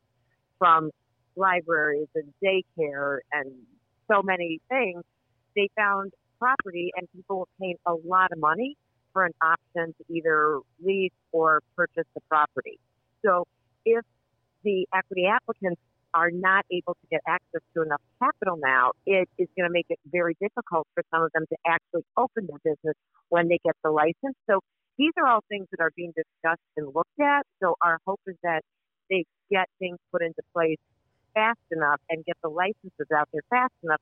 [0.59, 0.91] from
[1.37, 3.53] libraries and daycare and
[4.11, 5.03] so many things.
[5.57, 8.77] They found property and people were paying a lot of money
[9.12, 12.78] for an option to either lease or purchase the property.
[13.24, 13.47] So
[13.85, 14.05] if
[14.65, 15.81] the equity applicants
[16.15, 19.87] are not able to get access to enough capital now, it is going to make
[19.89, 22.97] it very difficult for some of them to actually open their business
[23.28, 24.37] when they get the license.
[24.49, 24.61] So
[24.99, 27.47] these are all things that are being discussed and looked at.
[27.62, 28.62] So our hope is that
[29.09, 30.78] they get things put into place
[31.35, 34.01] fast enough and get the licenses out there fast enough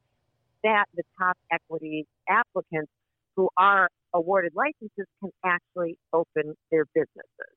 [0.65, 2.91] that the top equity applicants
[3.37, 7.55] who are awarded licenses can actually open their businesses.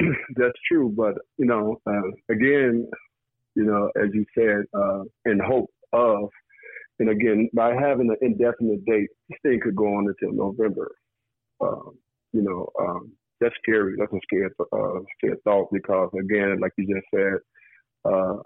[0.36, 2.88] That's true, but you know, uh, again,
[3.54, 6.28] you know, as you said, uh, in hope of,
[6.98, 10.90] and again, by having an indefinite date, this thing could go on until November.
[11.60, 11.90] Uh,
[12.32, 13.12] you know, um,
[13.44, 13.94] that's scary.
[13.98, 17.34] That's a scary, uh, scary thought because, again, like you just said,
[18.04, 18.36] uh,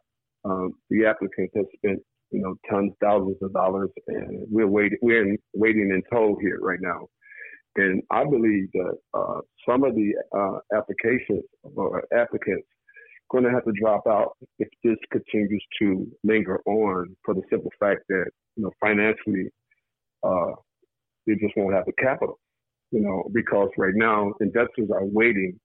[0.45, 2.01] um, the applicants have spent
[2.31, 6.59] you know, tons, thousands of dollars, and we're waiting, we're in, waiting in tow here
[6.61, 7.07] right now.
[7.77, 11.45] And I believe that uh, some of the uh, applications
[11.77, 12.67] or applicants
[13.31, 17.71] going to have to drop out if this continues to linger on for the simple
[17.79, 18.25] fact that
[18.57, 19.49] you know financially
[20.27, 20.53] uh,
[21.27, 22.39] they just won't have the capital.
[22.91, 25.59] You know, because right now investors are waiting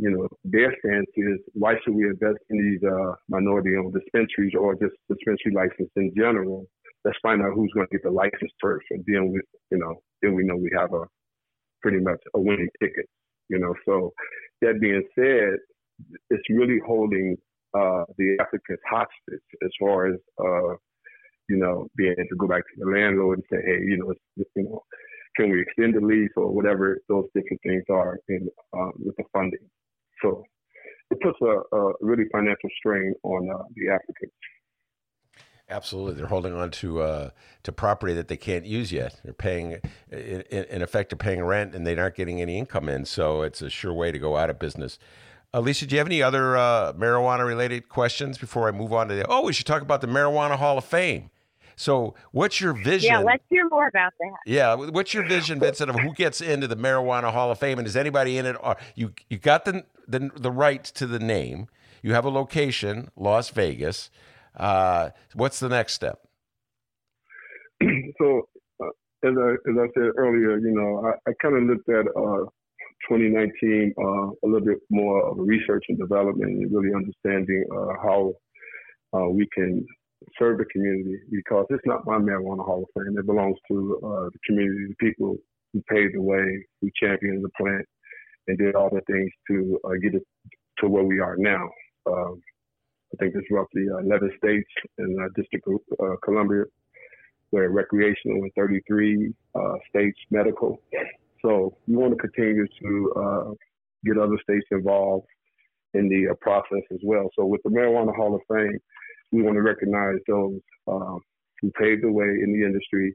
[0.00, 4.74] you know, their stance is why should we invest in these uh, minority-owned dispensaries or
[4.74, 6.66] just dispensary license in general?
[7.04, 9.40] Let's find out who's going to get the license first, and then we,
[9.72, 11.02] you know, then we know we have a
[11.82, 13.06] pretty much a winning ticket.
[13.48, 14.12] You know, so
[14.62, 15.58] that being said,
[16.30, 17.36] it's really holding
[17.74, 20.74] uh, the applicants hostage as far as uh,
[21.48, 24.10] you know being able to go back to the landlord and say, hey, you know,
[24.10, 24.82] it's, you know,
[25.38, 29.24] can we extend the lease or whatever those different things are in uh, with the
[29.32, 29.60] funding.
[30.22, 30.44] So
[31.10, 34.34] it puts a, a really financial strain on uh, the applicants.
[35.70, 37.30] Absolutely, they're holding on to uh,
[37.62, 39.20] to property that they can't use yet.
[39.22, 39.78] They're paying,
[40.10, 43.04] in, in, effect, they're paying rent, and they aren't getting any income in.
[43.04, 44.98] So it's a sure way to go out of business.
[45.52, 49.14] Alicia, do you have any other uh, marijuana related questions before I move on to
[49.14, 49.26] the?
[49.28, 51.30] Oh, we should talk about the Marijuana Hall of Fame.
[51.78, 53.12] So, what's your vision?
[53.12, 54.38] Yeah, let's hear more about that.
[54.46, 57.86] Yeah, what's your vision, Vincent, of who gets into the Marijuana Hall of Fame, and
[57.86, 58.56] is anybody in it?
[58.60, 61.68] Or you you got the the the right to the name.
[62.02, 64.10] You have a location, Las Vegas.
[64.56, 66.18] Uh, what's the next step?
[68.18, 68.48] so,
[68.82, 68.88] uh,
[69.22, 72.44] as I as I said earlier, you know, I, I kind of looked at uh,
[73.08, 78.34] 2019 uh, a little bit more of research and development, and really understanding uh, how
[79.14, 79.86] uh, we can
[80.38, 83.16] serve the community because it's not my marijuana hall of fame.
[83.18, 85.36] It belongs to uh, the community, the people
[85.72, 87.86] who paved the way, who championed the plant,
[88.46, 90.22] and did all the things to uh, get it
[90.78, 91.68] to where we are now.
[92.06, 92.40] Um,
[93.12, 94.68] I think there's roughly uh, 11 states
[94.98, 96.64] in the District of uh, Columbia
[97.50, 100.82] where recreational and 33 uh, states medical.
[101.42, 103.56] So we want to continue to
[104.04, 105.26] get other states involved
[105.94, 107.30] in the process as well.
[107.34, 108.78] So with the Marijuana Hall of Fame,
[109.32, 111.20] we want to recognize those um,
[111.60, 113.14] who paved the way in the industry.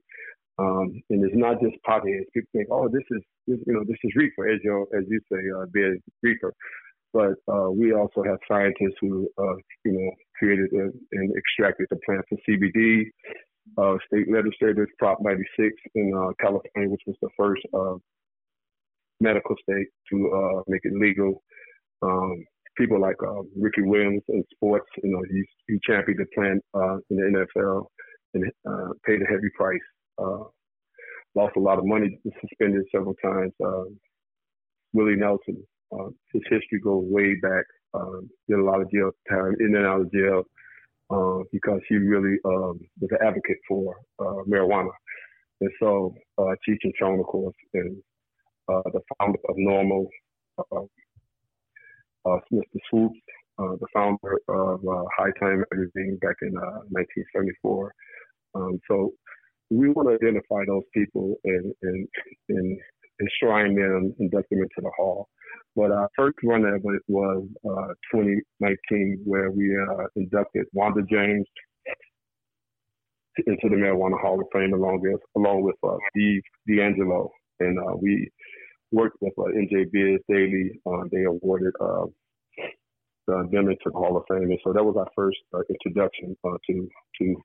[0.60, 2.26] Um, and it's not just potheads.
[2.34, 5.20] People think, oh, this is this, you know this is reefer, as you as you
[5.32, 6.54] say, uh, being reefer.
[7.12, 11.98] But uh, we also have scientists who uh, you know created a, and extracted the
[12.06, 13.06] plant for CBD.
[13.78, 17.96] Uh, state legislators, Prop 96 in uh, California, which was the first uh,
[19.22, 21.42] medical state to uh, make it legal.
[22.02, 22.44] Um,
[22.78, 24.88] people like uh, Ricky Williams in sports.
[25.04, 27.86] You know, he he championed the plan uh, in the NFL
[28.34, 29.80] and uh, paid a heavy price.
[30.18, 30.44] Uh,
[31.36, 33.52] lost a lot of money, suspended several times.
[33.64, 33.86] Uh,
[34.94, 37.66] Willie Nelson, uh, his history goes way back.
[37.94, 40.44] Um, did a lot of jail time, in and out of jail,
[41.12, 44.90] uh, because he really um, was an advocate for uh, marijuana.
[45.62, 47.96] And so, uh, Cheech and Chong, of course, and
[48.68, 50.08] uh, the founder of NORML,
[50.58, 50.82] uh,
[52.26, 52.80] uh, Mr.
[52.92, 53.12] Stroup,
[53.60, 57.94] uh, the founder of uh, High Time magazine back in 1974.
[58.56, 59.12] Uh, um, so
[59.70, 62.08] we want to identify those people and and
[62.50, 62.80] and
[63.22, 65.28] enshrine them, induct them into the hall.
[65.76, 71.46] But our first run of it was uh, 2019, where we uh, inducted Wanda James
[73.48, 77.30] into the Marijuana Hall of Fame, along with along with uh, Steve DeAngelo,
[77.60, 78.30] and we
[78.94, 80.80] worked with uh, MJ Biz Daily.
[80.86, 82.06] Uh, they awarded uh,
[83.28, 86.58] them into the Hall of Fame, and so that was our first uh, introduction uh,
[86.68, 86.90] to
[87.20, 87.36] to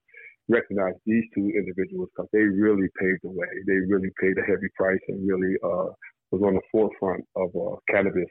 [0.48, 3.46] recognize these two individuals because they really paved the way.
[3.66, 5.92] They really paid a heavy price and really uh,
[6.30, 8.30] was on the forefront of uh, cannabis.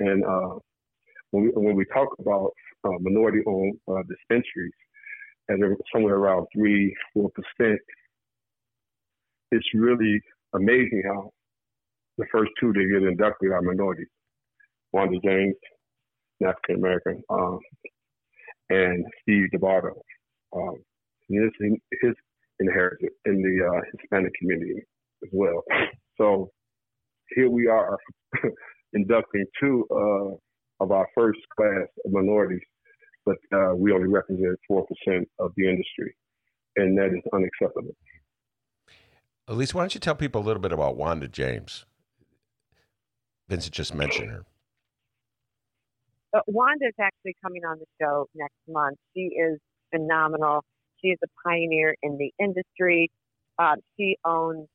[0.00, 0.58] And uh,
[1.30, 2.50] when we when we talk about
[2.84, 4.72] uh, minority-owned uh, dispensaries,
[5.48, 7.80] and they're somewhere around three four percent,
[9.50, 10.20] it's really
[10.54, 11.30] amazing how
[12.18, 14.08] the first two that get inducted are minorities.
[14.92, 15.54] Wanda James,
[16.42, 17.58] African American, um,
[18.70, 19.92] and Steve DeBardo.
[20.54, 20.76] Um,
[21.28, 21.50] his
[22.02, 22.14] his
[22.60, 24.82] inherited in the uh, Hispanic community
[25.22, 25.62] as well.
[26.18, 26.50] So
[27.34, 27.98] here we are
[28.92, 32.60] inducting two uh, of our first class of minorities,
[33.24, 36.16] but uh, we only represent four percent of the industry,
[36.76, 37.94] and that is unacceptable.
[39.48, 41.84] Elise, why don't you tell people a little bit about Wanda James?
[43.48, 44.44] Vincent just mentioned her.
[46.34, 48.98] Uh, Wanda's actually coming on the show next month.
[49.14, 49.58] She is
[49.90, 50.64] phenomenal.
[51.00, 53.10] She is a pioneer in the industry.
[53.58, 54.66] Uh, she owns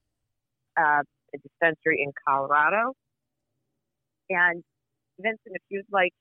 [0.80, 1.02] uh,
[1.34, 2.94] a dispensary in Colorado.
[4.30, 4.64] And
[5.20, 6.14] Vincent, if you'd like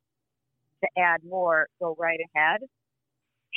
[0.83, 2.61] to add more, go right ahead.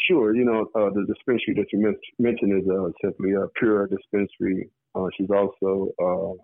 [0.08, 0.36] Sure.
[0.36, 4.70] You know, uh, the dispensary that you mentioned is uh, simply a pure dispensary.
[4.96, 6.44] Uh, she's also uh,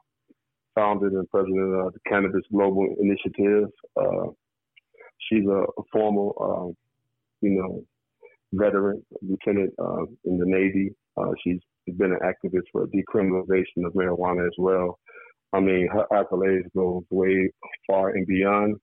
[0.79, 3.69] founded and president of the Cannabis Global Initiative.
[3.99, 4.27] Uh,
[5.27, 6.71] she's a, a former, uh,
[7.41, 7.83] you know,
[8.53, 10.91] veteran lieutenant uh, in the Navy.
[11.17, 11.59] Uh, she's
[11.97, 14.99] been an activist for decriminalization of marijuana as well.
[15.51, 17.51] I mean, her accolades go way
[17.87, 18.75] far and beyond,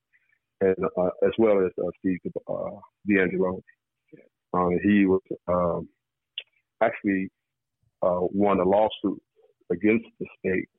[0.61, 2.19] and uh, as well as uh, Steve
[3.09, 3.61] DeAngelo.
[4.53, 5.87] Um, he was um,
[6.81, 7.29] actually
[8.01, 9.21] won a lawsuit
[9.71, 10.69] against the state.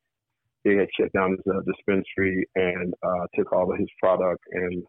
[0.64, 4.82] They had shut down his uh, dispensary and uh, took all of his product, and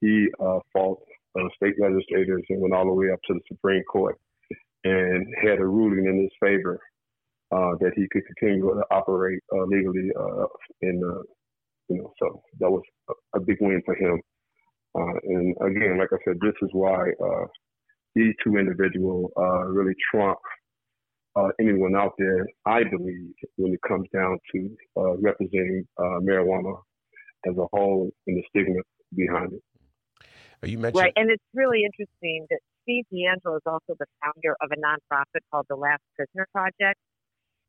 [0.00, 0.98] he uh, fought
[1.38, 4.18] uh, state legislators and went all the way up to the Supreme Court
[4.84, 6.78] and had a ruling in his favor
[7.52, 10.46] uh, that he could continue to operate uh, legally uh,
[10.80, 11.22] in the,
[11.88, 14.20] you know, so that was a, a big win for him.
[14.94, 17.46] Uh, and again, like I said, this is why uh,
[18.14, 20.38] these two individuals uh, really trump
[21.36, 26.80] uh, anyone out there, I believe, when it comes down to uh, representing uh, marijuana
[27.46, 28.80] as a whole and the stigma
[29.14, 29.62] behind it.
[30.62, 34.56] Are You mentioned Right, and it's really interesting that Steve DeAngelo is also the founder
[34.60, 36.98] of a nonprofit called the Last Prisoner Project,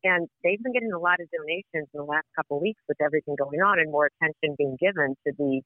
[0.04, 2.98] and they've been getting a lot of donations in the last couple of weeks with
[3.02, 5.62] everything going on and more attention being given to the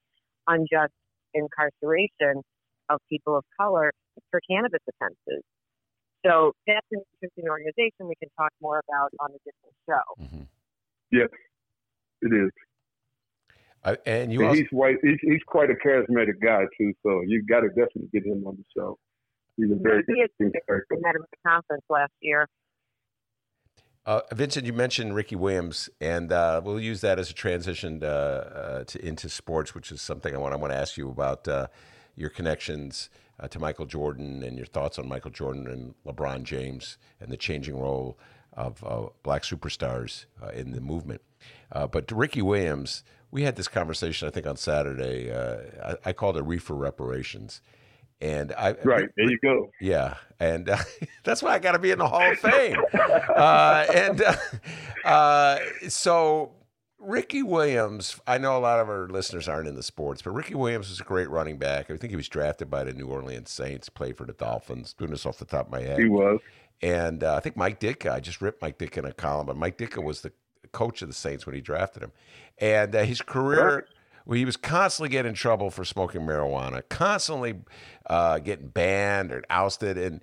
[0.47, 0.93] unjust
[1.33, 2.43] incarceration
[2.89, 3.91] of people of color
[4.31, 5.43] for cannabis offenses.
[6.27, 10.47] So that's an interesting organization we can talk more about on a different show.
[11.11, 11.29] Yes,
[12.21, 12.51] it is.
[13.83, 14.97] Uh, and you And also, he's white.
[15.01, 16.93] He's, he's quite a charismatic guy too.
[17.03, 18.97] So you got to definitely get him on the show.
[19.55, 20.95] He's a very He interesting character.
[20.95, 22.47] We met him at the conference last year.
[24.05, 28.07] uh, Vincent, you mentioned Ricky Williams, and uh, we'll use that as a transition uh,
[28.07, 30.53] uh, to, into sports, which is something I want.
[30.53, 31.67] I want to ask you about uh,
[32.15, 33.09] your connections
[33.39, 37.37] uh, to Michael Jordan and your thoughts on Michael Jordan and LeBron James and the
[37.37, 38.17] changing role
[38.53, 41.21] of uh, black superstars uh, in the movement.
[41.71, 45.31] Uh, but to Ricky Williams, we had this conversation, I think, on Saturday.
[45.31, 45.57] Uh,
[46.05, 47.61] I, I called it reefer reparations.
[48.19, 49.69] And I Right there, you go.
[49.79, 50.77] yeah, and uh,
[51.23, 52.77] that's why I got to be in the Hall of Fame.
[53.35, 54.35] uh, and uh,
[55.07, 56.53] uh, so,
[56.99, 60.55] Ricky Williams, I know a lot of our listeners aren't in the sports, but Ricky
[60.55, 61.91] Williams was a great running back.
[61.91, 64.93] I think he was drafted by the New Orleans Saints, played for the Dolphins.
[64.93, 66.39] Doing this off the top of my head, He was.
[66.81, 69.57] and uh, I think Mike Ditka, I just ripped Mike Ditka in a column, but
[69.57, 70.31] Mike Ditka was the
[70.71, 72.11] coach of the Saints when he drafted him.
[72.57, 73.87] And uh, his career,
[74.25, 77.59] well, he was constantly getting in trouble for smoking marijuana, constantly
[78.09, 79.97] uh, getting banned or ousted.
[79.99, 80.19] And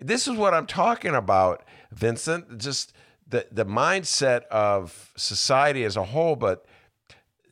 [0.00, 2.58] this is what I'm talking about, Vincent.
[2.58, 2.94] Just
[3.34, 6.64] the, the mindset of society as a whole, but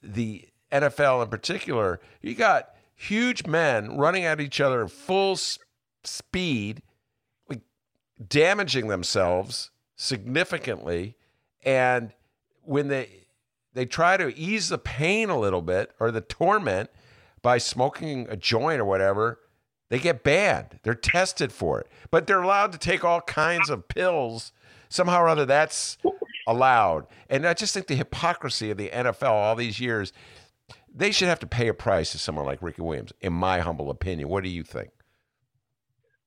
[0.03, 2.01] the NFL in particular.
[2.21, 5.59] You got huge men running at each other at full s-
[6.05, 6.83] speed
[8.29, 11.17] damaging themselves significantly
[11.65, 12.13] and
[12.63, 13.09] when they
[13.75, 16.89] they try to ease the pain a little bit or the torment
[17.41, 19.41] by smoking a joint or whatever
[19.89, 20.79] They get banned.
[20.85, 24.53] They're tested for it, but they're allowed to take all kinds of pills.
[24.93, 25.97] Somehow or other, that's
[26.47, 27.07] allowed.
[27.31, 30.13] And I just think the hypocrisy of the NFL all these years,
[30.95, 33.91] they should have to pay a price to someone like Ricky Williams, in my humble
[33.91, 34.29] opinion.
[34.29, 34.91] What do you think?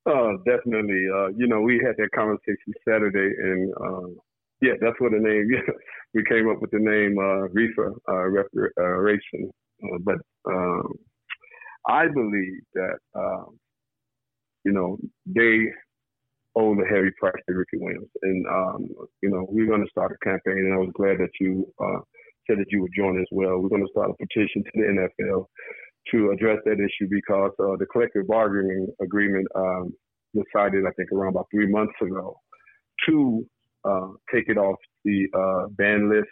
[0.09, 1.05] Uh, definitely.
[1.13, 4.15] Uh, you know, we had that conversation Saturday, and um,
[4.61, 5.49] yeah, that's what the name.
[6.13, 9.51] We came up with the name uh, Reefer uh, Reparation.
[9.83, 10.15] Uh, but
[10.49, 10.93] um,
[11.89, 13.59] I believe that um,
[14.63, 15.65] you know they
[16.56, 18.88] owe the heavy price to Ricky Williams, and um,
[19.22, 20.57] you know we're going to start a campaign.
[20.57, 21.99] And I was glad that you uh,
[22.48, 23.60] said that you would join as well.
[23.60, 25.45] We're going to start a petition to the NFL
[26.11, 29.94] to address that issue because uh, the collective bargaining agreement um,
[30.34, 32.40] decided, I think, around about three months ago,
[33.07, 33.45] to
[33.84, 36.30] uh, take it off the uh, ban list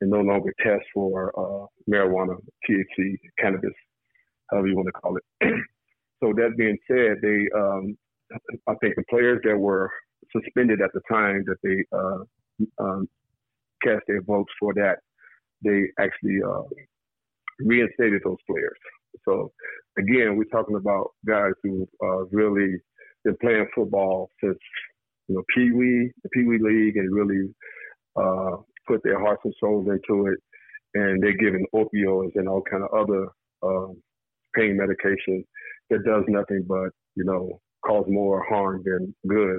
[0.00, 2.36] and no longer test for uh, marijuana,
[2.68, 3.72] THC, cannabis,
[4.50, 5.24] however you want to call it.
[6.22, 7.96] so that being said, they, um,
[8.68, 9.90] I think the players that were
[10.32, 13.08] suspended at the time that they uh, um,
[13.82, 14.98] cast their votes for that,
[15.64, 16.62] they actually uh,
[17.60, 18.76] reinstated those players.
[19.24, 19.52] So
[19.98, 22.76] again, we're talking about guys who uh, really
[23.24, 24.58] been playing football since
[25.28, 27.52] you know Pee Wee, the Pee Wee League, and really
[28.16, 30.38] uh, put their hearts and souls into it.
[30.94, 33.28] And they're given opioids and all kind of other
[33.62, 34.02] um,
[34.56, 35.44] pain medication
[35.90, 39.58] that does nothing but you know cause more harm than good.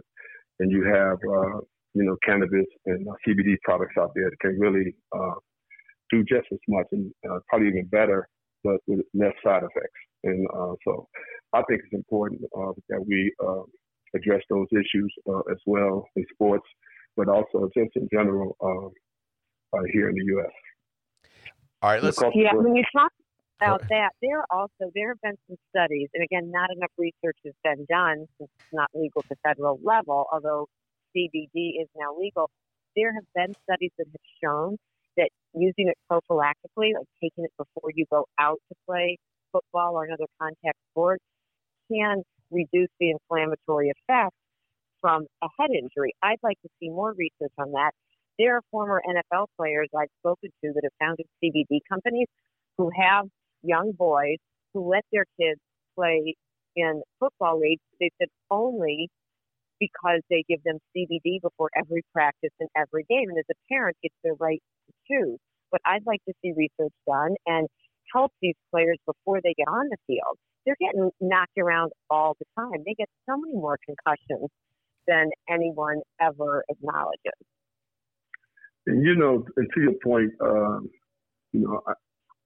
[0.60, 1.60] And you have uh,
[1.94, 5.36] you know cannabis and uh, CBD products out there that can really uh,
[6.12, 8.28] do just as much and uh, probably even better,
[8.64, 10.00] but with less side effects.
[10.24, 11.08] And uh, so
[11.54, 13.64] I think it's important uh, that we uh,
[14.16, 16.66] address those issues uh, as well in sports,
[17.18, 18.92] but also just in general um,
[19.74, 21.32] uh, here in the U.S.
[21.82, 22.22] All right, let's.
[22.36, 23.11] Yeah, when you talk
[23.62, 27.54] about that, there also there have been some studies, and again, not enough research has
[27.64, 30.26] been done since it's not legal at the federal level.
[30.32, 30.68] Although
[31.16, 32.50] CBD is now legal,
[32.96, 34.78] there have been studies that have shown
[35.18, 39.18] that using it prophylactically, like taking it before you go out to play
[39.52, 41.20] football or another contact sport,
[41.92, 44.34] can reduce the inflammatory effect
[45.02, 46.14] from a head injury.
[46.24, 47.92] I'd like to see more research on that.
[48.40, 52.28] There are former NFL players I've spoken to that have founded CBD companies
[52.78, 53.28] who have
[53.64, 54.38] young boys
[54.74, 55.60] who let their kids
[55.96, 56.36] play
[56.76, 57.82] in football leagues.
[58.00, 59.10] They said only
[59.80, 63.30] because they give them CBD before every practice and every game.
[63.30, 65.40] And as a parent, it's their right to choose.
[65.72, 67.68] But I'd like to see research done and
[68.14, 70.38] help these players before they get on the field.
[70.66, 72.84] They're getting knocked around all the time.
[72.86, 74.50] They get so many more concussions
[75.08, 77.34] than anyone ever acknowledges.
[78.86, 80.90] And you know, and to your point, um,
[81.54, 81.82] you know,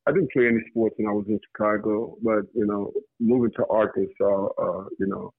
[0.06, 3.52] I, I didn't play any sports when I was in Chicago, but you know, moving
[3.58, 5.34] to Arkansas, uh, you know,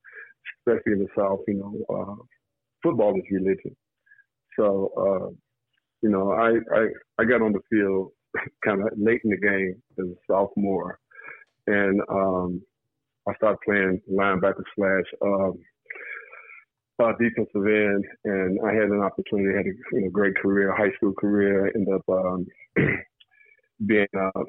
[0.61, 2.23] especially in the South, you know, uh,
[2.83, 3.77] football is religion.
[4.59, 5.31] So, uh,
[6.03, 6.87] you know, I, I
[7.19, 8.13] I got on the field
[8.65, 10.99] kind of late in the game as a sophomore,
[11.67, 12.63] and um,
[13.29, 15.59] I started playing linebacker slash um,
[17.03, 19.53] uh, defensive end, and I had an opportunity.
[19.53, 21.71] I had a you know, great career, high school career.
[21.75, 22.47] Ended up um,
[23.85, 24.43] being uh,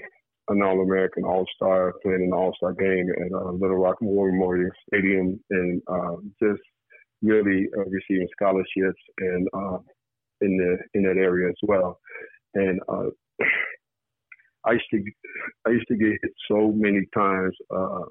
[0.50, 5.82] an All-American, All-Star, playing an All-Star game at uh, Little Rock War Memorial Stadium, and
[5.88, 6.62] uh, just
[7.22, 9.78] really uh, receiving scholarships and uh,
[10.42, 12.00] in the in that area as well.
[12.54, 13.10] And uh,
[14.66, 15.04] I used to
[15.66, 18.06] I used to get hit so many times uh,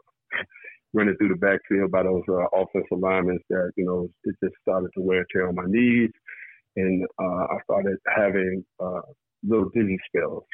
[0.93, 4.90] running through the backfield by those uh, offensive linemen that you know it just started
[4.94, 6.10] to wear and tear on my knees,
[6.76, 9.02] and uh, I started having uh,
[9.47, 10.44] little dizzy spells.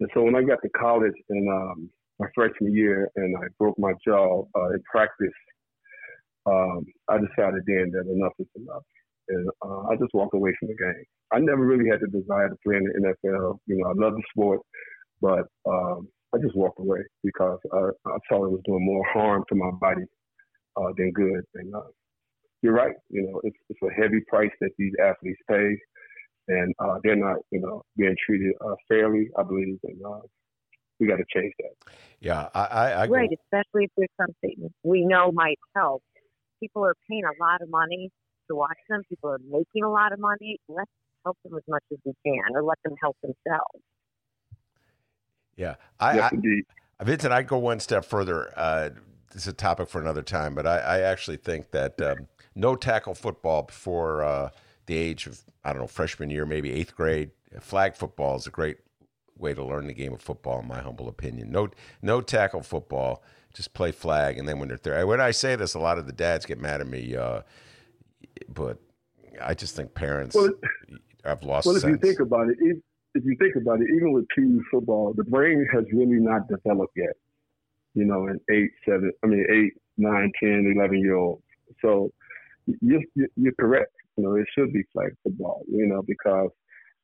[0.00, 3.78] And so when I got to college in um, my freshman year and I broke
[3.78, 5.28] my jaw uh, in practice,
[6.46, 8.82] um, I decided then that enough is enough.
[9.28, 11.04] And uh, I just walked away from the game.
[11.32, 13.58] I never really had the desire to play in the NFL.
[13.66, 14.60] You know, I love the sport,
[15.20, 19.44] but um, I just walked away because I, I saw it was doing more harm
[19.48, 20.04] to my body
[20.76, 21.42] uh, than good.
[21.54, 21.90] And uh,
[22.62, 22.94] you're right.
[23.10, 25.76] You know, it's, it's a heavy price that these athletes pay,
[26.48, 29.30] and uh, they're not, you know, being treated uh, fairly.
[29.38, 30.20] I believe, and uh,
[30.98, 31.92] we got to change that.
[32.20, 36.02] Yeah, I, I, I right, especially if there's something we know might help.
[36.60, 38.10] People are paying a lot of money
[38.48, 39.02] to watch them.
[39.08, 40.58] People are making a lot of money.
[40.68, 40.90] Let's
[41.24, 43.82] help them as much as we can, or let them help themselves.
[45.56, 46.64] Yeah, I, yes, I indeed.
[47.02, 48.52] Vincent, I go one step further.
[48.56, 48.90] Uh,
[49.32, 52.74] this is a topic for another time, but I, I actually think that um, no
[52.74, 54.50] tackle football before uh,
[54.86, 57.30] the age of I don't know freshman year, maybe eighth grade.
[57.60, 58.78] Flag football is a great
[59.38, 61.50] way to learn the game of football, in my humble opinion.
[61.50, 61.68] No,
[62.02, 63.22] no tackle football
[63.54, 66.06] Just play flag, and then when they're there, when I say this, a lot of
[66.06, 67.16] the dads get mad at me.
[67.16, 67.42] Uh,
[68.48, 68.78] but
[69.42, 70.50] I just think parents Well,
[71.24, 71.92] have lost Well, if sense.
[71.92, 72.78] you think about it, if,
[73.14, 76.94] if you think about it, even with PE football, the brain has really not developed
[76.96, 77.16] yet.
[77.94, 81.42] You know, in eight, seven, I mean, eight, nine, ten, eleven year olds.
[81.82, 82.12] So
[82.80, 83.02] you're
[83.36, 83.92] you're correct.
[84.16, 85.62] You know, it should be flag football.
[85.68, 86.50] You know, because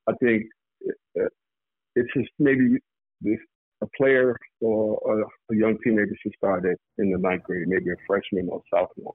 [0.08, 0.44] I think
[1.18, 1.28] uh,
[1.94, 2.78] it's just maybe
[3.20, 3.38] this,
[3.82, 7.96] a player or a, young teenager should start it in the ninth grade, maybe a
[8.06, 9.14] freshman or sophomore,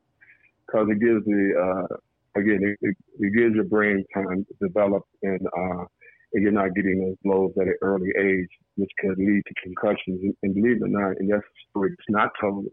[0.66, 5.42] because it gives the uh, again it, it, gives your brain time to develop and
[5.58, 5.86] uh,
[6.34, 10.20] and you're not getting those blows at an early age, which could lead to concussions.
[10.22, 12.66] And, and believe it or not, and that's a story that's not told.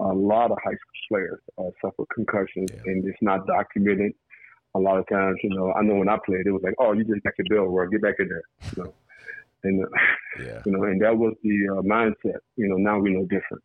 [0.00, 4.12] A lot of high school players uh, suffer concussions, and it's not documented.
[4.74, 6.92] A lot of times, you know, I know when I played, it was like, "Oh,
[6.92, 8.42] you just got your bell rung, get back in there,"
[8.76, 8.94] you know.
[9.64, 9.88] And uh,
[10.38, 10.62] yeah.
[10.66, 12.38] you know, and that was the uh, mindset.
[12.56, 13.62] You know, now we know different.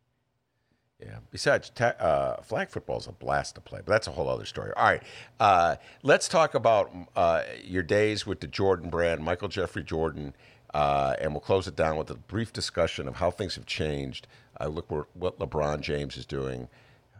[1.00, 1.18] Yeah.
[1.30, 4.46] Besides, ta- uh, flag football is a blast to play, but that's a whole other
[4.46, 4.72] story.
[4.76, 5.02] All right,
[5.38, 10.34] uh, let's talk about uh, your days with the Jordan brand, Michael Jeffrey Jordan,
[10.72, 14.26] uh, and we'll close it down with a brief discussion of how things have changed.
[14.58, 16.68] I look where, what LeBron James is doing,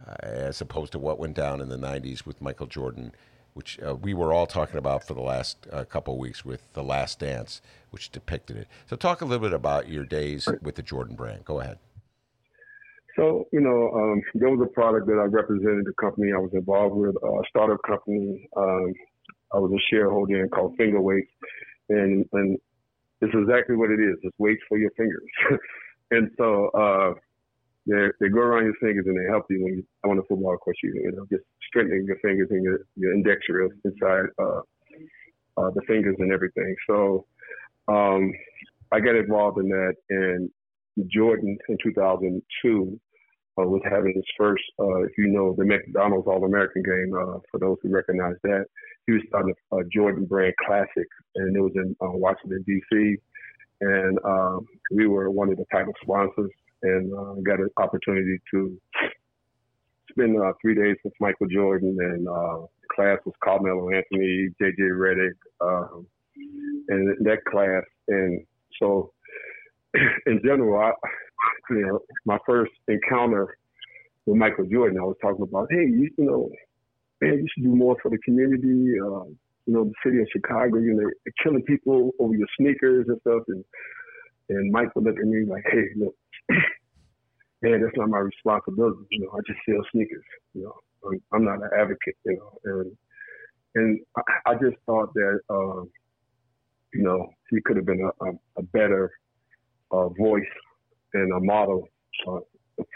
[0.07, 3.13] uh, as opposed to what went down in the '90s with Michael Jordan,
[3.57, 6.61] which uh, we were all talking about for the last uh, couple of weeks with
[6.73, 7.59] The Last Dance,
[7.89, 8.67] which depicted it.
[8.85, 11.43] So, talk a little bit about your days with the Jordan brand.
[11.43, 11.79] Go ahead.
[13.15, 16.51] So, you know, um, there was a product that I represented the company I was
[16.53, 18.47] involved with, a startup company.
[18.55, 18.93] Um,
[19.51, 21.31] I was a shareholder in called Finger Weights.
[21.89, 22.59] And, and
[23.21, 24.17] it's exactly what it is.
[24.21, 25.23] It's weights for your fingers.
[26.11, 27.13] and so, uh,
[27.87, 30.57] they, they go around your fingers and they help you when you on the football
[30.57, 30.75] court.
[30.83, 33.41] You, you know, just strengthening your fingers and your, your index
[33.85, 34.61] inside, uh,
[35.57, 36.75] uh, the fingers and everything.
[36.89, 37.25] So,
[37.87, 38.31] um,
[38.91, 40.49] I got involved in that and
[41.11, 42.99] Jordan in 2002
[43.59, 47.39] uh, was having his first, uh, if you know, the McDonald's All American game, uh,
[47.51, 48.65] for those who recognize that.
[49.07, 53.15] He was starting a, a Jordan brand classic, and it was in uh, Washington, D.C.
[53.81, 56.51] And um, we were one of the title sponsors
[56.83, 58.77] and uh, got an opportunity to
[60.11, 61.97] spend uh, three days with Michael Jordan.
[61.99, 64.81] And uh, class was Carmelo Anthony, J.J.
[64.81, 66.07] Redick, um,
[66.89, 67.83] and that class.
[68.07, 68.45] And
[68.79, 69.11] so,
[70.25, 70.91] in general, I,
[71.69, 73.57] you know, my first encounter
[74.25, 76.49] with Michael Jordan, I was talking about, hey, you, you know,
[77.21, 78.99] man, you should do more for the community.
[78.99, 79.25] Uh,
[79.67, 81.09] you know, the city of Chicago, you know,
[81.43, 83.43] killing people over your sneakers and stuff.
[83.49, 83.63] And
[84.49, 86.15] and Michael looked at me like, hey, look,
[87.61, 89.05] man, that's not my responsibility.
[89.11, 90.23] You know, I just sell sneakers.
[90.53, 90.73] You know,
[91.05, 92.15] I'm, I'm not an advocate.
[92.25, 92.97] You know, and
[93.75, 95.83] and I, I just thought that, uh,
[96.93, 99.11] you know, he could have been a, a, a better
[99.91, 100.43] uh, voice
[101.13, 101.87] and a model
[102.27, 102.39] uh,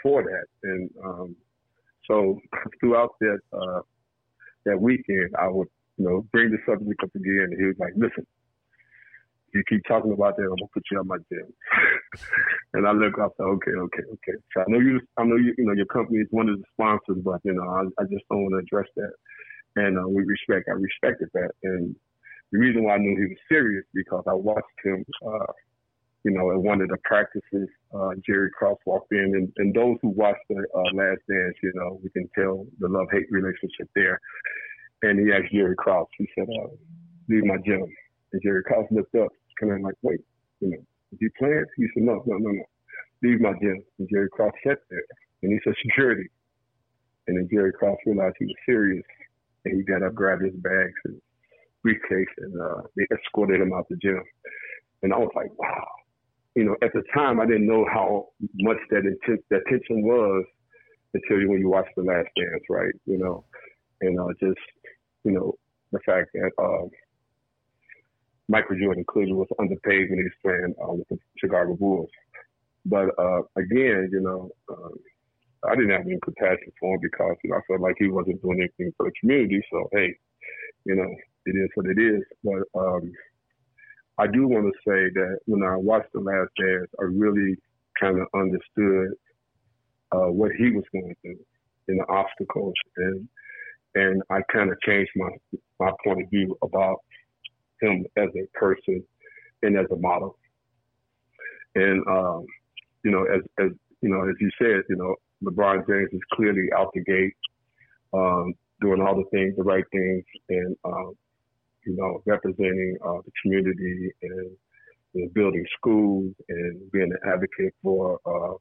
[0.02, 0.46] for that.
[0.64, 1.36] And um,
[2.08, 2.40] so
[2.80, 3.80] throughout that uh,
[4.66, 7.92] that weekend, I would you know bring the subject up again, and he was like,
[7.96, 8.26] "Listen,
[9.54, 11.46] you keep talking about that, I'm gonna put you on my gym."
[12.74, 15.64] and I look, said, "Okay, okay, okay." So I know you, I know you, you
[15.66, 18.42] know your company is one of the sponsors, but you know I, I just don't
[18.44, 19.12] want to address that.
[19.76, 21.96] And uh, we respect, I respected that, and
[22.52, 25.04] the reason why I knew he was serious because I watched him.
[25.24, 25.52] Uh,
[26.24, 29.96] you know, at one of the practices, uh, Jerry Krause walked in, and, and those
[30.02, 33.88] who watched the uh, Last Dance, you know, we can tell the love hate relationship
[33.96, 34.20] there.
[35.02, 36.68] And he asked Jerry Krause, he said, uh,
[37.28, 37.84] "Leave my gym."
[38.32, 39.32] And Jerry Krause looked up,
[39.68, 40.20] kind of like, "Wait,
[40.60, 40.78] you know,
[41.12, 42.64] is he playing?" He said, "No, no, no, no,
[43.22, 45.04] leave my gym." And Jerry Krause sat there,
[45.42, 46.28] and he said, "Security."
[47.26, 49.04] And then Jerry Krause realized he was serious,
[49.64, 51.20] and he got up, grabbed his bags and
[51.82, 54.22] briefcase, and uh, they escorted him out the gym.
[55.02, 55.86] And I was like, "Wow."
[56.54, 58.28] you know, at the time I didn't know how
[58.60, 60.44] much that intent, that tension was
[61.14, 62.92] until you, when you watch The Last Dance, right?
[63.06, 63.44] You know,
[64.00, 64.60] and uh, just
[65.24, 65.54] you know
[65.92, 66.86] the fact that uh,
[68.48, 72.10] Michael Jordan clearly was underpaid when he was playing uh, with the Chicago Bulls.
[72.84, 74.94] But uh, again, you know, um,
[75.68, 78.42] I didn't have any compassion for him because you know I felt like he wasn't
[78.42, 79.62] doing anything for the community.
[79.70, 80.14] So hey,
[80.84, 81.08] you know,
[81.46, 82.22] it is what it is.
[82.42, 83.12] But um,
[84.18, 87.56] I do want to say that when I watched The Last Dance, I really
[88.00, 89.12] kind of understood
[90.12, 91.38] uh, what he was going through
[91.88, 93.28] and the obstacles, and
[93.94, 95.30] and I kind of changed my
[95.80, 96.98] my point of view about
[97.82, 99.02] him as a person
[99.62, 100.38] and as a model.
[101.74, 102.46] And um,
[103.04, 105.14] you know, as as you know, as you said, you know,
[105.44, 107.34] LeBron James is clearly out the gate,
[108.12, 111.14] um, doing all the things, the right things, and um,
[111.86, 114.50] you know, representing uh, the community and
[115.14, 118.56] you know, building schools and being an advocate for, uh,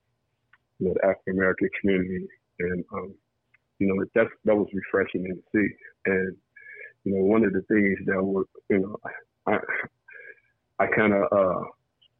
[0.80, 2.27] you know, the African American community,
[2.60, 3.14] and um,
[3.80, 5.68] you know that's that was refreshing to see.
[6.06, 6.35] And
[7.03, 8.97] you know, one of the things that was, you know,
[9.47, 9.57] I
[10.79, 11.63] I kind of uh,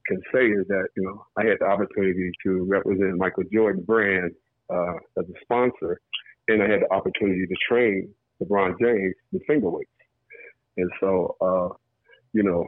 [0.08, 4.32] can say is that you know I had the opportunity to represent Michael Jordan brand
[4.70, 6.00] uh, as a sponsor,
[6.48, 9.90] and I had the opportunity to train LeBron James the finger weights.
[10.78, 11.76] And so, uh,
[12.34, 12.66] you know,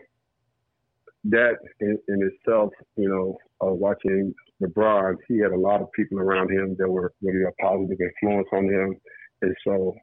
[1.26, 6.20] that in, in itself, you know, uh, watching LeBron, he had a lot of people
[6.20, 8.96] around him that were really a positive influence on him.
[9.42, 9.94] And so,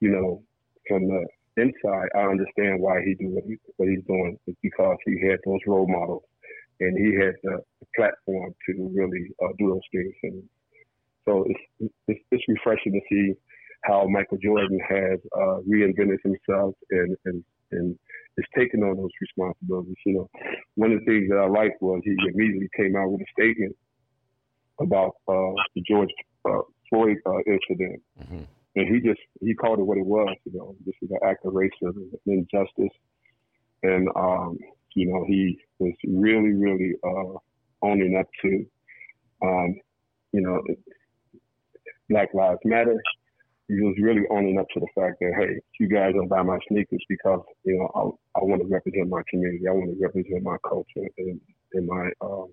[0.00, 0.42] you know,
[0.88, 1.26] from the
[1.56, 4.38] inside, I understand why he do what, he, what he's doing.
[4.46, 6.22] It's because he had those role models
[6.80, 7.60] and he had the,
[7.94, 10.12] platform to really uh, do those things.
[10.22, 10.42] And
[11.26, 13.32] so it's, it's, it's refreshing to see
[13.84, 17.98] how Michael Jordan has uh, reinvented himself and, and, and
[18.36, 19.96] is taking on those responsibilities.
[20.04, 20.30] You know,
[20.74, 23.76] one of the things that I liked was he immediately came out with a statement
[24.80, 26.10] about uh, the George
[26.44, 26.60] uh,
[26.90, 28.42] Floyd uh, incident, mm-hmm.
[28.76, 30.36] And he just he called it what it was.
[30.44, 32.96] You know, this is an act of racism, and injustice,
[33.82, 34.58] and um,
[34.94, 37.38] you know he was really, really uh,
[37.82, 38.66] owning up to,
[39.42, 39.74] um,
[40.32, 40.62] you know,
[42.08, 43.00] Black Lives Matter
[43.68, 46.58] he was really owning up to the fact that hey, you guys don't buy my
[46.68, 49.66] sneakers because you know I, I want to represent my community.
[49.68, 51.40] I want to represent my culture and,
[51.72, 52.46] and my um,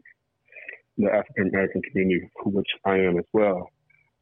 [0.98, 3.70] the African American community, which I am as well.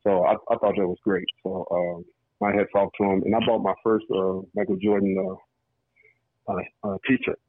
[0.03, 1.27] So I, I thought that was great.
[1.43, 2.05] So um,
[2.39, 5.15] my head off to him, and I bought my first uh, Michael Jordan
[6.47, 7.39] uh, uh, uh, t-shirt.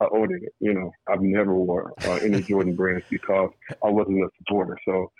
[0.00, 0.54] I ordered it.
[0.60, 3.50] You know, I've never wore uh, any Jordan brands because
[3.84, 4.78] I wasn't a supporter.
[4.84, 5.10] So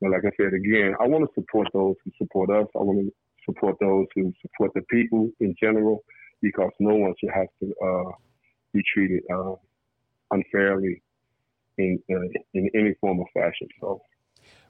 [0.00, 2.66] but like I said again, I want to support those who support us.
[2.74, 3.12] I want to
[3.44, 6.02] support those who support the people in general,
[6.40, 8.12] because no one should have to uh,
[8.72, 9.54] be treated uh,
[10.30, 11.02] unfairly
[11.76, 13.68] in uh, in any form or fashion.
[13.80, 14.00] So.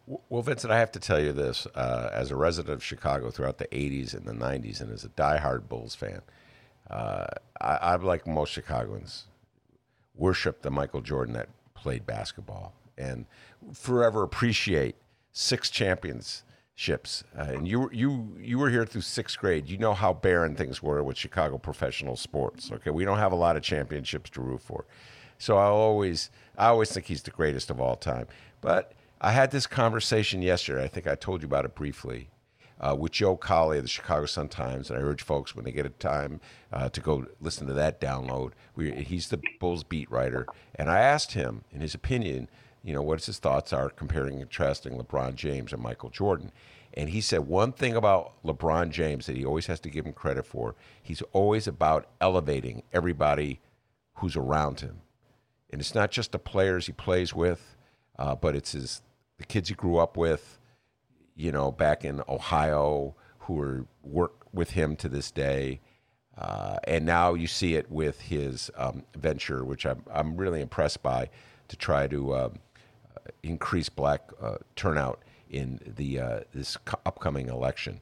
[0.06, 1.66] Well, Vincent, I have to tell you this.
[1.74, 5.08] Uh, as a resident of Chicago throughout the 80s and the 90s, and as a
[5.10, 6.22] diehard Bulls fan,
[6.90, 7.26] uh,
[7.60, 9.26] I, I, like most Chicagoans,
[10.16, 13.26] worship the Michael Jordan that played basketball and
[13.72, 14.96] forever appreciate
[15.32, 19.68] six championships, uh, and you you you were here through sixth grade.
[19.68, 22.70] You know how barren things were with Chicago professional sports.
[22.70, 24.84] Okay, we don't have a lot of championships to root for,
[25.38, 28.26] so I always I always think he's the greatest of all time.
[28.60, 28.92] But
[29.24, 30.82] I had this conversation yesterday.
[30.82, 32.28] I think I told you about it briefly.
[32.80, 35.70] Uh, with Joe Cowley of the Chicago Sun Times, and I urge folks when they
[35.70, 36.40] get a time
[36.72, 38.54] uh, to go listen to that download.
[38.74, 42.48] We, he's the Bulls beat writer, and I asked him, in his opinion,
[42.82, 46.50] you know, what his thoughts are comparing and contrasting LeBron James and Michael Jordan.
[46.94, 50.12] And he said one thing about LeBron James that he always has to give him
[50.12, 53.60] credit for he's always about elevating everybody
[54.14, 55.02] who's around him.
[55.70, 57.76] And it's not just the players he plays with,
[58.18, 59.02] uh, but it's his,
[59.42, 60.58] the kids he grew up with,
[61.34, 65.80] you know, back in Ohio who are work with him to this day.
[66.38, 71.02] Uh, and now you see it with his um, venture, which I'm, I'm really impressed
[71.02, 71.28] by,
[71.68, 72.52] to try to um,
[73.42, 78.00] increase black uh, turnout in the uh, this upcoming election.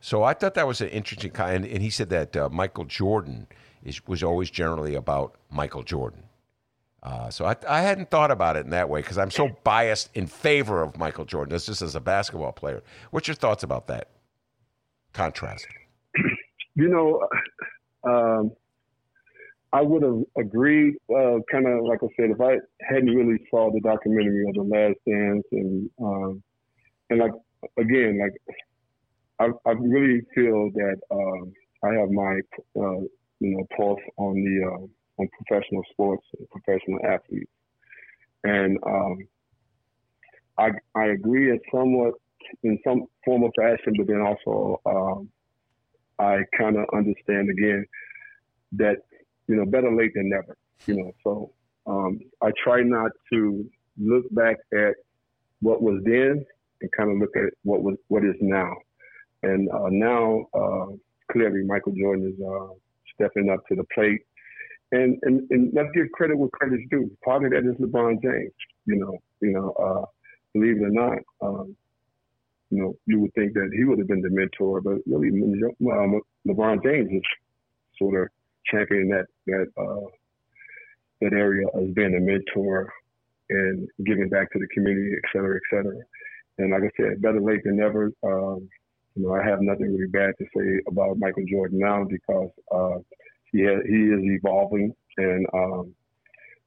[0.00, 1.64] So I thought that was an interesting kind.
[1.64, 3.46] And, and he said that uh, Michael Jordan
[3.84, 6.24] is, was always generally about Michael Jordan.
[7.02, 10.10] Uh, so I, I, hadn't thought about it in that way because I'm so biased
[10.16, 11.52] in favor of Michael Jordan.
[11.52, 12.82] This just as a basketball player.
[13.12, 14.08] What's your thoughts about that
[15.12, 15.66] contrast?
[16.74, 17.26] You know,
[18.08, 18.52] um,
[19.72, 22.58] I would have agreed, uh, kind of like I said, if I
[22.88, 26.42] hadn't really saw the documentary of The Last Dance and um,
[27.10, 27.32] and like
[27.76, 28.32] again, like
[29.40, 31.52] I, I really feel that um,
[31.84, 32.40] I have my
[32.76, 33.00] uh,
[33.40, 34.86] you know pulse on the uh,
[35.18, 37.50] on professional sports, and professional athletes,
[38.44, 39.18] and um,
[40.58, 42.14] I I agree in somewhat
[42.62, 45.28] in some form of fashion, but then also um,
[46.18, 47.84] I kind of understand again
[48.72, 48.96] that
[49.48, 50.56] you know, better late than never.
[50.86, 51.52] You know, so
[51.86, 53.68] um, I try not to
[53.98, 54.94] look back at
[55.60, 56.44] what was then
[56.80, 58.72] and kind of look at what was what is now.
[59.42, 60.86] And uh, now, uh,
[61.32, 62.74] clearly, Michael Jordan is uh,
[63.14, 64.20] stepping up to the plate.
[64.90, 67.10] And, and and let's give credit where credit's due.
[67.22, 68.52] Part of that is LeBron James.
[68.86, 70.04] You know, you know, uh,
[70.54, 71.76] believe it or not, um,
[72.70, 76.20] you know, you would think that he would have been the mentor, but really, um,
[76.46, 77.22] LeBron James is
[77.98, 78.28] sort of
[78.66, 80.06] championing that that uh,
[81.20, 82.90] that area as being a mentor
[83.50, 85.96] and giving back to the community, et cetera, et cetera.
[86.58, 88.12] And like I said, better late than never.
[88.22, 88.68] Um,
[89.14, 92.98] you know, I have nothing really bad to say about Michael Jordan now because uh,
[93.52, 95.94] he has, he is evolving and um,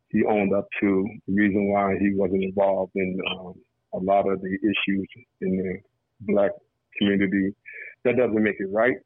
[0.09, 3.53] he owned up to the reason why he wasn't involved in um,
[3.93, 5.07] a lot of the issues
[5.41, 6.51] in the black
[6.97, 7.55] community.
[8.03, 8.97] That doesn't make it right,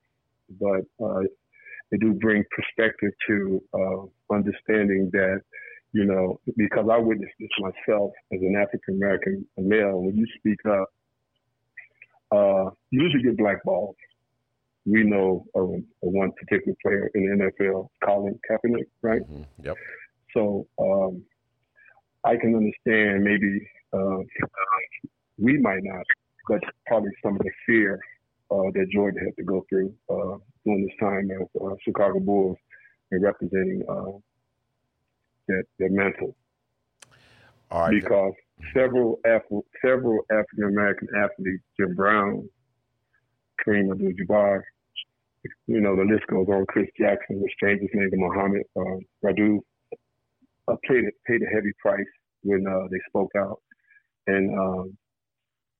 [0.59, 1.21] but uh,
[1.91, 5.41] it do bring perspective to uh, understanding that,
[5.91, 10.01] you know, because I witnessed this myself as an African American male.
[10.01, 10.87] When you speak up,
[12.31, 13.95] uh, you usually get blackballed.
[14.85, 19.21] We know of one particular player in the NFL, Colin Kaepernick, right?
[19.63, 19.75] Yep.
[20.33, 21.23] So um,
[22.23, 24.17] I can understand maybe uh,
[25.37, 26.05] we might not,
[26.47, 27.99] but probably some of the fear
[28.51, 32.57] uh, that Jordan had to go through uh, during this time as uh, Chicago Bulls
[33.11, 34.17] and representing uh,
[35.47, 36.35] that their mental.
[37.71, 38.01] All right.
[38.01, 38.33] Because
[38.73, 42.47] several Af- several African American athletes, Jim Brown,
[43.65, 44.61] Kareem Abdul-Jabbar,
[45.67, 46.65] you know the list goes on.
[46.67, 49.59] Chris Jackson, which changed his name to Muhammad uh, Radu,
[50.67, 52.05] uh, paid paid a heavy price
[52.43, 53.61] when uh, they spoke out.
[54.27, 54.97] And um,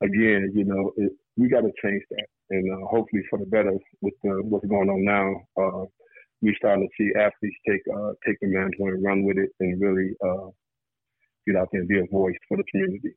[0.02, 3.72] again, you know, it, we got to change that, and uh, hopefully for the better
[4.02, 5.62] with the, what's going on now.
[5.62, 5.86] Uh,
[6.42, 9.82] we starting to see athletes take uh, take the mantle and run with it, and
[9.82, 10.50] really uh,
[11.48, 13.16] get out there and be a voice for the community.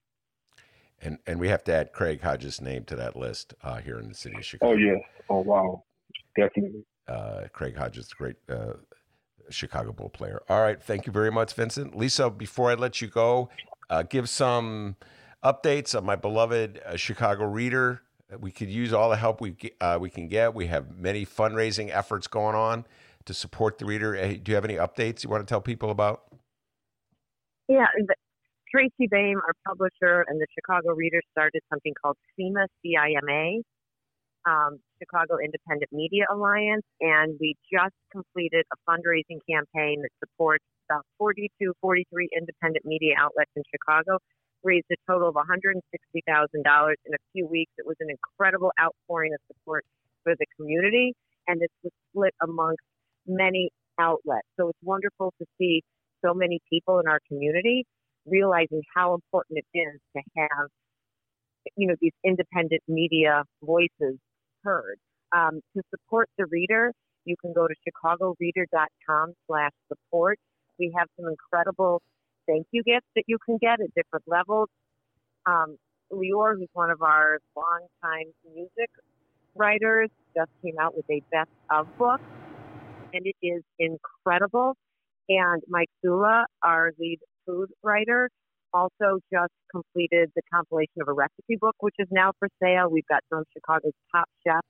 [1.01, 4.09] And and we have to add Craig Hodges' name to that list uh, here in
[4.09, 4.73] the city of Chicago.
[4.73, 4.99] Oh yeah,
[5.29, 5.85] oh wow,
[6.37, 6.85] definitely.
[7.07, 8.75] Uh, Craig Hodges, great uh,
[9.51, 10.43] Chicago Bull player.
[10.49, 11.97] All right, thank you very much, Vincent.
[11.97, 13.49] Lisa, before I let you go,
[13.91, 14.97] uh, give some
[15.43, 18.03] updates on my beloved uh, Chicago Reader.
[18.39, 20.53] We could use all the help we uh, we can get.
[20.55, 22.85] We have many fundraising efforts going on
[23.25, 24.15] to support the Reader.
[24.15, 26.25] Hey, do you have any updates you want to tell people about?
[27.69, 27.87] Yeah,
[28.71, 33.63] Tracy Baim, our publisher, and the Chicago Reader started something called CIMA, C-I-M-A,
[34.47, 41.05] um, Chicago Independent Media Alliance, and we just completed a fundraising campaign that supports about
[41.19, 44.19] 42, 43 independent media outlets in Chicago.
[44.65, 45.79] Raised a total of $160,000
[47.07, 47.71] in a few weeks.
[47.79, 49.85] It was an incredible outpouring of support
[50.25, 51.15] for the community,
[51.47, 52.83] and this was split amongst
[53.27, 53.71] many
[54.01, 54.49] outlets.
[54.59, 55.83] So it's wonderful to see
[56.25, 57.85] so many people in our community
[58.27, 60.69] realizing how important it is to have,
[61.77, 64.19] you know, these independent media voices
[64.69, 64.99] heard.
[65.35, 66.93] Um, to support the reader,
[67.25, 70.39] you can go to chicagoreader.com slash support.
[70.79, 72.03] We have some incredible
[72.47, 74.69] thank you gifts that you can get at different levels.
[75.47, 75.77] Um,
[76.13, 78.91] Leor, who's one of our longtime music
[79.55, 82.21] writers, just came out with a best of book,
[83.13, 84.77] and it is incredible.
[85.29, 88.31] And Mike Sula, our lead food writer,
[88.73, 92.89] also just completed the compilation of a recipe book, which is now for sale.
[92.91, 94.67] We've got some of Chicago's top chefs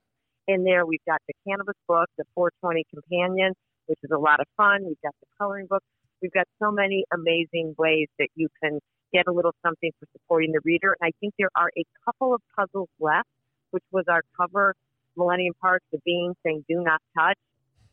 [0.47, 0.85] in there.
[0.85, 3.53] We've got the cannabis book, the 420 Companion,
[3.87, 4.85] which is a lot of fun.
[4.85, 5.83] We've got the coloring book.
[6.21, 8.79] We've got so many amazing ways that you can
[9.13, 10.95] get a little something for supporting the reader.
[10.99, 13.29] And I think there are a couple of puzzles left,
[13.71, 14.75] which was our cover,
[15.15, 17.37] Millennium Park, the bean saying "Do not touch."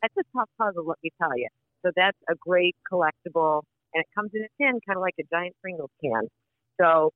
[0.01, 1.47] That's a tough puzzle, let me tell you.
[1.83, 3.63] So that's a great collectible,
[3.97, 6.29] and it comes in a tin, kind of like a giant Pringles can.
[6.79, 7.09] So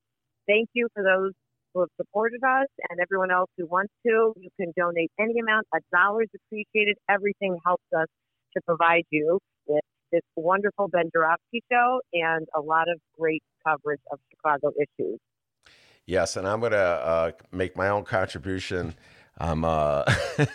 [0.47, 1.33] thank you for those
[1.73, 4.33] who have supported us and everyone else who wants to.
[4.35, 5.67] You can donate any amount.
[5.75, 6.97] A dollar is appreciated.
[7.07, 8.07] Everything helps us
[8.55, 14.01] to provide you with this wonderful Ben Joravsky show and a lot of great coverage
[14.11, 15.19] of Chicago issues.
[16.07, 18.95] Yes, and I'm going to uh, make my own contribution.
[19.37, 20.03] I'm, uh,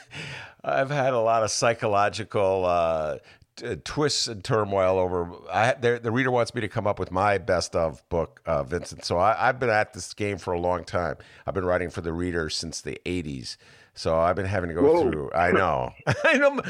[0.65, 3.19] I've had a lot of psychological uh,
[3.57, 5.31] t- twists and turmoil over.
[5.51, 9.05] I, the reader wants me to come up with my best of book, uh, Vincent.
[9.05, 11.17] So I, I've been at this game for a long time.
[11.47, 13.57] I've been writing for the reader since the '80s.
[13.95, 15.11] So I've been having to go Whoa.
[15.11, 15.33] through.
[15.33, 15.91] I know.
[16.25, 16.61] I know.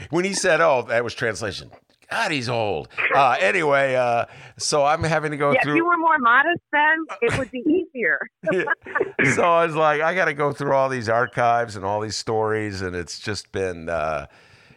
[0.10, 1.70] when he said, "Oh, that was translation,"
[2.12, 2.88] God, he's old.
[3.14, 4.26] Uh, anyway, uh,
[4.58, 5.72] so I'm having to go yeah, through.
[5.72, 8.20] if you were more modest then, it would be easier.
[9.34, 12.16] so I was like, I got to go through all these archives and all these
[12.16, 14.26] stories, and it's just been, uh,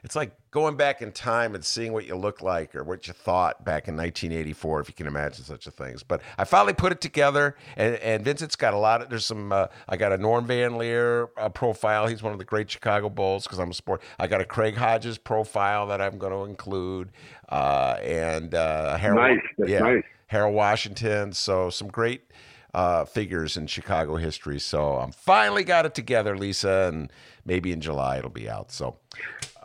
[0.02, 3.14] it's like going back in time and seeing what you look like or what you
[3.14, 6.02] thought back in 1984, if you can imagine such a things.
[6.02, 9.10] But I finally put it together, and, and Vincent's got a lot of.
[9.10, 9.52] There's some.
[9.52, 12.08] Uh, I got a Norm Van Lier uh, profile.
[12.08, 14.02] He's one of the great Chicago Bulls because I'm a sport.
[14.18, 17.10] I got a Craig Hodges profile that I'm going to include,
[17.50, 19.22] uh, and uh, Harold.
[19.22, 19.40] Nice.
[19.58, 20.04] That's yeah, nice.
[20.28, 21.34] Harold Washington.
[21.34, 22.32] So some great
[22.74, 24.60] uh, figures in Chicago history.
[24.60, 27.12] So I'm finally got it together, Lisa, and
[27.46, 28.72] maybe in July it'll be out.
[28.72, 28.96] So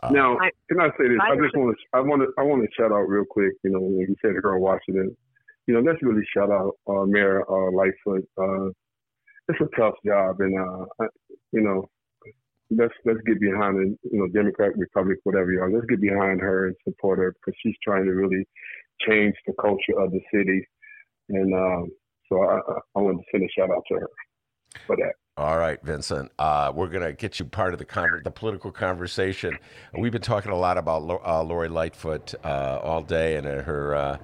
[0.03, 0.37] uh, Now,
[0.69, 1.17] can I say this?
[1.21, 3.53] I just want to, I want to, I want to shout out real quick.
[3.63, 5.15] You know, when you said Earl Washington,
[5.67, 8.27] you know, let's really shout out uh, Mayor uh, Lightfoot.
[8.37, 8.69] Uh,
[9.49, 11.07] it's a tough job, and uh, I-
[11.51, 11.89] you know,
[12.69, 13.99] let's let's get behind it.
[14.11, 17.57] You know, Democrat, Republic, whatever you are, let's get behind her and support her because
[17.61, 18.45] she's trying to really
[19.07, 20.65] change the culture of the city.
[21.29, 21.89] And um,
[22.29, 24.09] So I, I- I wanted to send a shout out to her
[24.87, 25.13] for that.
[25.37, 26.29] All right, Vincent.
[26.37, 29.57] Uh, we're going to get you part of the conver- the political conversation.
[29.97, 33.95] We've been talking a lot about Lo- uh, Lori Lightfoot uh, all day and her
[33.95, 34.17] uh,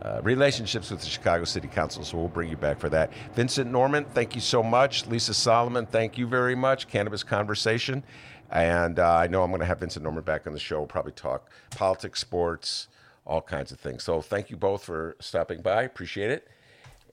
[0.00, 3.12] uh, relationships with the Chicago City Council, so we'll bring you back for that.
[3.34, 5.06] Vincent Norment, thank you so much.
[5.06, 6.88] Lisa Solomon, thank you very much.
[6.88, 8.02] Cannabis Conversation.
[8.50, 10.78] And uh, I know I'm going to have Vincent Norment back on the show.
[10.78, 12.88] We'll probably talk politics, sports,
[13.26, 14.02] all kinds of things.
[14.02, 15.82] So thank you both for stopping by.
[15.82, 16.48] Appreciate it.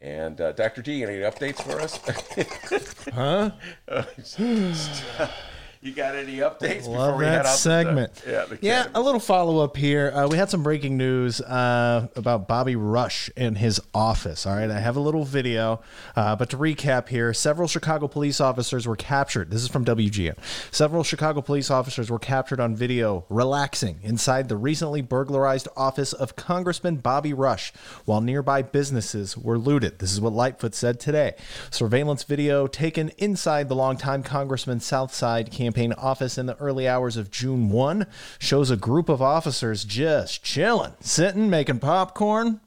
[0.01, 0.81] And uh, Dr.
[0.81, 1.99] D, any updates for us?
[3.13, 3.51] Huh?
[5.83, 8.23] you got any updates before Love we head that to the- segment.
[8.27, 10.11] yeah, yeah, a little follow up here.
[10.11, 14.45] Uh, we had some breaking news uh, about Bobby Rush and his office.
[14.45, 15.81] All right, I have a little video,
[16.15, 19.49] uh, but to recap here, several Chicago police officers were captured.
[19.49, 20.35] This is from WGN.
[20.69, 26.35] Several Chicago police officers were captured on video relaxing inside the recently burglarized office of
[26.35, 27.73] Congressman Bobby Rush,
[28.05, 29.97] while nearby businesses were looted.
[29.97, 31.33] This is what Lightfoot said today.
[31.71, 37.31] Surveillance video taken inside the longtime Congressman's Southside campaign office in the early hours of
[37.31, 38.05] June 1
[38.39, 42.61] shows a group of officers just chilling, sitting, making popcorn.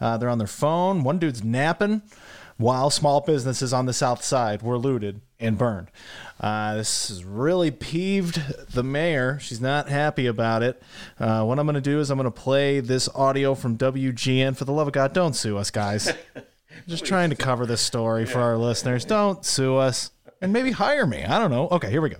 [0.00, 1.02] Uh, they're on their phone.
[1.02, 2.02] One dude's napping
[2.58, 5.88] while small businesses on the south side were looted and burned.
[6.40, 8.40] Uh, this has really peeved
[8.72, 9.38] the mayor.
[9.40, 10.82] She's not happy about it.
[11.18, 14.56] Uh, what I'm going to do is I'm going to play this audio from WGN.
[14.56, 16.12] For the love of God, don't sue us, guys.
[16.86, 19.04] Just trying to cover this story for our listeners.
[19.04, 20.10] Don't sue us.
[20.40, 21.24] And maybe hire me.
[21.24, 21.68] I don't know.
[21.68, 22.18] Okay, here we go.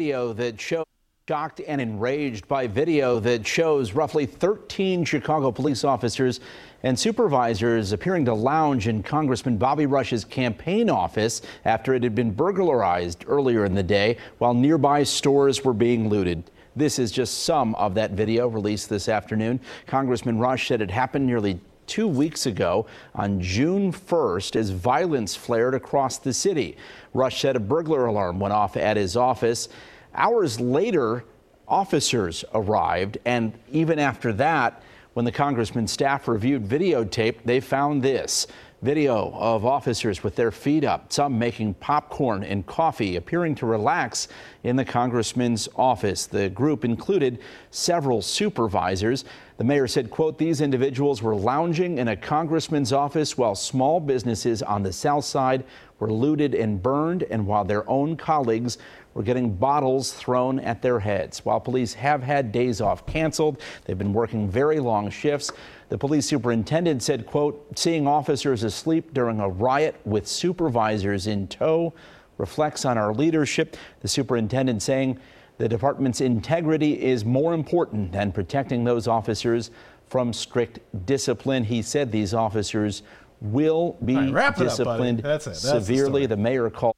[0.00, 0.86] Video that shows
[1.28, 6.40] shocked and enraged by video that shows roughly 13 Chicago police officers
[6.84, 12.30] and supervisors appearing to lounge in Congressman Bobby Rush's campaign office after it had been
[12.30, 16.50] burglarized earlier in the day while nearby stores were being looted.
[16.74, 19.60] This is just some of that video released this afternoon.
[19.86, 21.60] Congressman Rush said it happened nearly
[21.90, 22.86] two weeks ago
[23.16, 26.76] on June 1st as violence flared across the city.
[27.12, 29.68] Rush said a burglar alarm went off at his office.
[30.14, 31.24] Hours later,
[31.66, 34.82] officers arrived, and even after that,
[35.14, 38.46] when the congressman's staff reviewed videotape, they found this
[38.82, 44.28] video of officers with their feet up, some making popcorn and coffee, appearing to relax
[44.64, 46.26] in the congressman's office.
[46.26, 47.40] The group included
[47.70, 49.24] several supervisors.
[49.60, 54.62] The mayor said, quote, these individuals were lounging in a congressman's office while small businesses
[54.62, 55.64] on the south side
[55.98, 58.78] were looted and burned, and while their own colleagues
[59.12, 61.44] were getting bottles thrown at their heads.
[61.44, 65.52] While police have had days off canceled, they've been working very long shifts.
[65.90, 71.92] The police superintendent said, quote, seeing officers asleep during a riot with supervisors in tow
[72.38, 73.76] reflects on our leadership.
[74.00, 75.20] The superintendent saying
[75.60, 79.70] the department's integrity is more important than protecting those officers
[80.08, 81.64] from strict discipline.
[81.64, 83.02] He said these officers
[83.42, 85.50] will be All right, wrap it up, disciplined That's it.
[85.50, 86.24] That's severely.
[86.24, 86.96] The mayor called.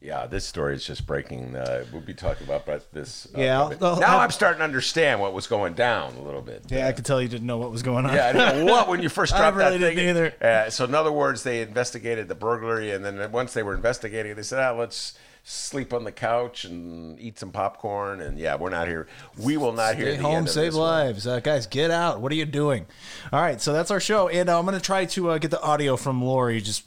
[0.00, 1.54] Yeah, this story is just breaking.
[1.54, 3.28] Uh, we'll be talking about but this.
[3.36, 3.78] uh, Yeah, topic.
[3.82, 6.64] I'll- I'll now have- I'm starting to understand what was going down a little bit.
[6.68, 8.12] Yeah, I could tell you didn't know what was going on.
[8.14, 9.96] Yeah, I didn't know what when you first I dropped really that thing.
[9.96, 10.34] didn't either.
[10.66, 14.34] Uh, so in other words, they investigated the burglary, and then once they were investigating,
[14.34, 15.14] they said, "Ah, let's
[15.50, 19.06] sleep on the couch and eat some popcorn." And yeah, we're not here.
[19.38, 21.26] We will not hear Stay the home, end of save lives.
[21.26, 22.20] Uh, guys, get out.
[22.20, 22.86] What are you doing?
[23.32, 24.28] All right, so that's our show.
[24.28, 26.82] And uh, I'm going to try to uh, get the audio from Lori, just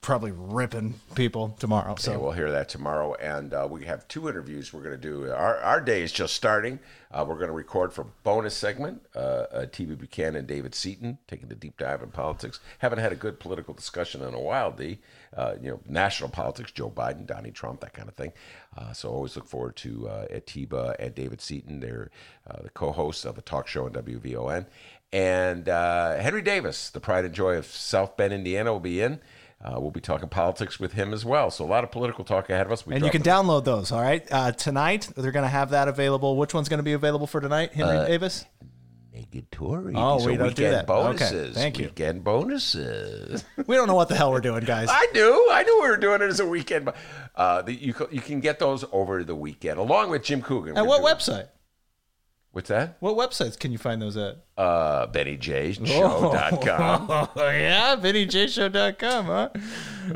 [0.00, 1.96] probably ripping people tomorrow.
[1.98, 5.00] So Okay, we'll hear that tomorrow, and uh, we have two interviews we're going to
[5.00, 5.30] do.
[5.32, 6.78] Our, our day is just starting.
[7.10, 9.02] Uh, we're going to record for bonus segment.
[9.14, 12.60] Uh, uh, TV Buchanan and David Seaton taking the deep dive in politics.
[12.78, 14.72] Haven't had a good political discussion in a while.
[14.72, 14.98] D,
[15.36, 18.32] uh, you know, national politics, Joe Biden, Donnie Trump, that kind of thing.
[18.76, 21.80] Uh, so always look forward to uh, Atiba and David Seaton.
[21.80, 22.10] They're
[22.62, 24.66] the co-hosts of a talk show on WVON,
[25.12, 29.20] and Henry Davis, the pride and joy of South Bend, Indiana, will be in.
[29.64, 31.50] Uh, we'll be talking politics with him as well.
[31.50, 32.86] So a lot of political talk ahead of us.
[32.86, 33.90] We and you can download those.
[33.90, 36.36] All right, uh, tonight they're going to have that available.
[36.36, 38.44] Which one's going to be available for tonight, Henry Uh, Davis?
[39.14, 39.94] Negatory.
[39.96, 40.86] Oh, These we don't do that.
[40.86, 41.32] bonuses.
[41.32, 41.86] Okay, thank you.
[41.86, 43.44] Weekend bonuses.
[43.66, 44.88] We don't know what the hell we're doing, guys.
[44.90, 45.48] I do.
[45.50, 46.90] I knew we were doing it as a weekend.
[47.34, 50.76] Uh, the, you you can get those over the weekend along with Jim Coogan.
[50.76, 51.48] At what doing- website?
[52.56, 52.96] What's that?
[53.00, 54.38] What websites can you find those at?
[54.56, 57.06] Uh, BennyJShow.com.
[57.36, 59.48] Oh, yeah, VinnyJShow.com, huh?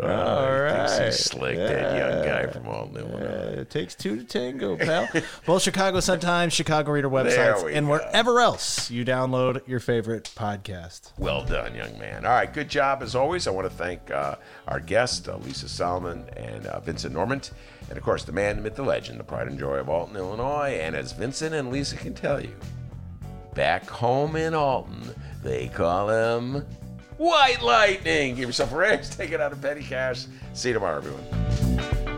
[0.02, 1.04] All right.
[1.04, 3.60] he's slick, that young guy from Alton, Illinois.
[3.60, 5.06] It takes two to tango, pal.
[5.44, 7.92] Both Chicago Sun-Times, Chicago Reader websites, we and go.
[7.92, 11.12] wherever else you download your favorite podcast.
[11.18, 12.24] Well done, young man.
[12.24, 13.46] All right, good job as always.
[13.46, 14.36] I want to thank uh,
[14.66, 17.50] our guest, uh, Lisa Solomon and uh, Vincent Norment,
[17.90, 20.16] and of course, the man, the myth, the legend, the pride and joy of Alton,
[20.16, 20.78] Illinois.
[20.80, 22.54] And as Vincent and Lisa can tell you,
[23.54, 25.02] back home in Alton,
[25.42, 26.64] they call him
[27.20, 28.34] White lightning.
[28.34, 29.10] Give yourself a raise.
[29.10, 30.24] Take it out of petty cash.
[30.54, 32.09] See you tomorrow, everyone.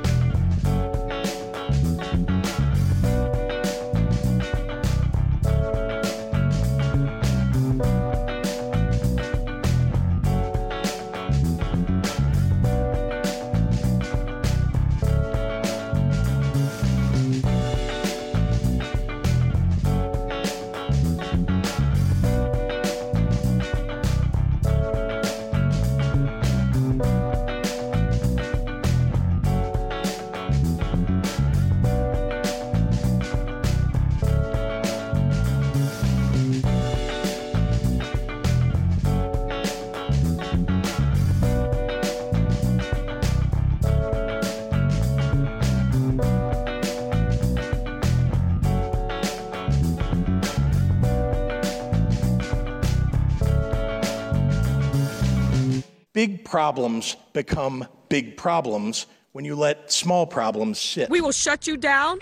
[56.52, 61.08] Problems become big problems when you let small problems sit.
[61.08, 62.18] We will shut you down.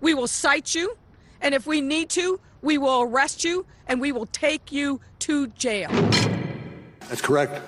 [0.00, 0.96] We will cite you.
[1.42, 5.48] And if we need to, we will arrest you and we will take you to
[5.48, 5.90] jail.
[7.10, 7.60] That's correct.